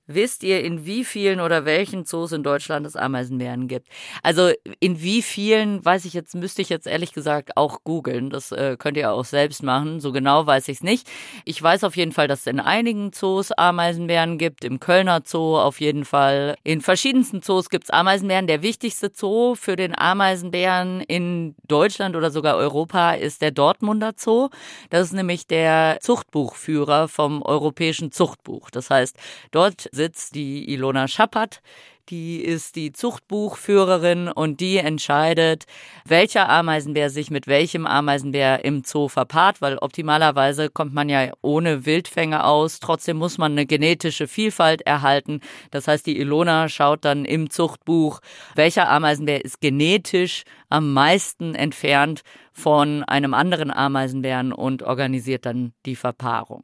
wisst 0.08 0.44
ihr, 0.44 0.64
in 0.64 0.86
wie 0.86 1.04
vielen 1.04 1.40
oder 1.40 1.66
welchen 1.66 2.06
Zoos 2.06 2.32
in 2.32 2.44
Deutschland 2.44 2.86
es 2.88 2.96
Ameisenbären 2.96 3.68
gibt? 3.68 3.88
Also 4.24 4.52
in 4.80 5.02
wie 5.02 5.22
vielen, 5.22 5.84
weiß 5.84 6.06
ich 6.06 6.14
jetzt, 6.14 6.34
müsste 6.36 6.62
ich 6.62 6.70
jetzt 6.70 6.88
ehrlich 6.88 7.14
gesagt 7.14 7.58
auch 7.58 7.84
googeln. 7.84 8.30
Das 8.30 8.52
äh, 8.52 8.78
könnt 8.78 8.98
ihr 8.98 9.12
auch 9.12 9.26
selbst 9.26 9.64
machen. 9.64 10.00
So 10.00 10.12
genau 10.12 10.46
weiß 10.46 10.70
ich 10.70 10.78
es 10.78 10.84
nicht. 10.84 11.10
Ich 11.46 11.62
weiß 11.62 11.84
auf 11.84 11.96
jeden 11.98 12.14
Fall, 12.14 12.28
dass 12.28 12.42
es 12.42 12.48
in 12.48 12.60
einigen 12.60 13.12
Zoos 13.12 13.52
Ameisenbären 13.52 14.38
gibt. 14.38 14.64
Im 14.64 14.80
Kölner 14.80 15.22
Zoo 15.26 15.58
auf 15.58 15.82
jeden 15.82 16.06
Fall. 16.06 16.56
In 16.64 16.82
verschiedensten 16.82 17.42
Zoos 17.42 17.70
gibt 17.70 17.86
es 17.86 17.90
Ameisenbären. 17.90 18.48
Der 18.48 18.62
wichtigste 18.62 19.12
Zoo 19.14 19.56
für 19.56 19.76
den 19.76 19.98
Ameisenbären 19.98 21.02
in 21.02 21.56
Deutschland 21.68 22.16
oder 22.16 22.32
sogar 22.32 22.56
Europa 22.56 23.14
ist 23.14 23.42
der 23.42 23.52
Dortmunder 23.52 24.14
Zoo. 24.16 24.50
Das 24.90 25.08
ist 25.08 25.14
nämlich 25.14 25.48
der 25.48 25.98
Zuchtbuchführer 26.02 27.08
vom 27.08 27.42
Europäischen 27.42 28.12
Zuchtbuch. 28.12 28.70
Das 28.70 28.90
heißt, 28.90 29.18
dort 29.52 29.90
sitzt 29.98 30.36
die 30.36 30.72
Ilona 30.72 31.10
Schappert. 31.10 31.62
Die 32.10 32.38
ist 32.38 32.78
die 32.78 32.94
Zuchtbuchführerin 32.94 34.30
und 34.30 34.62
die 34.62 34.78
entscheidet, 34.78 35.66
welcher 36.06 36.48
Ameisenbär 36.48 37.10
sich 37.10 37.32
mit 37.32 37.48
welchem 37.48 37.86
Ameisenbär 37.86 38.64
im 38.64 38.84
Zoo 38.86 39.10
verpaart, 39.10 39.62
weil 39.62 39.78
optimalerweise 39.78 40.70
kommt 40.70 40.94
man 40.94 41.10
ja 41.10 41.34
ohne 41.42 41.86
Wildfänge 41.86 42.46
aus. 42.46 42.80
Trotzdem 42.80 43.18
muss 43.18 43.38
man 43.38 43.52
eine 43.52 43.66
genetische 43.66 44.30
Vielfalt 44.30 44.84
erhalten. 44.84 45.42
Das 45.72 45.90
heißt, 45.90 46.06
die 46.06 46.18
Ilona 46.18 46.70
schaut 46.70 47.04
dann 47.04 47.26
im 47.26 47.50
Zuchtbuch, 47.50 48.22
welcher 48.56 48.88
Ameisenbär 48.88 49.44
ist 49.44 49.60
genetisch 49.60 50.44
am 50.70 50.94
meisten 50.94 51.56
entfernt 51.56 52.22
von 52.54 53.04
einem 53.04 53.34
anderen 53.34 53.70
Ameisenbären 53.70 54.54
und 54.54 54.82
organisiert 54.82 55.46
dann 55.46 55.74
die 55.86 55.98
Verpaarung. 55.98 56.64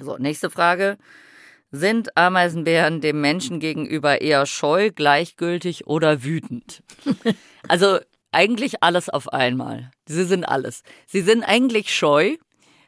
So, 0.00 0.16
nächste 0.16 0.48
Frage. 0.48 0.96
Sind 1.70 2.16
Ameisenbären 2.16 3.00
dem 3.00 3.20
Menschen 3.20 3.60
gegenüber 3.60 4.22
eher 4.22 4.46
scheu, 4.46 4.90
gleichgültig 4.90 5.86
oder 5.86 6.24
wütend? 6.24 6.82
also 7.68 7.98
eigentlich 8.32 8.82
alles 8.82 9.08
auf 9.08 9.32
einmal. 9.32 9.90
Sie 10.06 10.24
sind 10.24 10.44
alles. 10.44 10.82
Sie 11.06 11.20
sind 11.20 11.42
eigentlich 11.44 11.94
scheu. 11.94 12.36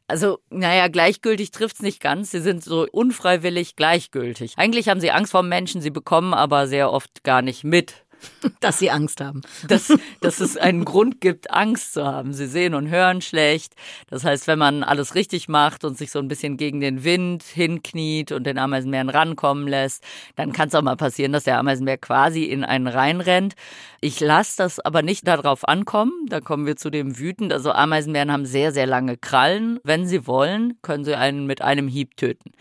Also, 0.06 0.38
naja, 0.50 0.88
gleichgültig 0.88 1.50
trifft's 1.50 1.82
nicht 1.82 2.00
ganz. 2.00 2.30
Sie 2.30 2.40
sind 2.40 2.64
so 2.64 2.86
unfreiwillig 2.90 3.76
gleichgültig. 3.76 4.54
Eigentlich 4.56 4.88
haben 4.88 5.00
sie 5.00 5.12
Angst 5.12 5.32
vor 5.32 5.42
Menschen, 5.42 5.80
sie 5.80 5.90
bekommen 5.90 6.34
aber 6.34 6.66
sehr 6.66 6.90
oft 6.90 7.22
gar 7.22 7.42
nicht 7.42 7.62
mit, 7.62 8.04
Dass 8.60 8.78
sie 8.78 8.90
Angst 8.90 9.20
haben. 9.20 9.42
Dass, 9.68 9.92
dass 10.20 10.40
es 10.40 10.56
einen 10.56 10.84
Grund 10.84 11.20
gibt, 11.20 11.50
Angst 11.50 11.94
zu 11.94 12.04
haben. 12.04 12.32
Sie 12.32 12.46
sehen 12.46 12.74
und 12.74 12.88
hören 12.88 13.20
schlecht. 13.20 13.74
Das 14.08 14.24
heißt, 14.24 14.46
wenn 14.46 14.58
man 14.58 14.82
alles 14.82 15.14
richtig 15.14 15.48
macht 15.48 15.84
und 15.84 15.96
sich 15.96 16.10
so 16.10 16.18
ein 16.18 16.28
bisschen 16.28 16.56
gegen 16.56 16.80
den 16.80 17.04
Wind 17.04 17.42
hinkniet 17.42 18.32
und 18.32 18.44
den 18.44 18.58
Ameisenbären 18.58 19.08
rankommen 19.08 19.66
lässt, 19.66 20.04
dann 20.36 20.52
kann 20.52 20.68
es 20.68 20.74
auch 20.74 20.82
mal 20.82 20.96
passieren, 20.96 21.32
dass 21.32 21.44
der 21.44 21.58
Ameisenbär 21.58 21.98
quasi 21.98 22.44
in 22.44 22.64
einen 22.64 22.86
reinrennt. 22.86 23.54
Ich 24.02 24.20
lasse 24.20 24.56
das 24.58 24.80
aber 24.80 25.02
nicht 25.02 25.26
darauf 25.26 25.68
ankommen. 25.68 26.12
Da 26.28 26.40
kommen 26.40 26.66
wir 26.66 26.76
zu 26.76 26.90
dem 26.90 27.18
wütend. 27.18 27.52
Also 27.52 27.72
Ameisenbären 27.72 28.32
haben 28.32 28.46
sehr, 28.46 28.72
sehr 28.72 28.86
lange 28.86 29.16
Krallen. 29.18 29.78
Wenn 29.84 30.06
sie 30.06 30.26
wollen, 30.26 30.78
können 30.82 31.04
sie 31.04 31.14
einen 31.16 31.46
mit 31.46 31.60
einem 31.60 31.86
Hieb 31.86 32.16
töten. 32.16 32.52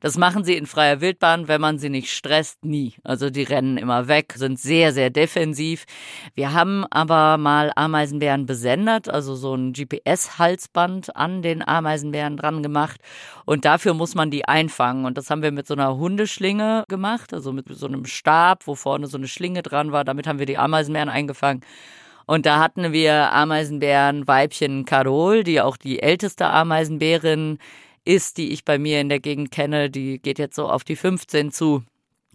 Das 0.00 0.18
machen 0.18 0.42
sie 0.42 0.56
in 0.56 0.66
freier 0.66 1.00
Wildbahn, 1.00 1.46
wenn 1.46 1.60
man 1.60 1.78
sie 1.78 1.88
nicht 1.88 2.12
stresst, 2.12 2.64
nie. 2.64 2.94
Also 3.04 3.30
die 3.30 3.44
rennen 3.44 3.78
immer 3.78 4.08
weg, 4.08 4.34
sind 4.36 4.58
sehr, 4.58 4.92
sehr 4.92 5.07
sehr 5.08 5.10
defensiv. 5.10 5.84
Wir 6.34 6.52
haben 6.52 6.84
aber 6.90 7.38
mal 7.38 7.72
Ameisenbären 7.74 8.46
besendet, 8.46 9.08
also 9.08 9.34
so 9.34 9.54
ein 9.54 9.72
GPS-Halsband 9.72 11.16
an 11.16 11.42
den 11.42 11.66
Ameisenbären 11.66 12.36
dran 12.36 12.62
gemacht. 12.62 13.00
Und 13.46 13.64
dafür 13.64 13.94
muss 13.94 14.14
man 14.14 14.30
die 14.30 14.44
einfangen. 14.44 15.06
Und 15.06 15.16
das 15.16 15.30
haben 15.30 15.42
wir 15.42 15.52
mit 15.52 15.66
so 15.66 15.74
einer 15.74 15.96
Hundeschlinge 15.96 16.84
gemacht, 16.88 17.32
also 17.32 17.52
mit 17.52 17.66
so 17.68 17.86
einem 17.86 18.04
Stab, 18.04 18.66
wo 18.66 18.74
vorne 18.74 19.06
so 19.06 19.16
eine 19.16 19.28
Schlinge 19.28 19.62
dran 19.62 19.92
war. 19.92 20.04
Damit 20.04 20.26
haben 20.26 20.38
wir 20.38 20.46
die 20.46 20.58
Ameisenbären 20.58 21.08
eingefangen. 21.08 21.62
Und 22.26 22.44
da 22.44 22.58
hatten 22.58 22.92
wir 22.92 23.32
Ameisenbären 23.32 24.28
Weibchen 24.28 24.84
Carol, 24.84 25.44
die 25.44 25.62
auch 25.62 25.78
die 25.78 26.02
älteste 26.02 26.46
Ameisenbärin 26.46 27.58
ist, 28.04 28.36
die 28.36 28.52
ich 28.52 28.66
bei 28.66 28.78
mir 28.78 29.00
in 29.00 29.08
der 29.08 29.20
Gegend 29.20 29.50
kenne. 29.50 29.88
Die 29.88 30.18
geht 30.20 30.38
jetzt 30.38 30.56
so 30.56 30.68
auf 30.68 30.84
die 30.84 30.96
15 30.96 31.52
zu. 31.52 31.82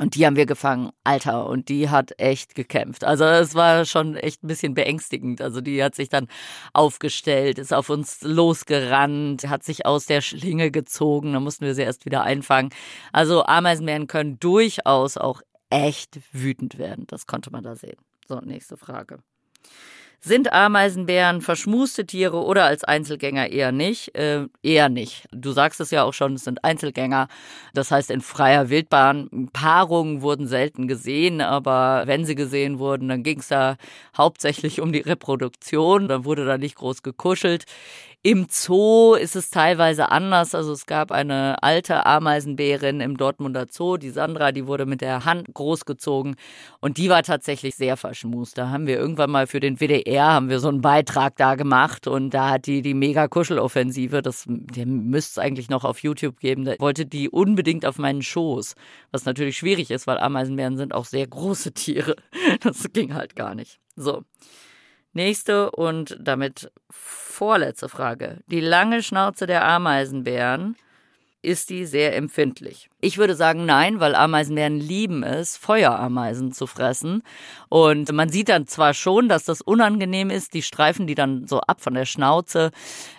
Und 0.04 0.16
die 0.16 0.26
haben 0.26 0.36
wir 0.36 0.46
gefangen, 0.46 0.92
Alter, 1.06 1.48
und 1.48 1.70
die 1.70 1.90
hat 1.90 2.20
echt 2.20 2.56
gekämpft. 2.56 3.06
Also 3.06 3.24
es 3.24 3.56
war 3.56 3.86
schon 3.86 4.18
echt 4.18 4.44
ein 4.44 4.48
bisschen 4.48 4.74
beängstigend. 4.74 5.40
Also 5.40 5.62
die 5.62 5.82
hat 5.82 5.96
sich 5.96 6.10
dann 6.10 6.28
aufgestellt, 6.74 7.58
ist 7.58 7.74
auf 7.74 7.90
uns 7.90 8.22
losgerannt, 8.22 9.48
hat 9.48 9.64
sich 9.64 9.86
aus 9.86 10.06
der 10.06 10.20
Schlinge 10.20 10.72
gezogen, 10.72 11.32
da 11.32 11.40
mussten 11.40 11.66
wir 11.66 11.74
sie 11.74 11.84
erst 11.84 12.06
wieder 12.06 12.24
einfangen. 12.24 12.72
Also 13.14 13.46
Ameisenbären 13.46 14.08
können 14.08 14.42
durchaus 14.42 15.16
auch 15.16 15.42
echt 15.70 16.20
wütend 16.34 16.78
werden. 16.78 17.08
Das 17.08 17.26
konnte 17.26 17.50
man 17.50 17.64
da 17.64 17.78
sehen. 17.78 17.96
So, 18.28 18.42
nächste 18.42 18.76
Frage. 18.76 19.20
Sind 20.26 20.54
Ameisenbären 20.54 21.42
verschmuste 21.42 22.06
Tiere 22.06 22.38
oder 22.46 22.64
als 22.64 22.86
Einzelgänger 22.86 23.50
eher 23.50 23.74
nicht? 23.74 24.16
Äh, 24.16 24.48
eher 24.62 24.88
nicht. 24.88 25.28
Du 25.34 25.52
sagst 25.52 25.82
es 25.82 25.92
ja 25.92 26.04
auch 26.04 26.14
schon, 26.14 26.36
es 26.36 26.46
sind 26.46 26.64
Einzelgänger. 26.64 27.28
Das 27.74 27.92
heißt, 27.92 28.10
in 28.10 28.22
freier 28.22 28.70
Wildbahn, 28.70 29.50
Paarungen 29.52 30.22
wurden 30.22 30.48
selten 30.48 30.88
gesehen, 30.88 31.42
aber 31.42 32.04
wenn 32.06 32.24
sie 32.24 32.36
gesehen 32.36 32.80
wurden, 32.80 33.10
dann 33.10 33.24
ging 33.24 33.40
es 33.40 33.50
da 33.50 33.76
hauptsächlich 34.18 34.80
um 34.80 34.94
die 34.94 35.02
Reproduktion. 35.02 36.08
Dann 36.08 36.24
wurde 36.24 36.46
da 36.46 36.58
nicht 36.58 36.76
groß 36.76 37.04
gekuschelt. 37.04 37.66
Im 38.26 38.48
Zoo 38.50 39.16
ist 39.16 39.36
es 39.36 39.50
teilweise 39.50 40.10
anders. 40.10 40.56
Also 40.56 40.72
es 40.72 40.86
gab 40.86 41.12
eine 41.12 41.62
alte 41.62 42.06
Ameisenbärin 42.06 43.02
im 43.02 43.18
Dortmunder 43.18 43.66
Zoo, 43.70 43.98
die 43.98 44.12
Sandra, 44.12 44.54
die 44.54 44.66
wurde 44.66 44.86
mit 44.86 45.02
der 45.02 45.26
Hand 45.26 45.54
großgezogen 45.54 46.38
und 46.80 46.98
die 46.98 47.10
war 47.10 47.24
tatsächlich 47.24 47.76
sehr 47.76 47.98
verschmust. 47.98 48.58
Da 48.58 48.70
haben 48.70 48.88
wir 48.88 48.98
irgendwann 48.98 49.30
mal 49.30 49.46
für 49.46 49.60
den 49.60 49.82
WDR 49.82 50.28
haben 50.28 50.48
wir 50.48 50.62
so 50.62 50.70
einen 50.70 50.80
Beitrag 50.80 51.36
da 51.36 51.56
gemacht 51.56 52.08
und 52.08 52.30
da 52.30 52.52
hat 52.52 52.66
die 52.66 52.82
die 52.82 52.94
mega 52.94 53.28
Kuscheloffensive, 53.28 54.22
das 54.22 54.46
müsste 54.48 55.32
es 55.32 55.38
eigentlich 55.46 55.70
noch 55.70 55.84
auf 55.84 56.00
YouTube 56.00 56.40
geben, 56.40 56.64
da 56.64 56.76
wollte 56.80 57.06
die 57.06 57.30
unbedingt 57.30 57.86
auf 57.86 57.98
meinen 57.98 58.22
Schoß, 58.22 58.76
was 59.12 59.26
natürlich 59.26 59.58
schwierig 59.58 59.92
ist, 59.92 60.08
weil 60.08 60.18
Ameisenbären 60.18 60.78
sind 60.78 60.94
auch 60.94 61.06
sehr 61.06 61.28
große 61.28 61.74
Tiere. 61.74 62.16
Das 62.62 62.94
ging 62.94 63.14
halt 63.16 63.36
gar 63.36 63.54
nicht. 63.54 63.82
So. 63.98 64.24
Nächste 65.14 65.72
und 65.72 66.18
damit 66.20 66.72
vorletzte 66.90 67.88
Frage. 67.88 68.40
Die 68.48 68.60
lange 68.60 69.04
Schnauze 69.04 69.46
der 69.46 69.66
Ameisenbären 69.66 70.76
ist 71.44 71.70
die 71.70 71.86
sehr 71.86 72.16
empfindlich? 72.16 72.90
Ich 73.02 73.18
würde 73.18 73.36
sagen 73.36 73.66
nein, 73.66 74.00
weil 74.00 74.16
Ameisenbären 74.16 74.80
lieben 74.80 75.24
es, 75.24 75.58
Feuerameisen 75.58 76.54
zu 76.54 76.68
fressen. 76.68 77.22
Und 77.70 78.12
man 78.14 78.30
sieht 78.30 78.50
dann 78.50 78.66
zwar 78.66 78.94
schon, 78.94 79.28
dass 79.28 79.44
das 79.44 79.62
unangenehm 79.62 80.30
ist, 80.30 80.54
die 80.54 80.62
streifen 80.62 81.06
die 81.06 81.16
dann 81.16 81.46
so 81.46 81.60
ab 81.60 81.82
von 81.82 81.94
der 81.94 82.06
Schnauze. 82.06 82.72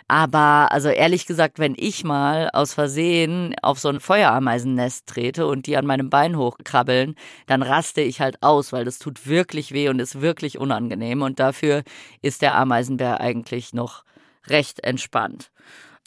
Aber 0.08 0.72
also 0.72 0.88
ehrlich 0.88 1.26
gesagt, 1.26 1.58
wenn 1.58 1.74
ich 1.76 2.02
mal 2.02 2.48
aus 2.52 2.72
Versehen 2.72 3.54
auf 3.62 3.78
so 3.78 3.90
ein 3.90 4.00
Feuerameisennest 4.00 5.06
trete 5.06 5.46
und 5.46 5.66
die 5.66 5.76
an 5.76 5.86
meinem 5.86 6.08
Bein 6.08 6.36
hochkrabbeln, 6.36 7.16
dann 7.46 7.62
raste 7.62 8.00
ich 8.00 8.20
halt 8.20 8.42
aus, 8.42 8.72
weil 8.72 8.86
das 8.86 8.98
tut 8.98 9.26
wirklich 9.26 9.72
weh 9.72 9.90
und 9.90 10.00
ist 10.00 10.22
wirklich 10.22 10.58
unangenehm. 10.58 11.20
Und 11.20 11.40
dafür 11.40 11.82
ist 12.22 12.40
der 12.40 12.54
Ameisenbär 12.56 13.20
eigentlich 13.20 13.74
noch 13.74 14.02
recht 14.46 14.82
entspannt. 14.82 15.50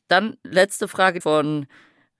Dann 0.07 0.37
letzte 0.43 0.87
Frage 0.87 1.21
von 1.21 1.67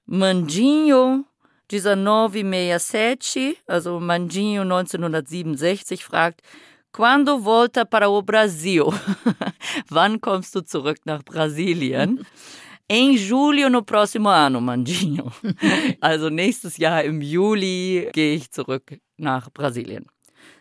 Manginho 0.08 1.26
1967, 1.70 3.58
also 3.68 3.99
Manginho 3.99 4.62
1967 4.64 6.03
fragt, 6.03 6.41
Quando 6.93 7.39
volta 7.39 7.86
para 7.86 8.10
o 8.10 8.22
Brasil? 8.22 8.86
Wann 9.89 10.22
kommst 10.22 10.55
du 10.55 10.62
zurück 10.62 10.99
nach 11.05 11.24
Brasilien? 11.24 12.26
Em 12.89 13.18
julho 13.18 13.70
no 13.70 13.84
próximo 13.84 14.30
ano, 14.30 14.62
Mandinho. 14.62 15.30
Also 15.99 16.30
nächstes 16.30 16.78
Jahr 16.78 17.03
im 17.03 17.22
Juli 17.22 18.10
gehe 18.14 18.36
ich 18.36 18.49
zurück 18.49 18.97
nach 19.18 19.49
Brasilien. 19.51 20.05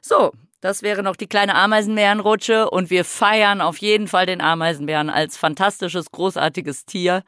So, 0.03 0.32
das 0.61 0.82
wäre 0.82 1.05
noch 1.05 1.14
die 1.14 1.28
kleine 1.28 1.55
Ameisenbärenrutsche 1.55 2.68
und 2.68 2.90
wir 2.90 3.05
feiern 3.05 3.61
auf 3.61 3.78
jeden 3.78 4.09
Fall 4.09 4.26
den 4.26 4.40
Ameisenbären 4.40 5.09
als 5.09 5.36
fantastisches, 5.36 6.11
großartiges 6.11 6.84
Tier 6.84 7.22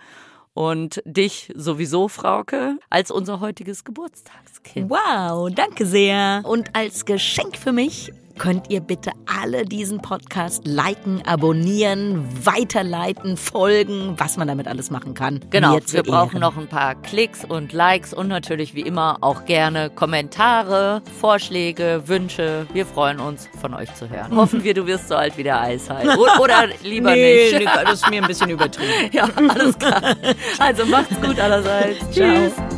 und 0.58 1.00
dich 1.04 1.52
sowieso, 1.54 2.08
Frauke, 2.08 2.78
als 2.90 3.12
unser 3.12 3.38
heutiges 3.38 3.84
Geburtstagskind. 3.84 4.90
Wow, 4.90 5.50
danke 5.54 5.86
sehr. 5.86 6.42
Und 6.42 6.74
als 6.74 7.04
Geschenk 7.04 7.56
für 7.56 7.70
mich 7.70 8.12
könnt 8.38 8.70
ihr 8.70 8.80
bitte 8.80 9.10
alle 9.26 9.64
diesen 9.64 10.00
Podcast 10.00 10.66
liken, 10.66 11.22
abonnieren, 11.26 12.26
weiterleiten, 12.44 13.36
folgen, 13.36 14.14
was 14.16 14.36
man 14.36 14.48
damit 14.48 14.66
alles 14.68 14.90
machen 14.90 15.14
kann. 15.14 15.40
Genau, 15.50 15.78
wir 15.86 16.02
brauchen 16.02 16.40
noch 16.40 16.56
ein 16.56 16.68
paar 16.68 16.94
Klicks 16.94 17.44
und 17.44 17.72
Likes 17.72 18.14
und 18.14 18.28
natürlich 18.28 18.74
wie 18.74 18.82
immer 18.82 19.18
auch 19.20 19.44
gerne 19.44 19.90
Kommentare, 19.90 21.02
Vorschläge, 21.20 22.02
Wünsche. 22.06 22.66
Wir 22.72 22.86
freuen 22.86 23.20
uns, 23.20 23.48
von 23.60 23.74
euch 23.74 23.92
zu 23.94 24.08
hören. 24.08 24.34
Hoffen 24.36 24.64
wir, 24.64 24.74
du 24.74 24.86
wirst 24.86 25.08
so 25.08 25.16
alt 25.16 25.36
wie 25.36 25.42
der 25.42 25.60
Eishai. 25.60 26.06
Oder 26.40 26.68
lieber 26.82 27.12
nee, 27.12 27.50
nicht. 27.50 27.58
Nee, 27.58 27.68
das 27.84 27.94
ist 27.94 28.10
mir 28.10 28.22
ein 28.22 28.28
bisschen 28.28 28.50
übertrieben. 28.58 29.10
ja, 29.12 29.28
alles 29.36 29.78
klar. 29.78 30.16
Also 30.58 30.86
macht's 30.86 31.20
gut 31.20 31.38
allerseits. 31.38 31.98
Tschüss. 32.10 32.54
Ciao. 32.54 32.77